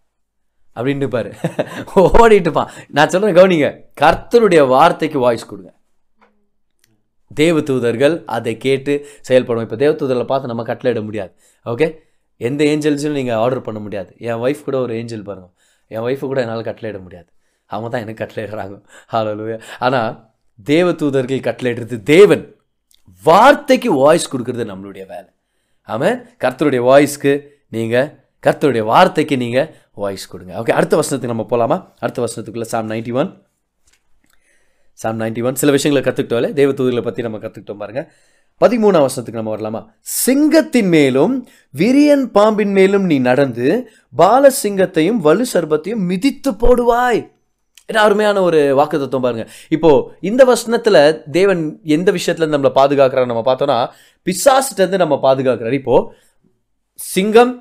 அப்படின்னு 0.76 1.08
பாரு 1.08 1.34
ஓடிட்டுப்பான் 1.96 2.68
நான் 2.88 3.10
சொல்கிறேன் 3.10 3.36
கவனிங்க. 3.36 3.68
கர்த்தருடைய 4.02 4.68
வார்த்தைக்கு 4.68 5.20
வாய்ஸ் 5.20 5.46
கொடுங்க. 5.46 5.72
தேவதூதர்கள் 7.42 8.16
அதை 8.36 8.54
கேட்டு 8.66 8.94
செயல்படும். 9.28 9.66
இப்போ 9.68 9.78
தேவதூதர்களை 9.84 10.28
பார்த்து 10.32 10.52
நம்ம 10.52 10.66
கட்டளையிட 10.72 11.02
முடியாது. 11.08 11.32
ஓகே 11.66 11.88
எந்த 12.48 12.62
ஏஞ்சல்ஸும் 12.72 13.18
நீங்கள் 13.20 13.40
ஆர்டர் 13.44 13.66
பண்ண 13.68 13.80
முடியாது. 13.86 14.12
என் 14.28 14.42
ஒய்ஃப் 14.46 14.66
கூட 14.68 14.78
ஒரு 14.86 14.94
ஏஞ்சல் 15.00 15.26
பாருங்க. 15.30 15.50
என் 15.92 16.04
ஒய்ஃபு 16.08 16.26
கூட 16.32 16.40
என்னால் 16.46 16.68
கட்டளையிட 16.70 17.00
முடியாது. 17.06 17.30
அவங்க 17.70 17.88
தான் 17.94 18.04
எனக்கு 18.06 18.22
கட்டளையிடுறாங்க 18.24 18.76
ஹalleluya 19.14 19.58
ஆனால் 19.86 20.12
தேவதூதர்கள் 20.70 21.48
கட்டளையிடுறது 21.48 21.98
தேவன். 22.14 22.44
வார்த்தைக்கு 23.24 23.90
வாய்ஸ் 24.04 24.32
கொடுக்கறது 24.32 24.66
நம்மளுடைய 24.72 25.04
வேலை. 25.14 25.30
ஆமாம் 25.90 26.18
கர்த்தருடைய 26.44 26.82
வாய்ஸ்க்கு 26.90 27.34
நீங்கள் 27.76 28.08
கர்த்தருடைய 28.46 28.84
வார்த்தைக்கு 28.92 29.36
நீங்கள் 29.44 29.70
வாய்ஸ் 30.04 30.26
கொடுங்க. 30.32 30.54
ஓகே 30.62 30.74
அடுத்த 30.80 30.96
வசனத்துக்கு 31.00 31.36
நம்ம 31.36 31.46
போகலாமா 31.52 31.78
அடுத்த 32.04 32.20
வசனத்துக்குள்ளே 32.26 32.70
psalm 32.74 32.90
ninety 32.94 33.14
one 33.22 33.30
psalm 35.02 35.20
ninety 35.20 35.42
one 35.48 35.60
சில 35.62 35.72
விஷயங்களை 35.76 36.02
கற்றுக்கிட்டோம்ல 36.06 36.48
தேவதூதர்களை 36.60 37.02
பற்றி 37.08 37.22
நம்ம 37.26 37.38
கற்றுக்கிட்டோம் 37.38 37.82
பாருங்க. 37.82 38.02
பதிமூணாம் 38.62 39.04
வருஷத்துக்கு 39.06 39.40
நம்ம 39.40 39.52
வரலாமா? 39.56 39.82
சிங்கத்தின் 40.02 40.90
மேலும் 40.94 41.34
விரியன் 41.82 42.24
பாம்பின் 42.38 42.74
மேலும் 42.78 43.06
நீ 43.12 43.18
நடந்து 43.28 43.68
பால 44.22 44.52
சிங்கத்தையும் 44.62 45.20
வலு 45.28 45.46
சர்பத்தையும் 45.54 46.02
மிதித்து 46.12 46.52
போடுவாய். 46.52 47.22
என்ன 47.90 48.02
அருமையான 48.02 48.42
ஒரு 48.48 48.62
வாக்கு 48.80 49.00
தத்துவம் 49.00 49.26
பாருங்க. 49.28 49.46
இப்போ 49.70 49.92
இந்த 50.30 50.42
வசனத்துல 50.46 50.98
தேவன் 51.38 51.62
எந்த 51.98 52.10
விஷயத்துல 52.18 52.44
இருந்து 52.44 52.58
நம்மளை 52.58 52.74
பாதுகாக்கிறார் 52.80 53.32
நம்ம 53.34 53.44
பார்த்தோம்னா 53.50 53.78
பிசாசிட்ட 54.28 54.82
இருந்து 54.84 55.04
நம்ம 55.04 55.20
பாதுகாக்கிறார். 55.28 55.78
இப்போ 55.82 55.96
சிங்கம் 57.00 57.54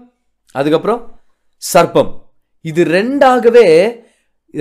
அதுக்கப்புறம் 0.55 1.03
சர்ப்பம். 1.75 2.11
இது 2.71 2.83
ரெண்டாகவே 2.97 3.69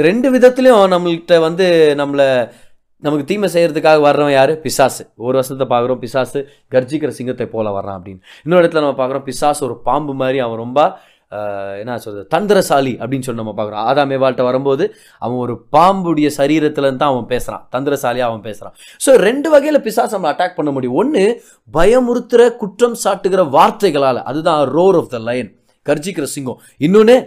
ரெண்டு 0.07 0.27
விதத்துலையும் 0.31 0.93
நம்மள்கிட்ட 0.93 1.33
வந்து 1.39 1.65
நம்மளை 1.97 2.27
நமக்கு 3.05 3.25
தீமை 3.31 3.47
செய்கிறதுக்காக 3.55 3.99
வர்றவன் 4.07 4.35
யார்? 4.35 4.53
பிசாசு. 4.67 5.03
ஒரு 5.25 5.35
வருஷத்தை 5.39 5.67
பார்க்குறோம் 5.73 5.99
பிசாசு 6.05 6.39
கர்ஜிக்கிற 6.75 7.11
சிங்கத்தை 7.17 7.47
போல 7.55 7.67
வர்றான் 7.79 7.97
அப்படின்னு. 7.99 8.21
இன்னொரு 8.45 8.63
இடத்துல 8.63 8.83
நம்ம 8.85 8.97
பார்க்குறோம் 9.01 9.27
பிசாசு 9.27 9.61
ஒரு 9.67 9.75
பாம்பு 9.89 10.15
மாதிரி 10.21 10.39
அவன் 10.45 10.63
ரொம்ப 10.65 10.79
என்ன 11.81 11.93
சொல்றது 12.03 12.23
தந்திரசாலி 12.33 12.91
அப்படின்னு 13.01 13.25
சொல்லி 13.25 13.41
நம்ம 13.41 13.53
பார்க்குறோம். 13.57 13.85
ஆதாமே 13.89 14.17
வாழ்கிட்ட 14.21 14.43
வரும்போது 14.47 14.83
அவன் 15.23 15.39
ஒரு 15.45 15.53
பாம்புடைய 15.75 16.27
சரீரத்துலேருந்து 16.37 17.01
தான் 17.03 17.13
அவன் 17.13 17.27
பேசுகிறான் 17.31 17.63
தந்திரசாலியாக 17.75 18.29
அவன் 18.29 18.43
பேசுகிறான் 18.47 18.75
ஸோ 19.05 19.13
ரெண்டு 19.27 19.47
வகையில் 19.53 19.79
பிசாஸ் 19.87 20.13
நம்மளை 20.15 20.31
அட்டாக் 20.33 20.57
பண்ண 20.59 20.71
முடியும். 20.75 20.97
ஒன்று 21.01 21.23
பயமுறுத்துகிற 21.77 22.43
குற்றம் 22.61 22.97
சாட்டுகிற 23.03 23.43
வார்த்தைகளால். 23.57 24.21
அதுதான் 24.31 24.61
ரோர் 24.75 24.97
ஆஃப் 25.01 25.11
த 25.15 25.19
லயன் 25.29 25.51
கர்ஜிக்கிற 25.85 26.27
சிங்கம். 26.35 26.61
இன்னொன்று 26.87 27.17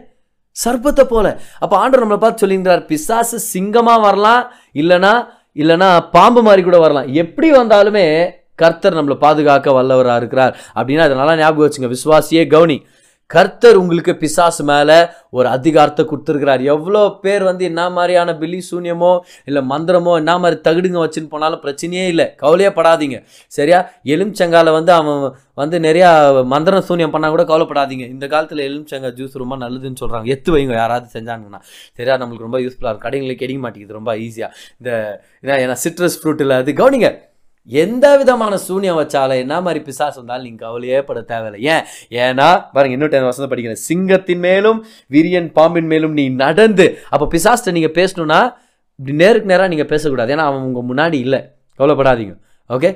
சர்ப்பத்தை 0.57 1.07
போல. 1.15 1.27
அப்போ 1.63 1.75
ஆண்டவர் 1.83 2.05
நம்மளை 2.05 2.21
பார்த்து 2.23 2.43
சொல்லியிருந்தார் 2.45 2.87
பிசாசு 2.93 3.37
சிங்கமாக 3.53 4.05
வரலாம் 4.07 4.45
இல்லைனா 4.83 5.13
இல்லைனா 5.55 6.07
பாம்பு 6.13 6.43
மாதிரி 6.43 6.63
கூட 6.63 6.79
வரலாம். 6.79 7.13
எப்படி 7.13 7.53
வந்தாலுமே 7.53 8.31
கர்த்தர் 8.55 8.95
நம்மளை 8.95 9.15
பாதுகாக்க 9.15 9.71
வல்லவராக 9.71 10.17
இருக்கிறார். 10.17 10.57
அப்படின்னா 10.75 10.99
அதனால 10.99 11.37
ஞாபகம் 11.37 11.71
வச்சுங்க. 11.71 11.95
விசுவாசியே 11.95 12.45
கவுனி. 12.47 12.83
கர்த்தர் 13.31 13.77
உங்களுக்கு 13.77 14.17
பிசாசு 14.17 14.65
மேலே 14.65 14.97
ஒரு 15.31 15.49
அதிகாரத்தை 15.49 16.03
கொடுத்துருக்கிறார். 16.11 16.63
எவ்வளோ 16.75 17.19
பேர் 17.25 17.43
வந்து 17.43 17.65
என்ன 17.65 17.91
மாதிரியான 17.91 18.35
பில்லி 18.37 18.61
சூன்யமோ 18.71 19.11
இல்லை 19.45 19.63
மந்திரமோ 19.73 20.13
என்ன 20.17 20.39
மாதிரி 20.39 20.61
தகுடுங்க 20.69 20.99
வச்சுன்னு 21.05 21.29
போனாலும் 21.29 21.63
பிரச்சனையே 21.65 22.07
இல்லை. 22.07 22.27
கவலையே 22.37 22.71
படாதீங்க. 22.71 23.19
சரியா? 23.47 23.81
எலுமிச்சங்கால 24.05 24.73
வந்து 24.73 24.93
அவன் 24.93 25.21
வந்து 25.55 25.79
நிறையா 25.79 26.09
மந்திரம் 26.55 26.87
சூன்யம் 26.89 27.15
பண்ணால் 27.15 27.31
கூட 27.31 27.43
கவலைப்படாதீங்க. 27.43 28.07
இந்த 28.09 28.27
காலத்தில் 28.27 28.67
எலுமிச்சங்கா 28.69 29.13
ஜூஸ் 29.21 29.37
ரொம்ப 29.37 29.57
நல்லதுன்னு 29.57 30.03
சொல்கிறாங்க 30.03 30.27
எத்து 30.37 30.51
வைங்க 30.57 30.75
யாராவது 30.83 31.09
செஞ்சாங்கன்னா. 31.19 31.61
சரியா? 31.97 32.17
நம்மளுக்கு 32.17 32.49
ரொம்ப 32.49 32.61
யூஸ்ஃபுல்லாக 32.61 32.93
இருக்கும். 32.93 33.07
கடைங்களுக்கு 33.09 33.45
கிடைக்க 33.45 33.63
மாட்டேங்குது. 33.67 33.99
ரொம்ப 34.01 34.15
ஈஸியாக 34.17 34.51
இந்த 34.81 34.91
இதான் 35.45 35.63
ஏன்னா 35.65 35.79
சிட்ரஸ் 35.85 36.21
ஃப்ரூட்டில் 36.23 36.61
அது 36.61 36.73
கவனிங்க. 36.73 37.11
எந்த 37.69 38.17
விதமான 38.17 38.55
சூன்யம் 38.69 38.99
வச்சாலும் 39.01 39.41
என்ன 39.45 39.61
மாதிரி 39.61 39.85
பிசாசு 39.85 40.17
வந்தாலும் 40.17 40.43
நீங்கள் 40.43 40.69
கவலையே 40.69 41.03
பட 41.03 41.21
தேவையில்லை. 41.23 41.61
ஏன்? 41.73 41.85
ஏன்னா 42.25 42.49
பாருங்க 42.73 42.97
இன்னும் 42.97 43.09
டைம் 43.09 43.25
வசனம் 43.25 43.51
படிக்கிறேன் 43.53 43.83
சிங்கத்தின் 43.89 44.43
மேலும் 44.47 44.85
விரியன் 45.11 45.53
பாம்பின் 45.53 45.87
மேலும் 45.87 46.13
நீ 46.13 46.29
நடந்து 46.29 46.99
அப்போ 47.11 47.29
பிசாஸ்ட்டை 47.35 47.73
நீங்கள் 47.73 47.97
பேசணும்னா 48.01 48.41
இப்படி 48.99 49.17
நேருக்கு 49.17 49.51
நேராக 49.53 49.69
நீங்கள் 49.69 49.87
பேசக்கூடாது. 49.87 50.33
ஏன்னா 50.35 50.47
அவன் 50.51 50.65
உங்கள் 50.69 50.89
முன்னாடி 50.91 51.19
இல்லை. 51.27 51.41
கவலைப்படாதீங்க. 51.79 52.35
ஓகே 52.71 52.91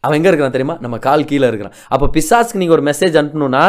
அவன் 0.00 0.16
எங்கே 0.16 0.28
இருக்கிறான் 0.28 0.56
தெரியுமா? 0.56 0.76
நம்ம 0.80 0.98
கால் 0.98 1.24
கீழே 1.24 1.46
இருக்கிறான். 1.46 1.76
அப்போ 1.88 2.06
பிசாஸ்க்கு 2.16 2.60
நீங்கள் 2.62 2.76
ஒரு 2.78 2.84
மெசேஜ் 2.90 3.16
அனுப்பணும்னா 3.20 3.64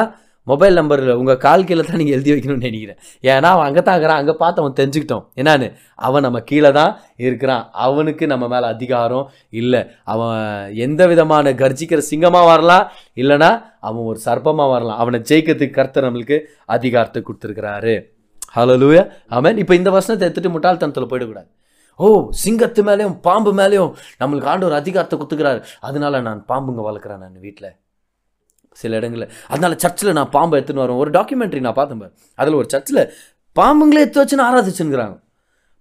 மொபைல் 0.52 0.78
நம்பரில் 0.80 1.14
உங்கள் 1.22 1.40
கால் 1.46 1.66
கீழே 1.70 1.84
தான் 1.88 2.00
நீங்கள் 2.02 2.18
எழுதி 2.18 2.32
வைக்கணும்னு 2.34 2.68
நினைக்கிறேன். 2.70 3.00
ஏன்னா 3.32 3.50
அவன் 3.56 3.68
அங்கே 3.70 3.82
தான் 3.88 3.96
இருக்கிறான். 3.98 4.22
அங்கே 4.22 4.36
பார்த்து 4.42 4.62
அவன் 4.64 4.78
தெரிஞ்சுக்கிட்டோம். 4.80 5.24
என்னான்னு? 5.40 5.68
அவன் 6.08 6.26
நம்ம 6.28 6.42
கீழே 6.52 6.72
தான் 6.80 6.92
இருக்கிறான். 7.28 7.64
அவனுக்கு 7.88 8.28
நம்ம 8.34 8.48
மேலே 8.54 8.68
அதிகாரம் 8.76 9.26
இல்லை. 9.62 9.82
அவன் 10.14 10.38
எந்த 10.86 11.02
விதமான 11.14 11.54
கர்ஜிக்கிற 11.64 12.04
சிங்கமாக 12.12 12.50
வரலாம்? 12.52 12.86
இல்லைனா 13.24 13.52
அவன் 13.90 14.08
ஒரு 14.12 14.22
சர்ப்பமாக 14.28 14.74
வரலாம். 14.76 15.00
அவனை 15.04 15.20
ஜெயிக்கிறதுக்கு 15.32 15.78
கர்த்தர் 15.80 16.08
நம்மளுக்கு 16.08 16.40
அதிகாரத்தை 16.78 17.22
கொடுத்துருக்கிறாரு. 17.28 17.96
ஹலோ 18.58 18.76
லூயா 18.82 19.02
அவன் 19.38 19.60
இப்போ 19.64 19.74
இந்த 19.80 19.90
வருஷத்தை 19.96 20.24
எடுத்துட்டு 20.28 20.52
முட்டாள்தனத்தில் 20.54 21.12
போயிடக்கூடாது. 21.12 21.50
ஓ 22.00 22.08
சிங்கத்து 22.42 22.82
மேலேயும் 22.88 23.16
பாம்பு 23.26 23.52
மேலேயும் 23.60 23.92
நம்மளுக்கு 24.22 24.50
ஆண்டு 24.52 24.68
ஒரு 24.70 24.76
அதிகாரத்தை 24.82 25.16
கொடுத்துக்கிறாரு. 25.18 25.60
அதனால 25.88 26.22
நான் 26.28 26.42
பாம்புங்க 26.52 26.84
வளர்க்குறேன் 26.90 27.22
நான் 27.24 27.46
வீட்டில் 27.46 27.70
சில 28.82 29.00
இடங்களில். 29.00 29.32
அதனால் 29.54 29.80
சர்ச்சில் 29.84 30.18
நான் 30.20 30.34
பாம்பை 30.36 30.58
எடுத்துன்னு 30.60 30.84
வரோம் 30.86 31.02
ஒரு 31.04 31.12
டாக்குமெண்ட்ரி 31.18 31.64
நான் 31.68 31.80
பார்த்தேன் 31.80 32.14
அதில் 32.42 32.60
ஒரு 32.62 32.70
சர்ச்சில் 32.74 33.02
பாம்புங்களே 33.56 34.04
எடுத்து 34.06 34.24
வச்சுன்னு 34.24 34.48
ஆராதிச்சுங்கிறாங்க 34.50 35.18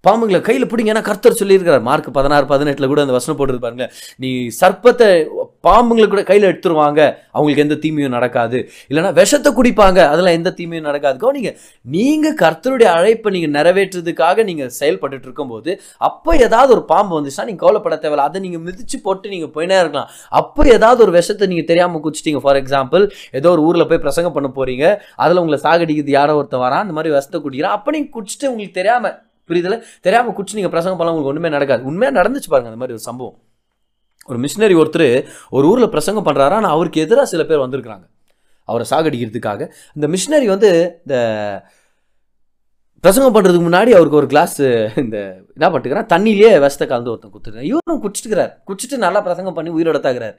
பாம்புங்களை 0.07 0.41
கையில் 0.47 0.71
பிடிங்க 0.71 0.91
ஏன்னா 0.93 1.03
கர்த்தர் 1.09 1.39
சொல்லியிருக்கிறார். 1.41 1.83
மார்க் 1.89 2.09
பதினாறு 2.19 2.47
பதினெட்டில் 2.53 2.91
கூட 2.91 3.01
அந்த 3.05 3.15
வசனம் 3.17 3.39
போட்டுருப்பாருங்க. 3.39 3.87
நீ 4.23 4.31
சர்ப்பத்தை 4.61 5.09
பாம்புங்களை 5.67 6.07
கூட 6.13 6.23
கையில் 6.31 6.47
எடுத்துருவாங்க. 6.49 7.01
அவங்களுக்கு 7.35 7.65
எந்த 7.65 7.77
தீமையும் 7.85 8.15
நடக்காது. 8.17 8.59
இல்லைன்னா 8.91 9.11
விஷத்தை 9.21 9.51
குடிப்பாங்க. 9.59 10.01
அதெல்லாம் 10.13 10.37
எந்த 10.39 10.51
தீமையும் 10.59 10.89
நடக்காது. 10.89 11.17
கவனிங்க 11.25 11.53
நீங்கள் 11.97 12.37
கர்த்தருடைய 12.43 12.89
அழைப்பை 12.99 13.33
நீங்கள் 13.37 13.55
நிறைவேற்றுறதுக்காக 13.59 14.45
நீங்கள் 14.51 14.73
செயல்பட்டுட்டு 14.81 15.27
இருக்கும்போது 15.29 15.71
அப்போ 16.09 16.31
ஏதாவது 16.47 16.73
ஒரு 16.77 16.85
பாம்பு 16.93 17.17
வந்துச்சுன்னா 17.19 17.49
நீங்கள் 17.51 17.65
கவலைப்பட 17.67 17.99
தேவையில்ல. 18.05 18.29
அதை 18.31 18.43
நீங்கள் 18.47 18.65
மிதிச்சு 18.67 18.99
போட்டு 19.07 19.33
நீங்கள் 19.35 19.53
போயினே 19.57 19.79
இருக்கலாம். 19.83 20.11
அப்போ 20.41 20.69
ஏதாவது 20.77 21.03
ஒரு 21.07 21.15
விஷத்தை 21.19 21.49
நீங்கள் 21.53 21.71
தெரியாமல் 21.73 22.05
குடிச்சிட்டீங்க. 22.07 22.43
ஃபார் 22.47 22.61
எக்ஸாம்பிள் 22.63 23.07
ஏதோ 23.41 23.51
ஒரு 23.57 23.65
ஊரில் 23.69 23.89
போய் 23.93 24.05
பிரசங்கம் 24.07 24.37
பண்ண 24.39 24.51
போகிறீங்க 24.59 24.85
அதில் 25.25 25.43
உங்களை 25.45 25.61
சாகடிக்குது. 25.67 26.13
யாரோ 26.19 26.37
ஒருத்தன் 26.41 26.65
வரான். 26.67 26.85
அந்த 26.87 26.97
மாதிரி 26.99 27.15
விஷத்தை 27.17 27.41
குடிக்கிறான். 27.47 27.77
அப்போ 27.79 27.97
நீங்கள் 27.97 28.15
குடிச்சிட்டு 28.17 28.51
உங்களுக்கு 28.53 28.79
தெரியாமல் 28.81 29.17
புரியுதுல 29.51 29.77
தெரியாமல் 30.07 30.35
குடிச்சு 30.39 30.59
நீங்கள் 30.61 30.75
பிரசங்கம் 30.77 30.99
பண்ணலாம். 31.01 31.17
உங்களுக்கு 31.17 31.35
ஒன்றுமே 31.35 31.55
நடக்காது. 31.59 31.83
உண்மையாக 31.91 32.19
நடந்துச்சு 32.21 32.51
பாருங்க 32.55 32.73
அந்த 32.73 32.83
மாதிரி 32.83 32.97
ஒரு 32.99 33.07
சம்பவம். 33.11 33.39
ஒரு 34.31 34.39
மிஷினரி 34.45 34.77
ஒருத்தர் 34.83 35.09
ஒரு 35.57 35.67
ஊரில் 35.73 35.93
பிரசங்கம் 35.95 36.27
பண்ணுறாரு 36.29 36.57
ஆனால் 36.61 36.75
அவருக்கு 36.77 37.03
எதிராக 37.07 37.27
சில 37.33 37.45
பேர் 37.51 37.65
வந்திருக்கிறாங்க. 37.65 38.07
அவரை 38.69 38.85
சாகடிக்கிறதுக்காக. 38.93 39.61
இந்த 39.97 40.07
மிஷினரி 40.15 40.49
வந்து 40.55 40.71
இந்த 41.05 41.17
பிரசங்கம் 43.05 43.35
பண்ணுறதுக்கு 43.35 43.67
முன்னாடி 43.67 43.91
அவருக்கு 43.97 44.19
ஒரு 44.21 44.29
கிளாஸ் 44.33 44.57
இந்த 45.05 45.19
என்ன 45.57 45.67
பண்ணிட்டுக்கிறான் 45.67 46.09
தண்ணியிலேயே 46.13 46.51
விஷத்தை 46.65 46.87
கலந்து 46.93 47.13
ஒருத்தன் 47.13 47.33
குத்துருக்கான் 47.35 47.69
இவரும் 47.71 48.03
குடிச்சிட்டுக்கிறார் 48.05 48.53
குடிச்சிட்டு 48.69 48.97
நல்லா 49.05 49.21
பிரசங்கம் 49.27 49.57
பண்ணி 49.59 49.71
உயிரோட 49.77 49.99
தாக்குறாரு. 50.07 50.37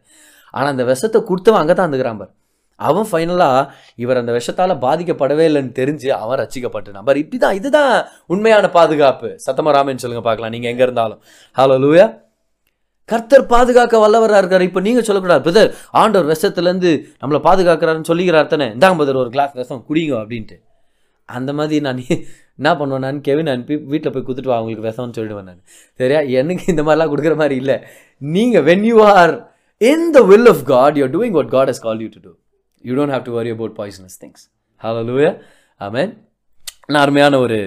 ஆனால் 0.54 0.72
அந்த 0.74 0.86
விஷத்தை 0.92 1.20
கொடுத்தவன் 1.30 1.62
அங்கே 1.62 1.76
தான் 1.78 1.88
இருந்துக்கிறான் 1.88 2.20
பார். 2.22 2.34
அவன் 2.80 3.08
ஃபைனலாக 3.10 3.62
இவர் 4.04 4.20
அந்த 4.22 4.32
விஷத்தால் 4.38 4.74
பாதிக்கப்படவே 4.86 5.46
இல்லைன்னு 5.50 5.74
தெரிஞ்சு 5.80 6.10
அவன் 6.24 6.40
ரசிக்கப்பட்ட 6.42 6.92
நம்பர் 6.98 7.22
இப்படி 7.24 7.40
தான் 7.44 7.58
இதுதான் 7.60 7.94
உண்மையான 8.34 8.70
பாதுகாப்பு. 8.78 9.30
சத்தமராமன் 9.46 10.02
சொல்லுங்கள் 10.04 10.28
பார்க்கலாம். 10.28 10.54
நீங்கள் 10.56 10.72
எங்கே 10.74 10.86
இருந்தாலும். 10.88 11.22
ஹலோ 11.60 11.78
லூயா 11.86 12.08
கர்த்தர் 13.12 13.46
பாதுகாக்க 13.54 14.00
வல்லவராக 14.04 14.42
இருக்கார். 14.42 14.66
இப்போ 14.70 14.82
நீங்கள் 14.88 15.06
சொல்லக்கூடாது 15.10 15.44
பிரதர் 15.48 15.70
ஆண்டவர் 16.02 16.32
விஷத்துலேருந்து 16.34 16.92
நம்மளை 17.22 17.40
பாதுகாக்கிறாருன்னு 17.48 18.10
சொல்லிக்கிறார் 18.12 18.52
தானே? 18.54 18.68
இந்தாங்க 18.76 18.98
பிரதர் 19.02 19.22
ஒரு 19.24 19.32
கிளாஸ் 19.36 19.54
விஷம் 19.62 19.84
குடிங்க 19.90 20.16
அப்படின்ட்டு. 20.24 20.58
அந்த 21.30 21.52
மாதிரி 21.60 21.80
நான் 21.88 22.02
என்ன 22.60 22.70
பண்ணுவேன் 22.80 23.04
நான்? 23.06 23.20
கெவின் 23.28 23.50
அனுப்பி 23.54 23.76
வீட்டில் 23.92 24.14
போய் 24.14 24.24
கொடுத்துட்டு 24.28 24.52
வா 24.52 24.58
அவங்களுக்கு 24.60 24.88
விஷம்னு 24.88 25.16
சொல்லிடுவேன் 25.18 25.50
நான். 25.50 25.62
சரியா? 26.00 26.22
எனக்கு 26.40 26.64
இந்த 26.74 26.84
மாதிரிலாம் 26.88 27.12
கொடுக்குற 27.14 27.36
மாதிரி 27.42 27.56
இல்லை. 27.64 27.78
நீங்கள் 28.22 28.66
when 28.70 28.86
you 28.92 28.98
are 29.16 29.34
in 29.82 30.08
the 30.18 30.22
will 30.32 30.50
of 30.54 30.64
God 30.74 30.98
you 31.02 31.08
doing 31.18 31.36
what 31.40 31.52
God 31.58 31.72
has 31.74 31.84
call 31.88 32.02
you 32.06 32.10
to 32.16 32.22
do 32.28 32.34
you 32.84 32.96
don't 33.00 33.14
have 33.16 33.28
to 33.30 33.36
worry 33.40 33.52
about 33.58 33.76
poisonous 33.82 34.18
things 34.24 34.44
hallelujah 35.12 35.32
amen 35.88 36.12
அருமையான 37.04 37.40
ஒரு 37.46 37.60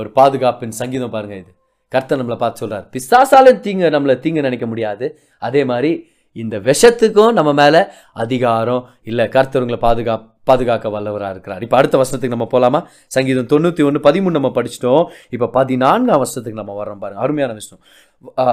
ஒரு 0.00 0.08
பாதுகாப்பின் 0.18 0.74
சங்கீதம் 0.80 1.14
பாருங்கள் 1.16 1.40
இது. 1.42 1.52
கர்த்தர் 1.94 2.20
நம்மளை 2.20 2.38
பார்த்து 2.42 2.62
சொல்கிறார் 2.62 2.86
பிசாசாலும் 2.94 3.62
தீங்க 3.66 3.84
நம்மளை 3.94 4.16
தீங்கு 4.24 4.46
நினைக்க 4.48 4.66
முடியாது. 4.72 5.06
அதே 5.48 5.62
மாதிரி 5.70 5.92
இந்த 6.42 6.56
விஷத்துக்கும் 6.68 7.32
நம்ம 7.38 7.50
மேலே 7.62 7.80
அதிகாரம் 8.24 8.84
இல்லை. 9.10 9.24
கர்த்தர் 9.34 9.64
உங்களை 9.64 9.80
பாதுகா 9.86 10.14
பாதுகாக்க 10.50 10.86
வல்லவராக 10.94 11.34
இருக்கிறார். 11.34 11.62
இப்போ 11.64 11.76
அடுத்த 11.80 11.96
வருஷத்துக்கு 12.00 12.36
நம்ம 12.36 12.46
போகலாமா 12.52 12.80
சங்கீதம் 13.16 13.50
தொண்ணூற்றி 13.52 13.82
ஒன்று 13.88 14.00
பதிமூணு 14.06 14.36
நம்ம 14.38 14.50
படிச்சிட்டோம். 14.56 15.04
இப்போ 15.34 15.46
பதினான்காம் 15.58 16.20
வருஷத்துக்கு 16.22 16.60
நம்ம 16.60 16.74
வரோம் 16.78 17.02
பாருங்க. 17.02 17.20
அருமையான 17.24 17.52
விஷயம். 17.60 17.82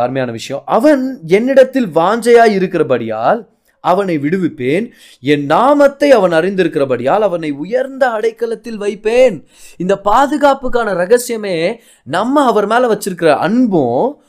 அருமையான 0.01 0.31
விஷயம். 0.39 0.61
அவன் 0.77 1.03
என்னிடத்தில் 1.37 1.89
வாஞ்சையாக 1.99 2.55
இருக்கிறபடியால் 2.57 3.41
அவனை 3.81 4.15
விடுவிப்பேன். 4.19 4.85
என் 5.21 5.45
நாமத்தை 5.45 6.11
அவன் 6.11 6.31
அறிந்திருக்கிறபடியால் 6.31 7.25
அவனை 7.27 7.51
உயர்ந்த 7.51 8.09
அடைக்கலத்தில் 8.09 8.77
வைப்பேன். 8.77 9.37
இந்த 9.77 10.01
பாதுகாப்புக்கான 10.09 10.95
ரகசியமே 11.03 11.79
நம்ம 12.03 12.45
அவர் 12.45 12.67
மேலே 12.67 12.89
வச்சிருக்கிற 12.93 13.31
அன்பும் 13.47 14.23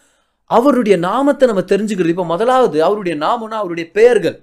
அவருடைய 0.47 0.99
நாமத்தை 0.99 1.49
நம்ம 1.49 1.65
தெரிஞ்சுக்கிறது. 1.73 2.15
இப்போ 2.15 2.25
முதலாவது 2.25 2.79
அவருடைய 2.87 3.17
நாமம்னா 3.25 3.59
அவருடைய 3.63 3.91
பெயர்கள். 3.91 4.39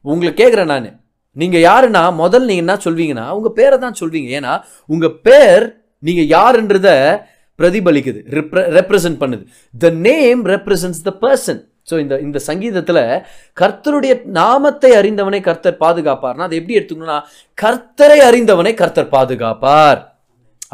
உங்களை 0.00 0.32
கேட்குறேன் 0.34 0.72
நான். 0.74 0.90
நீங்கள் 1.32 1.64
யாருன்னா 1.70 2.14
முதல் 2.22 2.46
நீங்கள் 2.50 2.64
என்ன 2.66 2.76
சொல்வீங்கன்னா 2.84 3.26
உங்கள் 3.30 3.56
பேரை 3.58 3.76
தான் 3.78 3.98
சொல்வீங்க. 4.00 4.28
ஏன்னா 4.38 4.52
உங்கள் 4.86 5.18
பேர் 5.26 5.64
நீங்கள் 5.98 6.30
யாருன்றத 6.36 6.88
பிரதிபலிக்குது 7.58 8.20
ரெப்ரசன்ட் 8.78 9.20
பண்ணுது. 9.22 9.44
The 9.74 9.90
name 9.90 10.42
represents 10.54 11.02
the 11.08 11.12
person 11.24 11.60
so 11.90 11.96
இந்த 12.04 12.14
இந்த 12.26 12.38
சங்கீதத்தில் 12.48 13.02
கர்த்தருடைய 13.60 14.14
நாமத்தை 14.38 14.92
அறிந்தவனை 15.00 15.40
கர்த்தர் 15.48 15.80
பாதுகாப்பார்னா 15.84 16.46
அதை 16.48 16.58
எப்படி 16.60 16.78
எடுத்துக்கணும்னா 16.78 17.18
கர்த்தரை 17.64 18.20
அறிந்தவனை 18.28 18.72
கர்த்தர் 18.82 19.12
பாதுகாப்பார். 19.16 20.00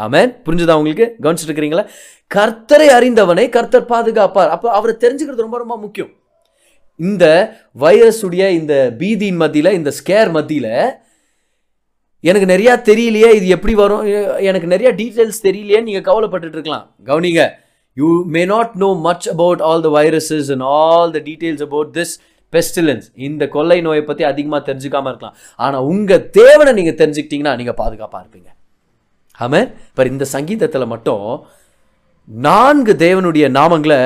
ஆமாம் 0.05 0.33
புரிஞ்சுதா 0.47 0.75
உங்களுக்கு? 0.81 1.07
கவனிச்சுட்டு 1.25 1.51
இருக்கிறீங்களா 1.51 1.85
கர்த்தரை 2.31 2.89
அறிந்தவனை 2.99 3.45
கர்த்தர் 3.57 3.91
பாதுகாப்பார். 3.93 4.53
அப்போ 4.55 4.69
அவரை 4.79 4.95
தெரிஞ்சுக்கிறது 5.05 5.47
ரொம்ப 5.47 5.59
ரொம்ப 5.63 5.77
முக்கியம். 5.85 6.13
இந்த 7.01 7.25
வைரஸுடைய 7.83 8.45
இந்த 8.61 8.75
பீதியின் 9.01 9.41
மத்தியில் 9.43 9.77
இந்த 9.79 9.91
ஸ்கேர் 9.99 10.31
மத்தியில் 10.37 10.73
எனக்கு 12.25 12.47
நிறையா 12.53 12.75
தெரியலையே 12.89 13.31
இது 13.39 13.47
எப்படி 13.57 13.75
வரும்? 13.81 14.05
எனக்கு 14.49 14.69
நிறையா 14.75 14.91
டீட்டெயில்ஸ் 15.01 15.45
தெரியலையே 15.49 15.81
நீங்கள் 15.87 16.07
கவலைப்பட்டுட்டு 16.09 16.57
இருக்கலாம் 16.59 16.87
கவனிங்க. 17.11 17.43
You 17.97 18.09
may 18.37 18.43
not 18.55 18.75
know 18.85 18.89
much 19.09 19.27
about 19.35 19.61
all 19.69 19.85
the 19.87 19.91
viruses 19.99 20.47
and 20.55 20.65
all 20.79 21.13
the 21.17 21.21
details 21.29 21.65
about 21.69 21.93
this 21.99 22.15
pestilence 22.53 23.07
இந்த 23.27 23.45
கொள்ளை 23.55 23.79
நோயை 23.87 24.03
பற்றி 24.09 24.25
அதிகமாக 24.33 24.61
தெரிஞ்சுக்காமல் 24.69 25.11
இருக்கலாம். 25.13 25.37
ஆனால் 25.65 25.87
உங்கள் 25.93 26.25
தேவனை 26.39 26.73
நீங்கள் 26.79 26.99
தெரிஞ்சுக்கிட்டீங்கன்னா 27.01 27.55
நீங்கள் 27.61 27.79
பாதுகாப்பாக 27.83 28.21
இருப்பீங்க. 28.25 28.51
ஆமே 29.45 29.61
இப்போ 29.91 30.05
இந்த 30.13 30.27
சங்கீதத்தில் 30.37 30.93
மட்டும் 30.95 31.27
நான்கு 32.29 32.93
தேவனுடைய 33.07 33.47
நாமங்களை 33.59 34.01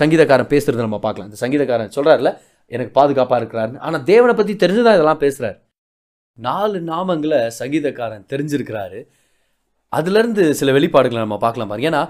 சங்கீதக்காரன் 0.00 0.50
பேசுகிறத 0.54 0.82
நம்ம 0.86 1.00
பார்க்கலாம். 1.04 1.28
இந்த 1.30 1.40
சங்கீதக்காரன் 1.44 1.94
சொல்கிறார்ல 1.96 2.30
எனக்கு 2.74 2.92
பாதுகாப்பாக 2.98 3.38
இருக்கிறாருன்னு. 3.40 3.80
ஆனால் 3.86 4.04
தேவனை 4.10 4.34
பற்றி 4.40 4.54
தெரிஞ்சுதான் 4.62 4.98
இதெல்லாம் 4.98 5.22
பேசுகிறார் 5.24 5.56
நாலு 6.38 6.78
நாமங்களை 6.90 7.40
சங்கீதக்காரன் 7.60 8.26
தெரிஞ்சிருக்கிறாரு. 8.32 8.98
அதுலேருந்து 9.92 10.44
சில 10.58 10.72
வெளிப்பாடுகளை 10.76 11.20
நம்ம 11.24 11.36
பார்க்கலாம் 11.44 11.70
பாருங்க. 11.70 11.88
ஏன்னா 11.90 12.02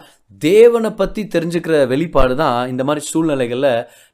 தேவனை 0.42 0.90
பற்றி 1.00 1.22
தெரிஞ்சுக்கிற 1.34 1.74
வெளிப்பாடு 1.92 2.34
தான் 2.42 2.58
இந்த 2.72 2.82
மாதிரி 2.88 3.02
சூழ்நிலைகளில் 3.10 3.70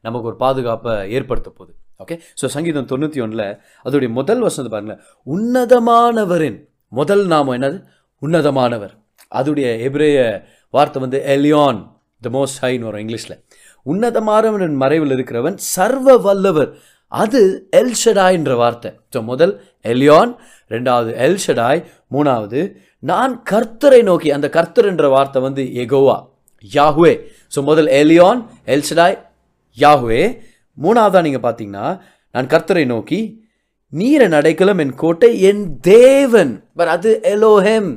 நமக்கு 0.06 0.28
ஒரு 0.30 0.38
பாதுகாப்பை 0.44 0.94
ஏற்படுத்த 1.16 1.48
போகுது. 1.50 1.72
ஓகே 2.02 2.16
ஸோ 2.40 2.46
சங்கீதம் 2.54 2.90
தொண்ணூற்றி 2.92 3.18
ஒன்றில் 3.24 3.46
அதோடைய 3.86 4.10
முதல் 4.18 4.42
வசனத்தை 4.46 4.72
பாருங்களேன் 4.74 5.02
உன்னதமானவரின் 5.26 6.58
முதல் 6.98 7.24
நாமம் 7.32 7.54
என்னது? 7.58 7.78
உன்னதமானவர். 8.22 8.94
அதோடைய 9.38 9.68
எபிரேய 9.86 10.18
வார்த்தை 10.74 10.98
வந்து 11.04 11.18
எலியான் 11.34 11.80
த 12.22 12.30
மோஸ்ட் 12.36 12.60
ஹைன்னு 12.64 12.88
வரும் 12.88 13.02
இங்கிலீஷில். 13.04 13.38
உன்னதமானவனின் 13.86 14.76
மறைவில் 14.82 15.14
இருக்கிறவன் 15.16 15.56
சர்வ 15.74 16.16
வல்லவர். 16.26 16.70
அது 17.12 17.40
எல்ஷடாய் 17.80 18.36
என்ற 18.38 18.52
வார்த்தை. 18.60 18.90
ஸோ 19.14 19.18
முதல் 19.30 19.52
எலியான் 19.92 20.32
ரெண்டாவது 20.74 21.10
எல்ஷடாய் 21.26 21.80
மூணாவது 22.14 22.60
நான் 23.10 23.32
கர்த்தரை 23.50 24.02
நோக்கி 24.08 24.28
அந்த 24.36 24.48
கர்த்தர் 24.56 24.88
என்ற 24.90 25.08
வார்த்தை 25.14 25.40
வந்து 25.42 25.62
எகோவா 25.82 26.16
யாஹுவே. 26.74 27.12
ஸோ 27.54 27.62
முதல் 27.68 27.88
எலியான் 28.00 28.40
எல்ஷடாய் 28.74 29.16
யாஹுவே. 29.78 30.22
மூணாவதா 30.78 31.20
நீங்கள் 31.26 31.44
பார்த்தீங்கன்னா 31.46 31.86
நான் 32.34 32.50
கர்த்தரை 32.52 32.84
நோக்கி 32.92 33.20
நீர 33.92 34.28
நடைக்கலம் 34.28 34.80
என் 34.84 34.94
கோட்டை 35.02 35.30
என் 35.48 35.64
தேவன். 35.80 36.52
பட் 36.78 36.92
அது 36.96 37.10
எலோஹெம் 37.34 37.90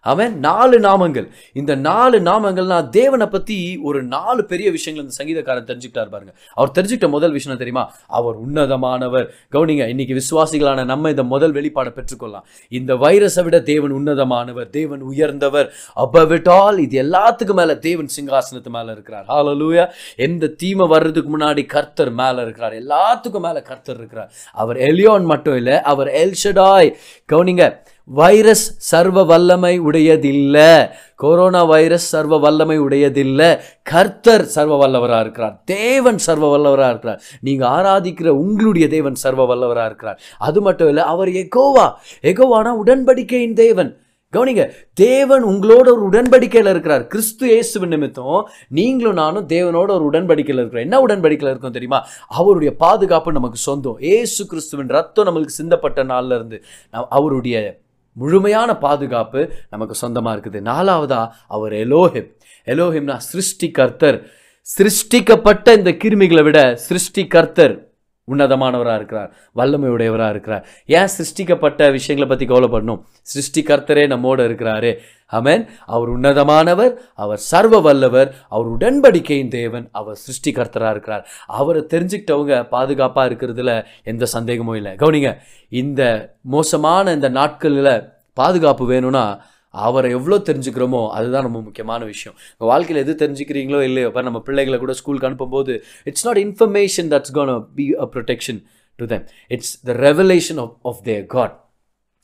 அவன் 0.00 0.38
நாலு 0.38 0.80
நாமங்கள். 0.80 1.28
இந்த 1.52 1.74
நாலு 1.74 2.20
நாமங்கள்னா 2.20 2.88
தேவனை 2.88 3.26
பத்தி 3.26 3.78
ஒரு 3.82 4.02
நாலு 4.02 4.44
பெரிய 4.44 4.70
விஷயங்கள் 4.70 5.08
இந்த 5.08 5.24
சங்கீதக்காரன் 5.24 5.56
தெரிஞ்சுக்கிட்டார் 5.56 6.08
பாருங்க. 6.08 6.34
அவர் 6.54 6.70
தெரிஞ்சுக்கிட்ட 6.74 7.08
முதல் 7.08 7.32
விஷயம் 7.32 7.58
தெரியுமா? 7.58 7.92
அவர் 8.06 8.48
உன்னதமானவர். 8.48 9.28
கவுனிங்க 9.52 9.88
இன்னைக்கு 9.88 10.22
விசுவாசிகளான 10.22 10.84
நம்ம 10.84 11.10
இந்த 11.10 11.22
முதல் 11.22 11.52
வெளிப்பாடை 11.52 11.92
பெற்றுக்கொள்ளலாம். 11.92 12.44
இந்த 12.68 12.94
வைரஸை 12.94 13.44
விட 13.44 13.60
தேவன் 13.60 13.92
உன்னதமானவர் 13.92 14.70
தேவன் 14.70 15.00
உயர்ந்தவர். 15.00 15.74
அபவிட்டால் 15.96 16.78
இது 16.78 17.02
எல்லாத்துக்கும் 17.02 17.54
மேல 17.54 17.76
தேவன் 17.76 18.08
சிங்காசனத்து 18.20 18.68
மேல 18.68 18.92
இருக்கிறார். 18.92 19.24
ஹாலலூயா 19.28 19.88
எந்த 20.16 20.46
தீமை 20.46 20.86
வர்றதுக்கு 20.86 21.38
முன்னாடி 21.38 21.66
கர்த்தர் 21.66 22.10
மேல 22.10 22.42
இருக்கிறார். 22.42 22.72
எல்லாத்துக்கும் 22.72 23.40
மேல 23.40 23.62
கர்த்தர் 23.62 23.96
இருக்கிறார். 23.96 24.32
அவர் 24.52 24.76
எலியோன் 24.76 25.24
மட்டும் 25.24 25.56
இல்லை 25.56 25.80
அவர் 25.80 26.08
எல்ஷடாய். 26.08 26.94
கவுனிங்க 27.32 27.86
வைரஸ் 28.08 28.74
சர்வ 28.78 29.24
வல்லமை 29.24 29.80
உடையதில்லை. 29.80 30.88
கொரோனா 31.14 31.64
வைரஸ் 31.64 32.08
சர்வ 32.08 32.38
வல்லமை 32.38 32.80
உடையதில்லை. 32.80 33.58
கர்த்தர் 33.82 34.44
சர்வ 34.44 34.86
வல்லவராக 34.86 35.20
இருக்கிறார். 35.20 35.62
தேவன் 35.64 36.18
சர்வ 36.18 36.58
வல்லவராக 36.58 36.88
இருக்கிறார். 36.88 37.22
நீங்கள் 37.40 37.68
ஆராதிக்கிற 37.68 38.28
உங்களுடைய 38.28 38.88
தேவன் 38.88 39.14
சர்வ 39.14 39.54
வல்லவராக 39.54 39.84
இருக்கிறார். 39.84 40.20
அது 40.38 40.60
மட்டும் 40.60 40.88
இல்லை 40.88 41.02
அவர் 41.02 41.28
எகோவா 41.28 41.92
எகோவானா 42.22 42.72
உடன்படிக்கையின் 42.84 43.54
தேவன். 43.54 44.00
கவனிங்க 44.36 44.70
தேவன் 44.94 45.44
உங்களோட 45.44 45.78
ஒரு 45.78 46.08
உடன்படிக்கையில் 46.10 46.70
இருக்கிறார். 46.70 47.06
கிறிஸ்து 47.06 47.46
இயேசு 47.46 47.86
நிமித்தம் 47.86 48.48
நீங்களும் 48.68 49.14
நானும் 49.14 49.46
தேவனோட 49.46 49.90
ஒரு 49.90 50.10
உடன்படிக்கையில் 50.10 50.62
இருக்கிறோம். 50.62 50.86
என்ன 50.86 51.00
உடன்படிக்கையில் 51.00 51.50
இருக்கோம் 51.50 51.70
தெரியுமா? 51.70 52.06
அவருடைய 52.28 52.74
பாதுகாப்பு 52.74 53.32
நமக்கு 53.32 53.56
சொந்தம். 53.56 53.98
ஏசு 54.00 54.46
கிறிஸ்துவின் 54.46 54.88
ரத்தம் 54.88 55.26
நம்மளுக்கு 55.26 55.60
சிந்தப்பட்ட 55.62 56.04
நாள்ல 56.04 56.34
இருந்து. 56.34 56.62
அவருடைய 56.90 57.78
முழுமையான 58.12 58.76
பாதுகாப்பு 58.78 59.50
நமக்கு 59.70 59.94
சொந்தமாக 59.94 60.36
இருக்குது. 60.36 60.60
நாலாவதா 60.60 61.28
அவர் 61.48 61.72
எலோஹிம். 61.72 62.36
எலோஹிம்னா 62.66 63.16
சிருஷ்டி 63.16 63.70
கர்த்தர் 63.70 64.26
சிருஷ்டிக்கப்பட்ட 64.78 65.76
இந்த 65.76 65.90
கிருமிகளை 65.90 66.42
விட 66.42 66.76
சிருஷ்டி 66.76 67.26
கர்த்தர் 67.26 67.87
உன்னதமானவராக 68.30 68.94
இருக்கிறார் 68.94 69.30
வல்லமையுடையவராக 69.56 70.30
இருக்கிறார். 70.30 70.66
ஏன் 70.86 71.12
சிருஷ்டிக்கப்பட்ட 71.18 71.90
விஷயங்களை 71.90 72.28
பற்றி 72.28 72.46
கவலைப்படணும்? 72.46 73.00
சிருஷ்டிகர்த்தரே 73.32 74.06
நம்மோடு 74.06 74.48
இருக்கிறாரு. 74.48 74.92
அமேன் 75.32 75.66
அவர் 75.86 76.10
உன்னதமானவர் 76.10 76.92
அவர் 77.14 77.38
சர்வ 77.38 77.80
வல்லவர் 77.80 78.34
அவர் 78.48 78.68
உடன்படிக்கையின் 78.68 79.48
தேவன் 79.48 79.88
அவர் 79.92 80.18
சிருஷ்டிகர்த்தராக 80.26 80.90
இருக்கிறார். 80.90 81.26
அவரை 81.46 81.82
தெரிஞ்சுக்கிட்டவங்க 81.94 82.68
பாதுகாப்பாக 82.68 83.34
இருக்கிறதுல 83.34 83.84
எந்த 84.04 84.24
சந்தேகமும் 84.26 84.74
இல்லை. 84.74 84.92
கவனிங்க 84.92 85.36
இந்த 85.68 86.02
மோசமான 86.40 87.12
இந்த 87.12 87.28
நாட்களில் 87.28 87.92
பாதுகாப்பு 88.32 88.86
வேணும்னா 88.86 89.24
அவரை 89.74 90.10
எவ்வளோ 90.10 90.36
தெரிஞ்சுக்கிறோமோ 90.38 91.10
அதுதான் 91.10 91.42
ரொம்ப 91.42 91.60
முக்கியமான 91.60 92.04
விஷயம். 92.04 92.36
உங்கள் 92.58 92.72
வாழ்க்கையில் 92.72 93.02
எது 93.04 93.14
தெரிஞ்சுக்கிறீங்களோ 93.24 93.80
இல்லையோ 93.82 94.06
இப்போ 94.06 94.22
நம்ம 94.22 94.40
பிள்ளைகளை 94.40 94.78
கூட 94.78 94.92
ஸ்கூலுக்கு 94.92 95.30
அனுப்பும்போது 95.30 95.74
it's 96.04 96.26
not 96.26 96.38
information 96.38 97.10
that's 97.14 97.32
gonna 97.32 97.54
be 97.74 97.86
a 98.04 98.08
protection 98.14 98.60
to 98.98 99.06
them 99.06 99.24
it's 99.48 99.72
the 99.84 99.92
revelation 99.92 100.60
of 100.60 100.76
of 100.82 101.02
their 101.02 101.26
God 101.26 101.56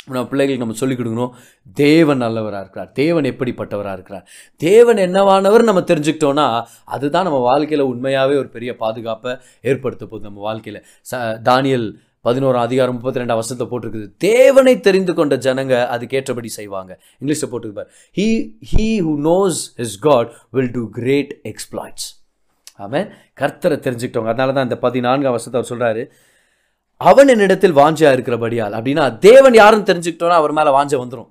நம்ம 0.08 0.28
பிள்ளைகளுக்கு 0.28 0.64
நம்ம 0.64 0.78
சொல்லிக் 0.80 0.98
கொடுக்கணும் 1.00 1.34
தேவன் 1.76 2.16
நல்லவராக 2.16 2.62
இருக்கிறார். 2.64 2.90
தேவன் 2.92 3.24
எப்படிப்பட்டவராக 3.24 3.92
இருக்கிறார். 3.92 4.24
தேவன் 4.56 4.96
என்னவானவர் 4.96 5.62
நம்ம 5.62 5.80
தெரிஞ்சுக்கிட்டோன்னா 5.80 6.46
அதுதான் 6.84 7.24
நம்ம 7.24 7.38
வாழ்க்கையில் 7.38 7.84
உண்மையாகவே 7.92 8.36
ஒரு 8.36 8.48
பெரிய 8.48 8.76
பாதுகாப்பை 8.76 9.32
ஏற்படுத்த 9.62 10.04
போகுது 10.06 10.28
நம்ம 10.28 10.40
வாழ்க்கையில். 10.40 10.80
ச 11.10 11.14
தானியல் 11.50 11.88
பதினோரு 12.26 12.58
அதிகாரம் 12.64 12.94
முப்பத்தி 12.96 13.20
ரெண்டாம் 13.20 13.38
வருஷத்தை 13.40 13.66
போட்டிருக்குது. 13.70 14.06
தேவனை 14.26 14.74
தெரிந்து 14.86 15.12
கொண்ட 15.18 15.34
ஜனங்க 15.46 15.74
அதுக்கேற்றபடி 15.94 16.50
செய்வாங்க. 16.58 16.92
இங்கிலீஷில் 17.20 17.50
போட்டிருப்பார் 17.52 17.88
he 18.18 18.28
he 18.72 18.86
who 19.06 19.14
knows 19.30 19.60
his 19.80 19.96
God 20.08 20.30
will 20.56 20.72
do 20.78 20.84
great 20.98 21.32
exploits 21.52 22.08
அவன் 22.84 23.06
கர்த்தரை 23.40 23.76
தெரிஞ்சுக்கிட்டவங்க. 23.86 24.32
அதனால 24.34 24.54
தான் 24.58 24.68
இந்த 24.68 24.78
பதினான்காம் 24.86 25.34
வருஷத்தை 25.36 25.58
அவர் 25.60 25.70
சொல்கிறாரு 25.72 26.04
அவன் 27.10 27.30
என்னிடத்தில் 27.34 27.78
வாஞ்சா 27.82 28.10
இருக்கிறபடியால். 28.16 28.74
அப்படின்னா 28.78 29.04
தேவன் 29.28 29.56
யாருன்னு 29.62 29.88
தெரிஞ்சுக்கிட்டோன்னா 29.90 30.40
அவர் 30.42 30.56
மேலே 30.58 30.70
வாஞ்ச 30.78 30.94
வந்துடும் 31.02 31.30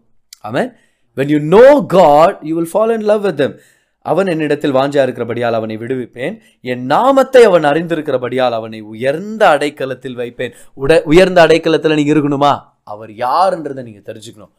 அவன் 0.49 0.69
when 1.17 1.31
you 1.33 1.39
know 1.57 1.67
God 1.97 2.37
you 2.49 2.53
will 2.59 2.73
follow 2.73 2.93
in 2.99 3.07
love 3.11 3.23
with 3.27 3.39
them 3.41 3.55
அவன் 4.03 4.27
என்னிடத்தில் 4.27 4.73
வாஞ்சா 4.73 5.01
இருக்கிறபடியால் 5.01 5.53
அவனை 5.53 5.77
விடுவிப்பேன். 5.77 6.35
என் 6.61 6.85
நாமத்தை 6.85 7.43
அவன் 7.43 7.63
அறிந்திருக்கிறபடியால் 7.63 8.57
அவனை 8.59 8.81
உயர்ந்த 8.81 9.43
அடைக்கலத்தில் 9.47 10.15
வைப்பேன். 10.15 10.53
உட 10.81 11.01
உயர்ந்த 11.03 11.47
அடைக்கலத்தில் 11.47 11.95
நீங்கள் 11.95 12.15
இருக்கணுமா? 12.15 12.53
அவர் 12.83 13.09
யாருன்றதை 13.09 13.83
நீங்கள் 13.83 14.07
தெரிஞ்சுக்கணும். 14.09 14.53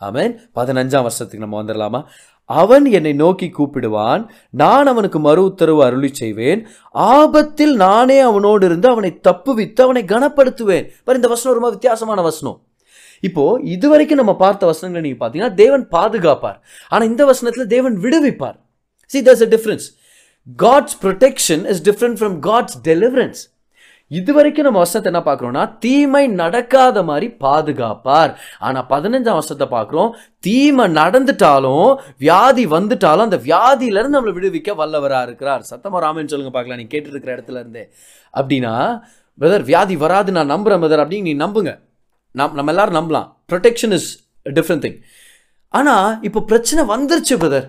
ஆமேன். 0.00 0.34
பதினஞ்சாம் 0.54 1.06
வருஷத்துக்கு 1.06 1.46
நம்ம 1.46 1.56
வந்துடலாமா 1.62 2.04
அவன் 2.44 2.86
என்னை 2.86 3.12
நோக்கி 3.12 3.52
கூப்பிடுவான். 3.58 4.22
நான் 4.50 4.86
அவனுக்கு 4.86 5.18
மறு 5.18 5.44
உத்தரவு 5.44 5.84
அருளி 5.84 6.14
செய்வேன். 6.14 6.66
ஆபத்தில் 6.90 7.74
நானே 7.76 8.18
அவனோடு 8.20 8.66
இருந்து 8.66 8.88
அவனை 8.88 9.20
தப்புவித்து 9.28 9.80
அவனை 9.80 10.02
கனப்படுத்துவேன். 10.02 10.88
பாரு 11.04 11.20
இந்த 11.20 11.28
வசனம் 11.28 11.56
ரொம்ப 11.58 11.70
வித்தியாசமான 11.70 12.22
வசனம். 12.22 12.58
இப்போ 13.20 13.44
இதுவரைக்கும் 13.62 14.18
நம்ம 14.18 14.34
பார்த்த 14.36 14.66
வசனங்களை 14.66 15.02
நீங்க 15.06 15.20
பார்த்தீங்கன்னா 15.22 15.54
தேவன் 15.54 15.88
பாதுகாப்பார். 15.88 16.58
ஆனா 16.88 17.04
இந்த 17.04 17.22
வசனத்துல 17.24 17.66
தேவன் 17.66 17.96
விடுவிப்பார். 17.98 18.58
See 19.10 19.22
there's 19.28 19.44
a 19.48 19.50
difference. 19.54 19.86
God's 20.64 20.92
protection 21.04 21.60
is 21.72 21.80
different 21.88 22.16
from 22.20 22.34
god's 22.50 22.74
deliverance. 22.90 23.40
இதுவரைக்கும் 24.18 24.66
நம்ம 24.66 24.80
வசனத்தை 24.82 25.08
என்ன 25.10 25.20
பார்க்குறோம்னா 25.26 25.64
தீமை 25.82 26.22
நடக்காத 26.40 27.02
மாதிரி 27.10 27.26
பாதுகாப்பார். 27.44 28.32
ஆனால் 28.66 28.86
பதினஞ்சாம் 28.92 29.38
வருஷத்தை 29.38 29.66
பார்க்குறோம் 29.74 30.10
தீமை 30.46 30.86
நடந்துட்டாலும் 31.00 31.92
வியாதி 32.24 32.64
வந்துட்டாலும் 32.76 33.26
அந்த 33.28 33.38
வியாதியிலேருந்து 33.46 34.16
நம்மளை 34.16 34.34
விடுவிக்க 34.38 34.74
வல்லவராக 34.80 35.28
இருக்கிறார். 35.28 35.62
சத்தமாக 35.70 36.02
ராமன் 36.06 36.32
சொல்லுங்க 36.32 36.52
பார்க்கலாம். 36.56 36.80
நீ 36.82 36.86
கேட்டு 36.94 37.12
இருக்கிற 37.14 37.32
இடத்துல 37.36 37.62
இருந்தே. 37.62 37.84
அப்படின்னா 38.34 38.74
பிரதர் 39.42 39.68
வியாதி 39.70 39.96
வராது 40.04 40.30
நான் 40.38 40.52
நம்புகிறேன் 40.54 40.82
பிரதர் 40.84 41.04
அப்படின்னு 41.04 41.28
நீ 41.30 41.36
நம்புங்க. 41.44 41.74
நம் 42.40 42.56
நம்ம 42.60 42.72
எல்லாரும் 42.74 42.98
நம்பலாம். 43.00 43.28
ப்ரொடெக்ஷன் 43.52 43.94
இஸ் 43.98 44.10
டிஃப்ரெண்ட் 44.58 44.84
திங் 44.86 44.98
ஆனால் 45.78 46.08
இப்போ 46.28 46.42
பிரச்சனை 46.50 46.82
வந்துருச்சு 46.94 47.36
பிரதர் 47.44 47.68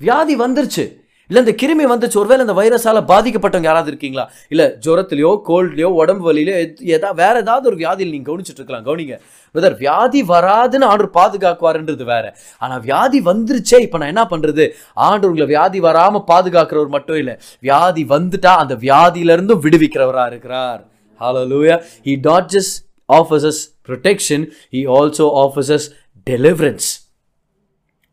வியாதி 0.00 0.34
வந்துருச்சு. 0.36 0.86
இல்லை 1.30 1.40
இந்த 1.44 1.52
கிருமி 1.60 1.84
வந்துச்சு. 1.92 2.18
ஒருவேளை 2.20 2.42
இந்த 2.44 2.54
வைரஸால் 2.58 3.00
பாதிக்கப்பட்டவங்க 3.10 3.68
யாராவது 3.68 3.90
இருக்கீங்களா? 3.92 4.30
இல்லை 4.52 4.66
ஜுரத்துலையோ 4.84 5.32
கோல்ட்லையோ 5.48 5.88
உடம்பு 6.00 6.24
வலியிலையோ 6.28 6.58
எதா 6.96 7.10
வேற 7.22 7.34
ஏதாவது 7.44 7.68
ஒரு 7.70 7.76
வியாதியில் 7.82 8.12
நீங்கள் 8.14 8.28
கவனிச்சுட்டு 8.30 8.60
இருக்கலாம். 8.60 8.84
கவனிங்க. 8.88 9.16
பிரதர் 9.54 9.76
வியாதி 9.82 10.22
வராதுன்னு 10.34 10.88
ஆண்டவர் 10.90 11.10
பாதுகாக்குவாருன்றது 11.18 12.04
வேற. 12.04 12.36
ஆனால் 12.58 12.80
வியாதி 12.80 13.20
வந்துருச்சே 13.30 13.80
இப்போ 13.86 13.98
நான் 13.98 14.12
என்ன 14.14 14.24
பண்ணுறது 14.32 14.66
ஆண்டவர் 14.94 15.32
உங்களை 15.32 15.48
வியாதி 15.54 15.80
வராமல் 15.80 16.26
பாதுகாக்கிறவர் 16.32 16.94
மட்டும் 16.96 17.16
இல்லை. 17.16 17.34
வியாதி 17.60 18.04
வந்துட்டா 18.14 18.54
அந்த 18.64 18.74
வியாதியிலிருந்தும் 18.86 19.62
விடுவிக்கிறவராக 19.66 20.26
இருக்கிறார். 20.26 20.80
Hallelujah 21.52 21.76
he 22.06 22.14
just 22.54 22.84
offers 23.08 23.18
offers 23.18 23.60
protection 23.88 24.46
he 24.74 24.80
also 24.96 25.26
offers 25.44 25.86
deliverance. 26.26 27.07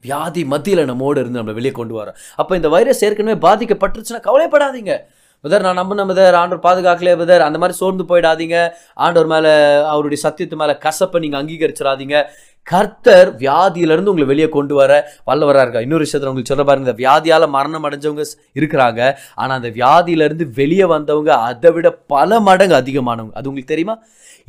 வியாதி 0.06 0.44
மத்தியில் 0.54 0.90
நம்மோடு 0.92 1.20
இருந்து 1.22 1.40
நம்மளை 1.42 1.58
வெளியே 1.60 1.76
கொண்டு 1.82 1.96
வரோம் 2.00 2.18
அப்போ 2.42 2.54
இந்த 2.60 2.70
வைரஸ் 2.76 3.04
ஏற்கனவே 3.08 3.38
பாதிக்கப்பட்டுருச்சுன்னா 3.48 4.22
கவலைப்படாதீங்க. 4.30 4.94
பிரதர் 5.46 5.66
நான் 5.66 5.80
நம்பின 5.80 6.04
பிரதர் 6.10 6.36
ஆண்டவர் 6.40 6.66
பாதுகாக்கலையே 6.68 7.16
பிரதர். 7.20 7.44
அந்த 7.48 7.58
மாதிரி 7.62 7.78
சோர்ந்து 7.80 8.04
போயிடாதீங்க. 8.10 8.58
ஆண்டவர் 9.06 9.30
மேலே 9.34 9.52
அவருடைய 9.94 10.20
சத்தியத்து 10.26 10.56
மேலே 10.62 10.74
கசப்பை 10.86 11.20
நீங்கள் 11.24 11.42
அங்கீகரிச்சிடாதீங்க. 11.42 12.16
கர்த்தர் 12.68 13.30
வியாதியிலிருந்து 13.42 14.12
உங்களை 14.12 14.28
வெளியே 14.30 14.48
கொண்டு 14.56 14.74
வர 14.76 14.92
வல்லவராக 15.30 15.66
இருக்கா 15.66 15.84
இன்னொரு 15.86 16.06
விஷயத்தில் 16.06 16.30
உங்களுக்கு 16.30 16.54
சொல்ல 16.54 16.64
பாருங்க 16.70 16.88
இந்த 16.88 16.96
வியாதியால் 17.02 17.46
மரணம் 17.56 17.86
அடைஞ்சவங்க 17.90 18.24
இருக்கிறாங்க. 18.60 19.02
ஆனால் 19.36 19.58
அந்த 19.60 19.70
வியாதியிலிருந்து 19.78 20.48
வெளியே 20.60 20.88
வந்தவங்க 20.96 21.32
அதை 21.50 21.72
விட 21.76 21.92
பல 22.16 22.40
மடங்கு 22.48 22.76
அதிகமானவங்க. 22.82 23.36
அது 23.40 23.50
உங்களுக்கு 23.50 23.74
தெரியுமா? 23.76 23.98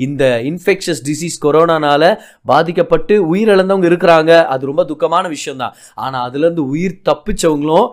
இந்த 0.07 0.25
இன்ஃபெக்ஷஸ் 0.51 1.05
டிசீஸ் 1.09 1.37
கொரோனானால 1.45 2.03
பாதிக்கப்பட்டு 2.53 3.15
உயிரிழந்தவங்க 3.35 3.87
இருக்கிறாங்க. 3.93 4.33
அது 4.55 4.73
ரொம்ப 4.73 4.83
துக்கமான 4.91 5.27
விஷயம்தான். 5.37 5.77
ஆனால் 5.95 6.25
அதுலேருந்து 6.31 6.65
உயிர் 6.75 7.01
தப்பிச்சவங்களும் 7.11 7.89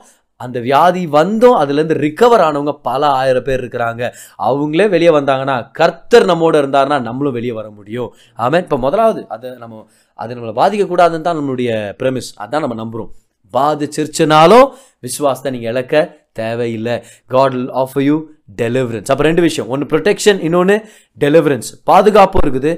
அந்த 0.46 0.58
வியாதி 0.68 1.04
வந்தும் 1.18 1.58
அதுலேருந்து 1.62 1.98
ரிக்கவர் 2.06 2.44
ஆனவங்க 2.48 2.74
பல 2.90 3.02
ஆயிரம் 3.22 3.48
பேர் 3.48 3.62
இருக்கிறாங்க. 3.64 4.04
அவங்களே 4.48 4.88
வெளியே 4.96 5.12
வந்தாங்கன்னா 5.20 5.58
கர்த்தர் 5.80 6.30
நம்மோட 6.32 6.56
இருந்தாருன்னா 6.64 7.00
நம்மளும் 7.10 7.38
வெளியே 7.40 7.54
வர 7.60 7.70
முடியும். 7.80 8.10
ஆமாம் 8.36 8.64
இப்போ 8.66 8.78
முதலாவது 8.86 9.24
அதை 9.36 9.52
நம்ம 9.64 9.86
அது 10.16 10.36
நம்மளை 10.38 10.56
பாதிக்கக்கூடாதுன்னு 10.62 11.28
தான் 11.28 11.40
நம்மளுடைய 11.40 11.72
பிரமிஸ் 12.02 12.32
அதான் 12.44 12.66
நம்ம 12.66 12.78
நம்புகிறோம் 12.84 13.12
பாதிச்சிருச்சுனாலும் 13.54 14.68
விசுவாசத்தை 15.00 15.52
நீங்கள் 15.56 15.74
இழக்க 15.74 16.22
தேவையில்லை. 16.34 16.96
God 17.34 17.58
of 17.82 17.98
offer 17.98 18.04
you 18.10 18.16
deliverance. 18.62 19.10
அப்போ 19.12 19.24
ரெண்டு 19.24 19.42
விஷயம். 19.42 19.70
ஒன்று 19.74 19.86
ப்ரொடெக்ஷன் 19.92 20.40
இன்னொன்று 20.48 20.76
டெலிவரன்ஸ் 21.20 21.70
பாதுகாப்பும் 21.84 22.44
இருக்குது. 22.46 22.72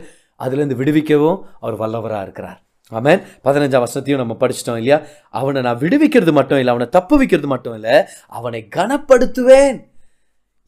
அதுலேருந்து 0.43 0.79
விடுவிக்கவும் 0.81 1.39
அவர் 1.65 1.79
வல்லவராக 1.81 2.25
இருக்கிறார். 2.27 2.59
அவன் 2.91 3.21
பதினஞ்சாம் 3.45 3.83
வருஷத்தையும் 3.85 4.21
நம்ம 4.23 4.33
படிச்சிட்டோம் 4.41 4.77
இல்லையா? 4.81 4.97
அவனை 5.29 5.61
நான் 5.67 5.81
விடுவிக்கிறது 5.83 6.33
மட்டும் 6.39 6.59
இல்லை 6.61 6.73
அவனை 6.73 6.89
தப்பு 6.89 7.15
வைக்கிறது 7.21 7.47
மட்டும் 7.47 7.75
இல்லை 7.79 7.95
அவனை 8.27 8.61
கனப்படுத்துவேன். 8.77 9.77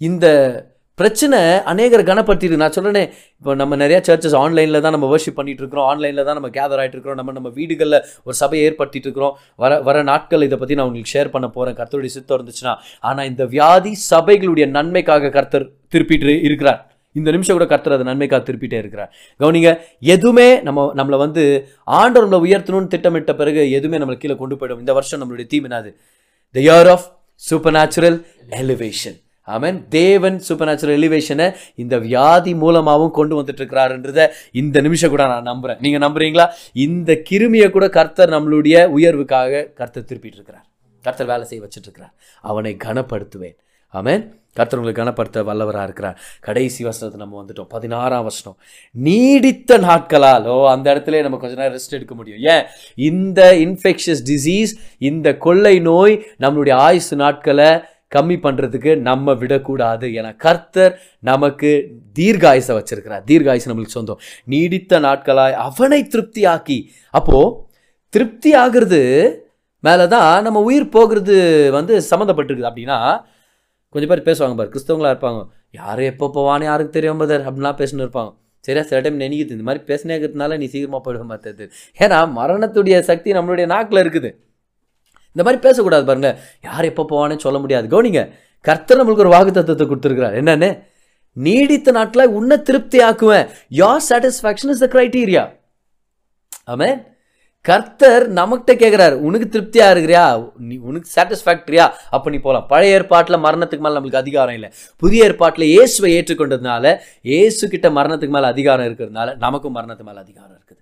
இந்த 0.02 0.26
பிரச்சனை 1.00 1.40
அநேகரை 1.72 2.04
கனப்படுத்திடுது 2.06 2.62
நான் 2.62 2.76
சொல்கிறேனே 2.76 3.04
இப்போ 3.40 3.52
நம்ம 3.56 3.76
நிறைய 3.82 3.98
சர்ச்சஸ் 4.08 4.38
ஆன்லைனில் 4.42 4.82
தான் 4.86 4.96
நம்ம 4.96 5.08
வர்ஷிப் 5.14 5.38
பண்ணிகிட்டு 5.40 5.64
இருக்கிறோம். 5.64 5.88
ஆன்லைனில் 5.92 6.26
தான் 6.28 6.38
நம்ம 6.40 6.50
கேதர் 6.58 6.80
ஆகிட்டு 6.82 6.98
இருக்கிறோம். 6.98 7.20
நம்ம 7.22 7.34
நம்ம 7.38 7.50
வீடுகளில் 7.60 8.00
ஒரு 8.24 8.36
சபையை 8.42 8.64
ஏற்படுத்திட்டு 8.70 9.08
இருக்கிறோம். 9.08 9.36
வர 9.64 9.82
வர 9.82 10.04
நாட்கள் 10.12 10.46
இதை 10.48 10.58
பற்றி 10.58 10.78
நான் 10.80 10.88
உங்களுக்கு 10.90 11.14
ஷேர் 11.16 11.34
பண்ண 11.36 11.50
போகிறேன் 11.50 11.78
கர்த்தருடைய 11.80 12.14
சித்தம் 12.18 12.38
இருந்துச்சுன்னா. 12.40 12.74
ஆனால் 13.10 13.30
இந்த 13.32 13.46
வியாதி 13.56 13.94
சபைகளுடைய 14.12 14.68
நன்மைக்காக 14.78 15.30
கர்த்தர் 15.38 15.72
திருப்பிட்டு 15.96 16.42
இருக்கிறார். 16.50 16.82
இந்த 17.20 17.30
நிமிஷம் 17.36 17.58
கூட 17.58 17.68
கர்த்தர் 17.74 17.96
அதை 17.98 18.08
நன்மைக்காக 18.10 18.42
திருப்பிட்டே 18.48 18.80
இருக்கிறார். 18.84 19.12
கவனிங்க 19.42 19.72
எதுவுமே 20.16 20.48
நம்ம 20.68 20.88
நம்மளை 21.00 21.20
வந்து 21.26 21.44
ஆண்டவர் 22.00 22.26
நம்மளை 22.28 22.42
உயர்த்தணும்னு 22.48 22.94
திட்டமிட்ட 22.96 23.34
பிறகு 23.42 23.64
எதுவுமே 23.78 24.00
நம்மளை 24.04 24.20
கீழே 24.24 24.38
கொண்டு 24.42 24.58
போயிடும். 24.60 24.82
இந்த 24.86 24.94
வருஷம் 25.00 25.22
நம்மளுடைய 25.22 25.48
தீம் 25.54 25.70
என்னது? 25.70 25.92
The 26.56 26.60
year 26.68 26.92
of 26.96 27.08
supernatural 27.78 28.20
elevation 28.62 29.18
amen 29.48 29.78
தேவன் 29.96 30.38
சூப்பர் 30.46 30.68
நேச்சுரல் 30.70 30.96
எலிவேஷனை 31.00 31.46
இந்த 31.82 31.96
வியாதி 32.06 32.54
மூலமாகவும் 32.62 33.14
கொண்டு 33.18 33.34
வந்துட்டு 33.40 33.62
இருக்கிறாருன்றத 33.62 34.22
இந்த 34.62 34.78
நிமிஷம் 34.86 35.14
கூட 35.14 35.26
நான் 35.34 35.48
நம்புறேன். 35.52 35.80
நீங்க 35.84 36.00
நம்புறீங்களா? 36.06 36.46
இந்த 36.86 37.12
கிருமியை 37.30 37.68
கூட 37.76 37.88
கர்த்தர் 37.98 38.34
நம்மளுடைய 38.36 38.76
உயர்வுக்காக 38.98 39.62
கர்த்தர் 39.80 40.08
திருப்பிட்டு 40.10 40.40
இருக்கிறார் 40.40 40.66
கர்த்தர் 41.06 41.32
வேலை 41.32 41.46
செய்ய 41.50 41.62
வச்சுட்டு 41.66 41.88
இருக்கிறார் 41.90 42.14
அவனை 42.44 42.74
கனப்படுத்துவேன். 42.86 43.58
ஆமேன் 43.94 44.24
கர்த்தர் 44.60 45.00
கனப்படுத்த 45.00 45.44
வல்லவராக 45.50 45.88
இருக்கிறார். 45.88 46.18
கடைசி 46.48 46.82
வசனத்தை 46.84 47.20
நம்ம 47.24 47.36
வந்துட்டோம். 47.42 47.70
பதினாறாம் 47.76 48.26
வசனம். 48.30 48.58
நீடித்த 48.96 49.78
நாட்களால் 49.88 50.48
ஓ 50.54 50.56
அந்த 50.76 50.88
இடத்துல 50.94 51.22
நம்ம 51.26 51.40
கொஞ்ச 51.44 51.56
நேரம் 51.62 51.76
ரெஸ்ட் 51.78 51.98
எடுக்க 51.98 52.16
முடியும். 52.16 52.42
ஏன்? 52.54 52.64
இந்த 53.10 53.42
இன்ஃபெக்ஷஸ் 53.66 54.24
டிசீஸ் 54.32 54.74
இந்த 55.10 55.38
கொள்ளை 55.46 55.76
நோய் 55.92 56.16
நம்மளுடைய 56.44 56.76
ஆயுசு 56.88 57.16
நாட்களை 57.24 57.70
கம்மி 58.16 58.36
பண்ணுறதுக்கு 58.44 58.92
நம்ம 59.08 59.34
விடக்கூடாது 59.34 60.08
ஏன்னா 60.18 60.32
கர்த்தர் 60.46 60.94
நமக்கு 61.30 61.72
தீர்காயுசை 62.20 62.74
வச்சிருக்கிறார். 62.78 63.24
தீர்காயுசு 63.32 63.70
நம்மளுக்கு 63.70 63.98
சொந்தம். 63.98 64.22
நீடித்த 64.54 65.00
நாட்களாய் 65.00 65.58
அவனை 65.68 66.00
திருப்தி 66.14 66.44
ஆக்கி 66.54 66.80
அப்போது 67.14 67.56
திருப்தி 68.14 68.52
ஆகிறது 68.64 69.02
மேலே 69.84 70.06
தான் 70.14 70.44
நம்ம 70.44 70.60
உயிர் 70.60 70.94
போகிறது 70.96 71.36
வந்து 71.72 71.94
சம்மந்தப்பட்டிருக்குது 72.12 72.70
அப்படின்னா 72.70 73.00
கொஞ்சம் 73.94 74.12
பேர் 74.12 74.28
பேசுவாங்க 74.30 74.56
பாரு 74.60 74.70
கிறிஸ்தவங்களா 74.74 75.12
இருப்பாங்க. 75.14 75.42
யார் 75.80 76.02
எப்போ 76.12 76.26
போவான்னு 76.38 76.68
யாருக்கு 76.70 76.96
தெரியும் 76.98 77.22
பதர் 77.22 77.46
அப்படின்லாம் 77.48 77.80
பேசின்னு 77.82 78.06
இருப்பாங்க. 78.06 78.32
சரியா? 78.66 78.84
சில 78.90 79.00
டைம் 79.02 79.20
நினைக்குது. 79.20 79.56
இந்த 79.58 79.66
மாதிரி 79.68 79.82
பேசினே 79.90 80.16
இருக்கிறதுனால 80.18 80.58
நீ 80.58 80.66
சீக்கிரமாக 80.66 81.02
போயிட 81.06 81.24
மாட்டேது 81.32 81.66
ஏன்னா 82.00 82.18
மரணத்துடைய 82.40 83.00
சக்தி 83.10 83.32
நம்மளுடைய 83.32 83.66
நாக்கில் 83.66 84.04
இருக்குது. 84.04 84.30
இந்த 85.36 85.44
மாதிரி 85.44 85.62
பேசக்கூடாது 85.62 86.06
பாருங்க. 86.06 86.30
யார் 86.68 86.90
எப்போ 86.92 87.04
போவானே 87.12 87.38
சொல்ல 87.38 87.60
முடியாது. 87.60 87.88
கவனிங்க. 87.94 88.22
கர்த்தர் 88.66 89.00
நம்மளுக்கு 89.00 89.26
ஒரு 89.26 89.34
வாக்கு 89.36 89.52
தத்துவத்தை 89.52 89.88
கொடுத்துருக்கிறார். 89.88 90.38
என்னன்னு? 90.42 90.70
நீடித்த 91.38 91.90
நாட்டில் 91.92 92.34
உன்னை 92.38 92.56
திருப்தி 92.62 93.00
ஆக்குவேன் 93.00 93.48
your 93.82 94.06
satisfaction 94.10 94.72
is 94.74 94.84
the 94.84 94.88
criteria 94.94 95.44
ஆமே 96.74 96.90
கர்த்தர் 97.66 98.24
நமக்கிட்ட 98.38 98.74
கேட்குறாரு 98.82 99.16
உனக்கு 99.28 99.48
திருப்தியாக 99.54 99.94
இருக்கிறியா? 99.94 100.26
நீ 100.68 100.76
உனக்கு 100.90 101.08
சாட்டிஸ்ஃபேக்டரியா 101.16 101.86
அப்போ 102.16 102.28
நீ 102.34 102.38
போகலாம் 102.38 102.68
பழைய 102.72 102.98
ஏற்பாட்டில் 102.98 103.44
மரணத்துக்கு 103.46 103.84
மேலே 103.86 103.96
நம்மளுக்கு 103.98 104.24
அதிகாரம் 104.24 104.56
இல்லை. 104.58 104.70
புதிய 105.02 105.26
ஏற்பாட்டில் 105.30 105.66
இயேசுவை 105.74 106.12
ஏற்றுக்கொண்டதுனால 106.18 106.96
இயேசு 107.32 107.70
கிட்ட 107.74 107.90
மரணத்துக்கு 107.90 108.36
மேலே 108.38 108.50
அதிகாரம் 108.54 108.88
இருக்கிறதுனால 108.90 109.36
நமக்கும் 109.46 109.78
மரணத்துக்கு 109.78 110.10
மேலே 110.12 110.24
அதிகாரம் 110.26 110.56
இருக்குது. 110.56 110.82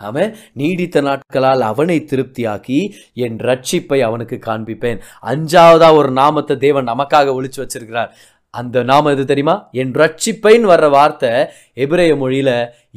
அவன் 0.00 0.30
நீடித்த 0.60 1.00
நாட்களால் 1.08 1.64
அவனை 1.70 1.98
திருப்தியாக்கி 2.10 2.78
என் 3.24 3.38
ரட்சிப்பை 3.48 4.00
அவனுக்கு 4.08 4.38
காண்பிப்பேன். 4.46 4.98
அஞ்சாவதா 5.32 5.90
ஒரு 6.00 6.10
நாமத்தை 6.20 6.56
தேவன் 6.66 6.90
நமக்காக 6.92 7.34
ஒழிச்சு 7.38 7.60
வச்சிருக்கிறார். 7.64 8.12
அந்த 8.54 8.82
நாம 8.92 9.10
எது 9.14 9.24
தெரியுமா? 9.30 9.54
என் 9.82 9.92
ரட்சிப்பைன்னு 10.02 10.72
வர்ற 10.72 10.88
வார்த்தை 10.90 11.30
எபிரேய 11.84 12.14
மொழியில 12.14 12.50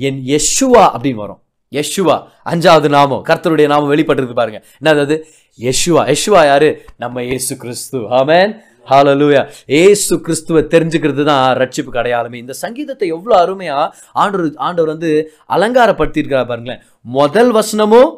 என் 0.10 0.22
யெஷுவா 0.34 0.86
அப்படின்னு 0.96 1.24
வரும். 1.26 1.42
யஷுவா 1.74 2.16
அஞ்சாவது 2.52 2.90
நாமம் 2.98 3.24
கர்த்தருடைய 3.30 3.68
நாமம் 3.74 3.92
வெளிப்பட்டிருக்கு 3.94 4.40
பாருங்க. 4.40 4.60
என்னது 4.80 4.96
அதாவது 4.96 5.16
யஷுவா. 5.60 6.02
யெஷுவா 6.12 6.42
யாரு? 6.52 6.70
நம்ம 7.04 7.24
இயேசு 7.30 7.54
கிறிஸ்து. 7.64 8.00
ஆமேன். 8.20 8.52
ஹாலலூயா 8.92 9.42
ஏசு 9.80 10.14
கிறிஸ்துவை 10.26 10.62
தெரிஞ்சுக்கிறது 10.74 11.24
தான் 11.30 11.42
ரட்சிப்புக்கு 11.62 12.02
அடையாளமே. 12.02 12.38
இந்த 12.44 12.54
சங்கீதத்தை 12.64 13.08
எவ்வளோ 13.16 13.36
அருமையா 13.44 13.80
ஆண்டவர் 14.22 14.54
ஆண்டவர் 14.68 14.94
வந்து 14.94 15.10
அலங்காரப்படுத்தியிருக்கிறார் 15.56 16.50
பாருங்களேன். 16.52 16.82
முதல் 17.18 17.52
வசனமும் 17.58 18.12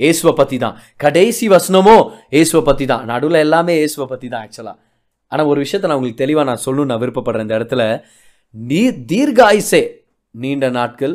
ஏசுவை 0.00 0.32
பற்றி 0.40 0.56
தான் 0.64 0.74
கடைசி 1.04 1.46
வசனமும் 1.54 2.02
ஏசுவை 2.40 2.62
பற்றி 2.68 2.86
தான் 2.92 3.04
நடுவில் 3.10 3.44
எல்லாமே 3.44 3.74
ஏசுவை 3.84 4.06
பற்றி 4.10 4.28
தான் 4.32 4.42
ஆக்சுவலாக 4.46 4.76
ஆனால் 5.32 5.48
ஒரு 5.52 5.58
விஷயத்தை 5.64 5.86
நான் 5.88 5.98
உங்களுக்கு 5.98 6.22
தெளிவாக 6.24 6.46
நான் 6.50 6.64
சொல்லணும்னு 6.64 6.92
நான் 6.92 7.02
விருப்பப்படுறேன். 7.04 7.46
இந்த 7.46 7.58
இடத்துல 7.60 7.84
நீ 8.54 8.82
தீர்காயுசே 9.12 9.82
நீண்ட 10.34 10.66
நாட்கள் 10.76 11.14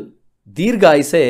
தீர்காயுசே 0.57 1.23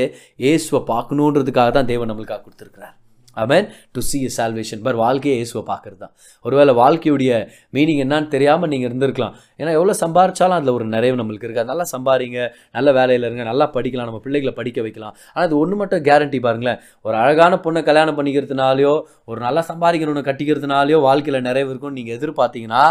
இயேசுவை 0.46 0.82
பார்க்கணுன்றதுக்காக 0.94 1.72
தான் 1.78 1.92
தேவன் 1.94 2.12
நம்மளுக்காக 2.12 2.42
கொடுத்துருக்கிறார். 2.46 2.96
அமேன் 3.42 3.68
டு 3.96 4.00
சி 4.08 4.18
சால்வேஷன் 4.36 4.82
பர் 4.86 4.98
வாழ்க்கையை 5.02 5.36
இயேசுவை 5.38 5.62
பார்க்கறது 5.70 6.00
தான் 6.02 6.14
ஒருவேளை 6.46 6.72
வாழ்க்கையுடைய 6.80 7.32
மீனிங் 7.76 8.02
என்னன்னு 8.06 8.28
தெரியாமல் 8.34 8.72
நீங்கள் 8.74 8.90
இருந்திருக்கலாம். 8.90 9.36
ஏன்னா 9.60 9.72
எவ்வளோ 9.78 9.94
சம்பாரிச்சாலும் 10.02 10.56
அதில் 10.58 10.74
ஒரு 10.78 10.86
நிறைவு 10.96 11.20
நம்மளுக்கு 11.20 11.48
இருக்குது 11.48 11.70
நல்லா 11.72 11.86
சம்பாரிங்க 11.94 12.40
நல்ல 12.78 12.92
வேலையில் 12.98 13.28
இருங்க 13.30 13.46
நல்லா 13.52 13.68
படிக்கலாம் 13.76 14.10
நம்ம 14.10 14.22
பிள்ளைகளை 14.26 14.54
படிக்க 14.60 14.82
வைக்கலாம். 14.88 15.16
ஆனால் 15.34 15.48
அது 15.48 15.56
ஒன்று 15.62 15.78
மட்டும் 15.82 16.04
கேரண்டி 16.10 16.42
பாருங்களேன். 16.48 16.82
ஒரு 17.08 17.18
அழகான 17.22 17.62
பொண்ணை 17.68 17.84
கல்யாணம் 17.92 18.20
பண்ணிக்கிறதுனாலையோ 18.20 18.94
ஒரு 19.32 19.40
நல்லா 19.48 19.64
சம்பாதிக்கணும்னு 19.72 20.28
கட்டிக்கிறதுனாலையோ 20.30 21.00
வாழ்க்கையில் 21.08 21.48
நிறைவு 21.50 21.72
இருக்கும்னு 21.74 22.00
நீங்கள் 22.02 22.18
எதிர்பார்த்தீங்கன்னா 22.20 22.84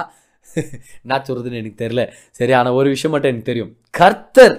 என்ன 1.04 1.16
சொல்கிறதுன்னு 1.26 1.58
எனக்கு 1.62 1.80
தெரியல. 1.82 2.02
சரி 2.38 2.52
ஆனால் 2.58 2.76
ஒரு 2.80 2.88
விஷயம் 2.94 3.12
மட்டும் 3.14 3.30
எனக்கு 3.32 3.50
தெரியும். 3.50 3.72
கர்த்தர் 3.98 4.56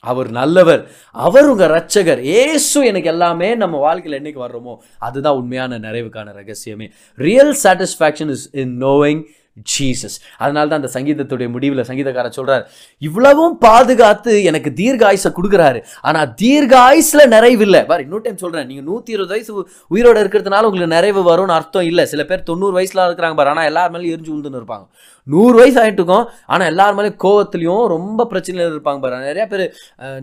அவர் 0.00 0.30
நல்லவர். 0.30 0.90
அவர் 1.12 1.44
உங்கள் 1.44 1.70
ரட்சகர் 1.70 2.20
ஏசு 2.20 2.86
எனக்கு 2.86 3.08
எல்லாமே 3.08 3.54
நம்ம 3.54 3.78
வாழ்க்கையில் 3.78 4.22
என்னைக்கு 4.22 4.38
வர்றோமோ 4.38 4.76
அதுதான் 4.98 5.34
உண்மையான 5.34 5.78
நிறைவுக்கான 5.78 6.32
ரகசியமே. 6.40 6.90
Real 7.14 7.56
satisfaction 7.62 8.30
is 8.30 8.48
in 8.52 8.76
knowing 8.76 9.26
Jesus 9.72 10.16
அதனால 10.42 10.64
தான் 10.70 10.80
அந்த 10.82 10.90
சங்கீதத்துடைய 10.96 11.48
முடிவில் 11.54 11.86
சங்கீதக்காரர் 11.90 12.36
சொல்கிறார் 12.38 12.64
இவ்வளவும் 13.02 13.56
பாதுகாத்து 13.66 14.32
எனக்கு 14.50 14.72
தீர்க்க 14.80 15.10
ஆயுசை 15.10 15.32
கொடுக்குறாரு. 15.38 15.80
ஆனால் 16.08 16.32
தீர்க்க 16.42 17.26
நிறைவு 17.34 17.62
இல்லை 17.66 17.80
பாரு 17.90 18.04
இன்னொரு 18.06 18.24
டைம் 18.24 18.42
சொல்கிறேன் 18.42 18.68
நீங்கள் 18.70 18.86
நூற்றி 18.90 19.14
இருபது 19.16 19.34
வயசு 19.34 19.52
உயிரோடு 19.94 20.20
இருக்கிறதுனால 20.22 20.68
உங்களுக்கு 20.68 20.94
நிறைவு 20.96 21.20
வரும்னு 21.30 21.56
அர்த்தம் 21.58 21.88
இல்லை. 21.90 22.04
சில 22.12 22.22
பேர் 22.30 22.46
தொண்ணூறு 22.50 22.74
வயசில் 22.78 23.06
இருக்கிறாங்க 23.06 23.36
பாரு. 23.40 23.52
ஆனால் 23.54 23.68
எல்லார் 23.70 23.92
மேலேயும் 23.94 24.14
எரிஞ்சு 24.16 24.32
உழுந்துன்னு 24.34 24.60
இருப்பாங்க. 24.60 24.86
நூறு 25.26 25.56
வயசு 25.60 25.78
ஆகிட்டுருக்கோம் 25.82 26.26
ஆனால் 26.52 26.68
எல்லார் 26.72 26.96
மேலேயும் 26.98 27.20
கோவத்துலேயும் 27.24 27.86
ரொம்ப 27.94 28.26
பிரச்சனையில் 28.32 28.74
இருப்பாங்க 28.74 29.00
பாரு. 29.04 29.22
நிறைய 29.30 29.46
பேர் 29.52 29.64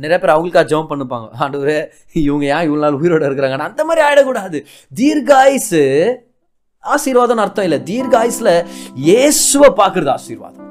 நிறைய 0.03 0.17
பேர் 0.19 0.33
அவங்களுக்காக 0.35 0.67
ஜெபம் 0.71 0.91
பண்ணுப்பாங்க. 0.91 1.27
ஆண்டு 1.45 1.75
இவங்க 2.27 2.45
ஏன் 2.55 2.65
இவ்வளோ 2.67 2.83
நாள் 2.85 2.99
உயிரோட 3.01 3.23
இருக்கிறாங்க? 3.29 3.57
அந்த 3.69 3.83
மாதிரி 3.89 4.03
ஆகிடக்கூடாது 4.07 4.59
தீர்காயுசு 5.01 5.83
ஆசீர்வாதம் 6.93 7.41
அர்த்தம் 7.43 7.67
இல்லை. 7.67 7.79
தீர்காயுஸ்ல 7.91 8.49
இயேசுவை 9.07 9.69
பார்க்கறது 9.81 10.11
ஆசீர்வாதம். 10.17 10.65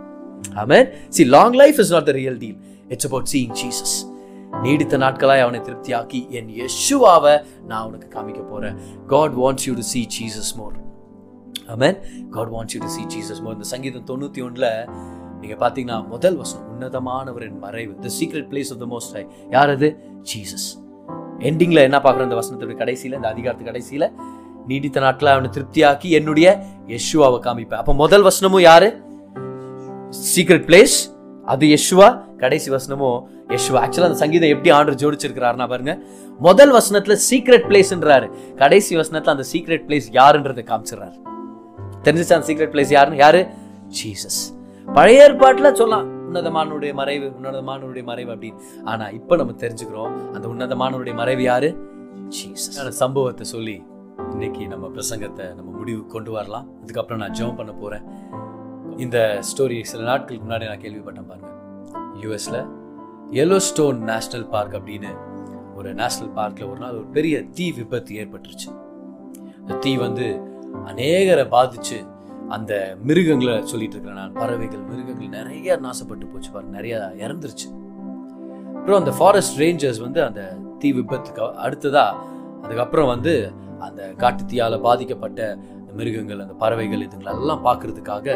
Amen 0.63 0.89
see 1.17 1.23
long 1.37 1.57
life 1.63 1.79
is 1.85 1.93
not 1.95 2.09
the 2.11 2.13
real 2.21 2.39
deal 2.43 2.59
it's 2.95 3.09
about 3.09 3.31
seeing 3.33 3.55
Jesus 3.63 3.95
நீடித்த 4.65 4.97
நாட்களாய் 5.05 5.43
அவனை 5.45 5.61
திருப்தியாக்கி 5.69 6.21
என் 6.39 6.51
யெஷுவாவை 6.61 7.35
நான் 7.71 7.85
உனக்கு 7.89 8.09
காமிக்க 8.17 8.43
போறேன். 8.53 8.77
God 9.13 9.35
wants 9.43 9.67
you 9.69 9.73
to 9.81 9.87
see 9.93 10.03
Jesus 10.17 10.53
more 10.61 10.77
amen 11.75 11.99
God 12.37 12.53
wants 12.55 12.75
you 12.77 12.81
to 12.87 12.91
see 12.97 13.03
Jesus 13.15 13.41
more 13.45 13.57
இந்த 13.59 13.69
சங்கீதம் 13.73 14.07
தொண்ணூற்றி 14.11 14.43
ஒன்றில் 14.47 14.71
நீங்கள் 15.41 15.61
பார்த்தீங்கன்னா 15.63 15.99
முதல் 16.13 16.37
வசனம் 16.43 16.69
உன்னதமானவரின் 16.75 17.59
மறைவு. 17.65 17.93
The 18.05 18.11
secret 18.19 18.49
place 18.53 18.71
of 18.75 18.81
the 18.85 18.87
most 18.95 19.13
high 19.17 19.25
யார் 19.57 19.73
அது? 19.77 19.91
ஜீசஸ் 20.33 20.69
எண்டிங்கில் 21.49 21.85
என்ன 21.89 21.99
பார்க்குறோம்? 22.05 22.29
இந்த 22.31 22.39
வசனத்துடைய 22.43 22.79
கடைசியில் 22.83 23.17
இந்த 23.19 23.29
அதிகாரத்து 23.35 23.65
கடைசியில் 23.71 24.07
நீடித்த 24.67 25.01
நாட்களை 25.01 25.33
அவனை 25.33 25.51
திருப்தியாக்கி 25.57 26.11
என்னுடைய 26.19 26.49
யெஷுவாவை 26.87 27.39
காமிப்பேன். 27.47 27.81
அப்போ 27.83 27.95
முதல் 27.95 28.27
வசனமும் 28.29 28.61
யாரு? 28.61 28.89
சீக்ரெட் 30.31 30.67
பிளேஸ் 30.71 30.97
அது 31.53 31.67
யெஷுவா. 31.67 32.09
கடைசி 32.37 32.69
வசனமும் 32.71 33.21
யெஷுவா. 33.49 33.79
ஆக்சுவலாக 33.85 34.09
அந்த 34.11 34.19
சங்கீதம் 34.23 34.53
எப்படி 34.55 34.71
ஆண்டு 34.71 34.93
ஜோடிச்சிருக்கிறாருன்னா 35.03 35.69
பாருங்க. 35.69 35.95
முதல் 36.39 36.73
வசனத்துல 36.73 37.17
சீக்ரெட் 37.29 37.67
பிளேஸ்ன்றாரு 37.71 38.29
கடைசி 38.57 38.97
வசனத்துல 38.97 39.35
அந்த 39.35 39.45
சீக்ரெட் 39.53 39.85
பிளேஸ் 39.89 40.09
யாருன்றதை 40.19 40.65
காமிச்சிடுறாரு. 40.71 41.17
தெரிஞ்சிச்சா 42.05 42.37
அந்த 42.39 42.47
சீக்ரெட் 42.47 42.75
பிளேஸ் 42.75 42.93
யாருன்னு? 42.97 43.23
யாரு? 43.25 43.43
ஜீசஸ் 43.99 44.41
பழைய 44.95 45.29
ஏற்பாட்டுல 45.29 45.73
சொல்லலாம். 45.73 46.09
உன்னதமானவருடைய 46.27 46.93
மறைவு 47.01 47.27
உன்னதமானவருடைய 47.39 48.05
மறைவு 48.11 48.31
அப்படின்னு. 48.35 48.61
ஆனா 48.85 49.05
இப்ப 49.19 49.37
நம்ம 49.37 49.53
தெரிஞ்சுக்கிறோம் 49.53 50.15
அந்த 50.37 50.47
உன்னதமானவருடைய 50.53 51.15
மறைவு 51.15 51.43
யாரு? 51.43 51.71
சம்பவத்தை 53.03 53.47
சொல்லி 53.47 53.77
இன்னைக்கு 54.31 54.69
நம்ம 54.69 54.87
பிரசங்கத்தை 54.87 55.55
நம்ம 55.55 55.71
முடிவு 55.71 56.07
கொண்டு 56.07 56.31
வரலாம். 56.31 56.69
இதுக்கப்புறம் 56.87 57.17
நான் 57.17 57.31
ஜெபம் 57.31 57.57
பண்ண 57.57 57.73
போகிறேன் 57.73 58.03
இந்த 58.97 59.41
ஸ்டோரி 59.51 59.83
சில 59.83 60.03
நாட்களுக்கு 60.03 60.49
முன்னாடி 60.49 60.67
நான் 60.67 60.81
கேள்விப்பட்டேன் 60.81 61.29
பாருங்க. 61.29 61.51
யூஎஸில் 62.21 62.69
எல்லோ 63.31 63.57
ஸ்டோன் 63.57 64.03
நேஷ்னல் 64.05 64.49
பார்க் 64.49 64.73
அப்படின்னு 64.73 65.17
ஒரு 65.75 65.95
நேஷ்னல் 65.95 66.33
பார்க்கில் 66.35 66.67
ஒரு 66.67 66.79
நாள் 66.79 66.91
ஒரு 66.91 67.07
பெரிய 67.07 67.45
தீ 67.45 67.73
விபத்து 67.73 68.15
ஏற்பட்டுருச்சு. 68.15 68.71
இந்த 69.61 69.75
தீ 69.75 69.97
வந்து 69.97 70.41
அநேகரை 70.87 71.47
பாதிச்சு 71.57 72.13
அந்த 72.49 72.97
மிருகங்களை 73.03 73.67
சொல்லிட்டு 73.67 73.97
இருக்கிறேன் 73.97 74.21
நான். 74.21 74.33
பறவைகள் 74.33 74.81
மிருகங்கள் 74.81 75.29
நிறைய 75.29 75.77
நாசப்பட்டு 75.77 76.33
போச்சு 76.33 76.51
பாருங்க. 76.51 76.77
நிறைய 76.77 77.13
இறந்துருச்சு. 77.17 77.69
அப்புறம் 78.75 78.99
அந்த 78.99 79.11
ஃபாரஸ்ட் 79.11 79.61
ரேஞ்சர்ஸ் 79.61 80.01
வந்து 80.01 80.25
அந்த 80.25 80.57
தீ 80.79 80.93
விபத்துக்கு 80.93 81.43
அடுத்ததா 81.67 82.15
அதுக்கப்புறம் 82.63 83.07
வந்து 83.07 83.53
அந்த 83.81 84.15
காட்டு 84.17 84.79
பாதிக்கப்பட்ட 84.83 85.59
அந்த 85.81 85.93
மிருகங்கள் 85.93 86.41
அந்த 86.41 86.55
பறவைகள் 86.55 87.01
இதுங்களெல்லாம் 87.01 87.65
பார்க்கறதுக்காக 87.65 88.27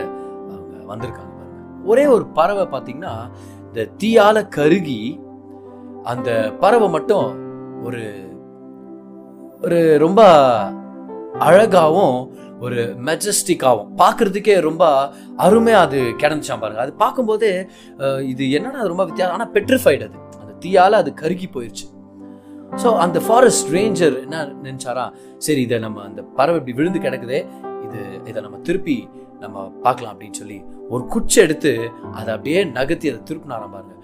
அவங்க 0.50 0.94
வந்திருக்காங்க 0.94 1.32
பாருங்க. 1.38 1.84
ஒரே 1.84 2.06
ஒரு 2.06 2.26
பறவை 2.26 2.64
பார்த்தீங்கன்னா 2.64 3.30
இந்த 3.66 3.88
தீயால 3.98 4.48
கருகி 4.48 5.20
அந்த 6.02 6.52
பறவை 6.60 6.88
மட்டும் 6.88 7.46
ஒரு 7.82 8.26
ஒரு 9.60 9.98
ரொம்ப 9.98 10.22
அழகாகவும் 11.38 12.36
ஒரு 12.60 12.96
மெஜஸ்டிக்காகவும் 12.98 13.96
பார்க்கறதுக்கே 13.96 14.60
ரொம்ப 14.60 15.12
அருமையாக 15.36 15.86
அது 15.86 15.98
கிடந்துச்சான் 15.98 16.60
பாருங்க. 16.60 16.80
அது 16.80 16.92
பார்க்கும்போதே 16.92 17.68
இது 18.22 18.44
என்னன்னா 18.44 18.72
அது 18.72 18.88
ரொம்ப 18.88 19.04
வித்தியாசம் 19.04 19.32
ஆனால் 19.32 19.52
பெட்ரிஃபைடு 19.52 20.02
அது. 20.08 20.18
அந்த 20.40 20.52
தீயால் 20.58 20.92
அது 20.92 21.14
கருகி 21.14 21.48
போயிடுச்சு 21.52 21.86
ஸோ 22.82 22.88
அந்த 23.04 23.18
ஃபாரஸ்ட் 23.26 23.70
ரேஞ்சர் 23.76 24.16
என்ன 24.24 24.42
நினைச்சாரா? 24.66 25.04
சரி 25.46 25.60
இதை 25.66 25.78
நம்ம 25.86 26.02
அந்த 26.08 26.20
பறவை 26.38 26.58
இப்படி 26.60 26.74
விழுந்து 26.78 27.00
கிடக்குதே 27.06 27.40
இது 27.86 28.00
இதை 28.30 28.38
நம்ம 28.46 28.58
திருப்பி 28.68 28.96
நம்ம 29.44 29.56
பார்க்கலாம் 29.84 30.12
அப்படின்னு 30.14 30.38
சொல்லி 30.42 30.58
ஒரு 30.94 31.02
குச்சி 31.12 31.38
எடுத்து 31.44 31.72
அதை 32.18 32.30
அப்படியே 32.34 32.60
நகர்த்தி 32.78 33.10
அதை 33.12 33.20
திருப்பினாராம் 33.28 33.74
பாருங்க. 33.74 33.94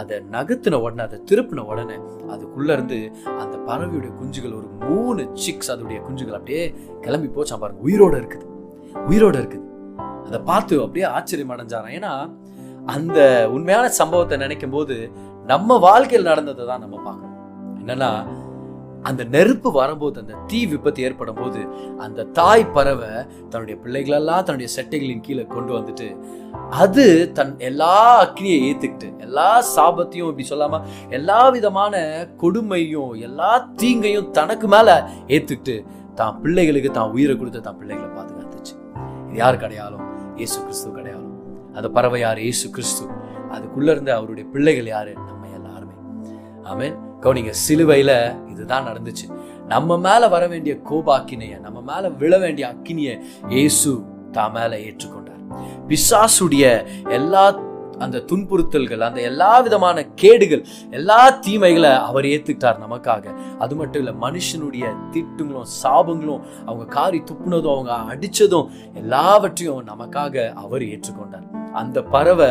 அதை 0.00 0.16
நகர்த்தின 0.34 0.78
உடனே 0.84 1.02
அதை 1.08 1.18
திருப்பின 1.30 1.64
உடனே 1.70 1.96
அதுக்குள்ள 2.34 2.70
இருந்து 2.76 2.98
அந்த 3.42 3.56
பறவையுடைய 3.68 4.12
குஞ்சுகள் 4.20 4.56
ஒரு 4.60 4.68
மூணு 4.88 5.24
சிக்ஸ் 5.44 5.72
அதோடைய 5.74 5.98
குஞ்சுகள் 6.06 6.38
அப்படியே 6.38 6.62
கிளம்பி 7.06 7.28
போச்சா 7.36 7.58
பாருங்க. 7.62 7.82
உயிரோட 7.88 8.14
இருக்குது. 8.22 8.46
உயிரோட 9.10 9.36
இருக்குது. 9.42 9.66
அதை 10.26 10.40
பார்த்து 10.50 10.80
அப்படியே 10.84 11.06
ஆச்சரியம் 11.16 11.52
அடைஞ்சாராம். 11.56 11.94
ஏன்னா 11.98 12.12
அந்த 12.94 13.18
உண்மையான 13.56 13.88
சம்பவத்தை 14.00 14.38
நினைக்கும் 14.44 14.74
போது 14.76 14.96
நம்ம 15.52 15.76
வாழ்க்கையில் 15.88 16.30
நடந்ததை 16.30 16.64
தான் 16.70 16.82
நம்ம 16.84 16.96
பார்க்கணும். 17.08 17.31
என்னன்னா 17.82 18.10
அந்த 19.04 19.24
நெருப்பு 19.24 19.70
வரும்போது 19.72 20.20
அந்த 20.20 20.34
தீ 20.50 20.66
விபத்து 20.66 21.02
ஏற்படும் 21.02 21.38
போது 21.40 21.60
அந்த 21.98 22.26
தாய் 22.38 22.64
பறவை 22.66 23.08
தன்னுடைய 23.50 23.76
பிள்ளைகளெல்லாம் 23.84 24.44
தன்னுடைய 24.46 24.68
செட்டைகளின் 24.76 25.20
கீழே 25.20 25.44
கொண்டு 25.44 25.72
வந்துட்டு 25.78 26.08
அது 26.70 27.32
தன் 27.32 27.58
எல்லா 27.58 27.96
அக்னியை 28.24 28.58
ஏத்துக்கிட்டு 28.68 29.08
எல்லா 29.20 29.62
சாபத்தையும் 29.76 30.30
இப்படி 30.30 30.46
சொல்லாம 30.50 30.80
எல்லா 31.08 31.48
விதமான 31.50 32.04
கொடுமையும் 32.42 33.12
எல்லா 33.14 33.50
தீங்கையும் 33.76 34.30
தனக்கு 34.30 34.68
மேல 34.68 34.88
ஏத்துக்கிட்டு 35.28 35.76
தான் 36.14 36.40
பிள்ளைகளுக்கு 36.42 36.90
தான் 36.90 37.10
உயிரை 37.10 37.36
கொடுத்து 37.36 37.60
தான் 37.60 37.78
பிள்ளைகளை 37.80 38.08
பாதுகாத்துச்சு. 38.08 38.74
இது 39.28 39.36
யார் 39.36 39.62
கிடையாலும் 39.64 40.06
ஏசு 40.36 40.58
கிறிஸ்து 40.64 40.88
கிடையாலும் 40.90 41.36
அந்த 41.76 41.88
பறவை 41.88 42.20
யார்? 42.20 42.38
ஏசு 42.38 42.70
கிறிஸ்து. 42.70 43.04
அதுக்குள்ள 43.54 43.90
இருந்த 43.90 44.16
அவருடைய 44.16 44.46
பிள்ளைகள் 44.50 44.86
யாரு? 44.86 45.12
நம்ம 45.28 45.48
எல்லாருமே. 45.58 45.94
ஆமேன். 46.72 46.96
கவனிங்க 47.22 47.52
சிலுவையில 47.64 48.12
இதுதான் 48.50 48.86
நடந்துச்சு. 48.86 49.26
நம்ம 49.66 49.98
மேல 49.98 50.28
வர 50.28 50.46
வேண்டிய 50.46 50.74
கோபாக்கினைய 50.90 51.60
நம்ம 51.60 51.80
மேல 51.90 52.08
விழ 52.08 52.38
வேண்டிய 52.38 52.64
அக்கினிய 52.68 53.10
இயேசு 53.48 53.90
தான் 54.32 54.52
மேல 54.52 54.76
ஏற்றுக்கொண்டார். 54.76 55.42
பிசாசுடைய 55.88 56.64
எல்லா 57.10 57.44
அந்த 57.98 58.18
துன்புறுத்தல்கள் 58.18 59.02
அந்த 59.06 59.20
எல்லா 59.20 59.60
விதமான 59.60 60.04
கேடுகள் 60.14 60.62
எல்லா 60.90 61.18
தீமைகளை 61.30 61.90
அவர் 62.08 62.24
ஏத்துக்கிட்டார் 62.24 62.80
நமக்காக. 62.84 63.24
அது 63.58 63.74
மட்டும் 63.74 64.02
இல்ல 64.02 64.14
மனுஷனுடைய 64.26 64.84
திட்டுங்களும் 65.10 65.70
சாபங்களும் 65.82 66.42
அவங்க 66.66 66.84
காரி 66.84 67.22
துப்புனதும் 67.30 67.74
அவங்க 67.74 67.92
அடிச்சதும் 68.12 68.70
எல்லாவற்றையும் 68.94 69.86
நமக்காக 69.86 70.52
அவர் 70.52 70.82
ஏற்றுக்கொண்டார். 70.82 71.46
அந்த 71.72 72.02
பறவை 72.02 72.50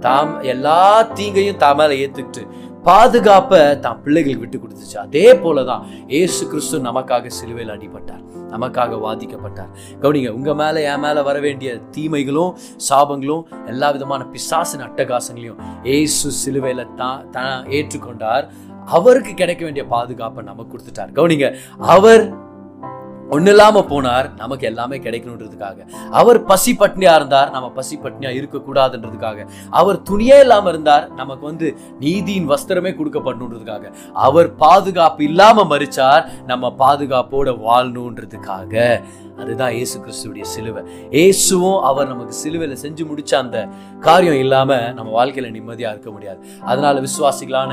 தாம் 0.00 0.34
எல்லா 0.42 1.02
தீங்கையும் 1.12 1.62
தாமேல 1.64 1.96
ஏத்துக்கிட்டு 2.02 2.42
பாதுகாப்பை 2.88 3.60
தான் 3.84 3.98
பிள்ளைகளுக்கு 4.04 4.44
விட்டு 4.44 4.58
கொடுத்துச்சு. 4.60 4.96
அதே 5.06 5.26
போலதான் 5.42 5.82
ஏசு 6.20 6.42
கிறிஸ்து 6.50 6.78
நமக்காக 6.88 7.32
சிலுவையில் 7.38 7.72
அடிபட்டார். 7.76 8.22
நமக்காக 8.54 8.98
வாதிக்கப்பட்டார். 9.06 9.70
கவனிங்க 10.02 10.30
உங்கள் 10.38 10.58
மேலே 10.60 10.80
என் 10.92 11.02
மேலே 11.04 11.20
வர 11.28 11.38
வேண்டிய 11.46 11.70
தீமைகளும் 11.96 12.54
சாபங்களும் 12.88 13.44
எல்லா 13.72 13.90
விதமான 13.96 14.24
பிசாசின் 14.34 14.84
அட்டகாசங்களையும் 14.88 15.60
ஏசு 15.96 16.30
சிலுவையில் 16.42 16.84
தான் 17.02 17.30
தான் 17.36 17.58
ஏற்றுக்கொண்டார். 17.78 18.46
அவருக்கு 18.98 19.34
கிடைக்க 19.40 19.62
வேண்டிய 19.64 19.86
பாதுகாப்பை 19.94 20.44
நமக்கு 20.50 20.72
கொடுத்துட்டார். 20.72 21.12
கவனிங்க 21.18 21.48
அவர் 21.94 22.24
ஒண்ணு 23.34 23.50
இல்லாம 23.54 23.82
போனார் 23.90 24.26
நமக்கு 24.36 24.64
எல்லாமே 24.70 24.96
கிடைக்கணுன்றதுக்காக. 24.96 25.78
அவர் 26.20 26.38
பசி 26.44 26.72
பட்னியா 26.80 27.12
இருந்தார் 27.18 27.50
நம்ம 27.50 27.70
பசி 27.78 27.96
பட்னியாக 28.04 28.38
இருக்கக்கூடாதுன்றதுக்காக. 28.40 29.46
அவர் 29.80 29.98
துணியே 30.10 30.38
இல்லாம 30.44 30.68
இருந்தார் 30.68 31.06
நமக்கு 31.20 31.44
வந்து 31.46 31.68
நீதியின் 32.04 32.50
வஸ்திரமே 32.52 32.92
கொடுக்கப்படணுன்றதுக்காக. 32.98 33.84
அவர் 34.12 34.50
பாதுகாப்பு 34.56 35.24
இல்லாம 35.24 35.64
மறிச்சார் 35.64 36.24
நம்ம 36.46 36.74
பாதுகாப்போட 36.78 37.50
வாழணுன்றதுக்காக. 37.66 38.74
அதுதான் 39.42 39.74
இயேசு 39.76 39.96
கிறிஸ்துடைய 40.04 40.44
சிலுவை. 40.54 40.82
இயேசுவும் 41.10 41.78
அவர் 41.90 42.08
நமக்கு 42.08 42.34
சிலுவையில 42.42 42.74
செஞ்சு 42.82 43.04
முடிச்ச 43.10 43.32
அந்த 43.34 43.58
காரியம் 44.06 44.40
இல்லாம 44.44 44.80
நம்ம 44.98 45.10
வாழ்க்கையில 45.18 45.52
நிம்மதியா 45.56 45.90
இருக்க 45.94 46.10
முடியாது. 46.16 46.40
அதனால 46.70 47.00
விசுவாசிகளான 47.06 47.72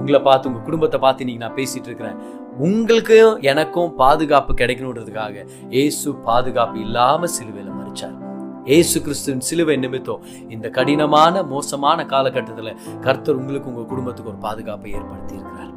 உங்களை 0.00 0.20
பார்த்து 0.20 0.48
உங்க 0.50 0.62
குடும்பத்தை 0.64 0.98
பார்த்து 1.04 1.22
இன்னைக்கு 1.24 1.44
நான் 1.44 1.58
பேசிட்டு 1.60 1.88
இருக்கிறேன். 1.90 2.18
உங்களுக்கும் 2.58 3.40
எனக்கும் 3.40 3.94
பாதுகாப்பு 3.94 4.54
கிடைக்கணுன்றதுக்காக 4.54 5.48
ஏசு 5.70 6.14
பாதுகாப்பு 6.14 6.80
இல்லாம 6.80 7.26
சிலுவையில 7.26 7.72
மறிச்சார் 7.80 8.16
இயேசு 8.64 9.02
கிறிஸ்துவின் 9.02 9.40
சிலுவை 9.40 9.76
நிமித்தம் 9.76 10.24
இந்த 10.48 10.68
கடினமான 10.68 11.42
மோசமான 11.42 12.04
காலகட்டத்துல 12.04 13.00
கர்த்தர் 13.00 13.34
உங்களுக்கு 13.34 13.68
உங்க 13.68 13.82
குடும்பத்துக்கு 13.82 14.30
ஒரு 14.30 14.38
பாதுகாப்பை 14.38 14.92
ஏற்படுத்தி 14.92 15.34
இருக்கிறார் 15.34 15.74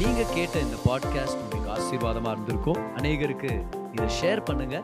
நீங்க 0.00 0.22
கேட்ட 0.34 0.58
இந்த 0.58 0.76
பாட்காஸ்ட் 0.84 1.42
உங்களுக்கு 1.42 1.70
ஆசீர்வாதமா 1.76 2.30
இருந்திருக்கும். 2.30 2.80
அநேகருக்கு 2.96 3.64
இதை 3.92 4.08
ஷேர் 4.22 4.44
பண்ணுங்க. 4.44 4.82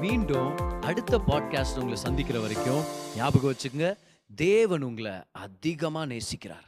மீண்டும் 0.00 0.56
அடுத்த 0.80 1.20
பாட்காஸ்ட் 1.26 1.78
உங்களை 1.78 1.96
சந்திக்கிற 1.96 2.40
வரைக்கும் 2.40 2.82
ஞாபகம் 3.16 3.52
வச்சுக்கோங்க. 3.52 3.94
தேவன் 4.36 4.82
உங்களை 4.82 5.12
அதிகமா 5.30 6.02
நேசிக்கிறார். 6.02 6.66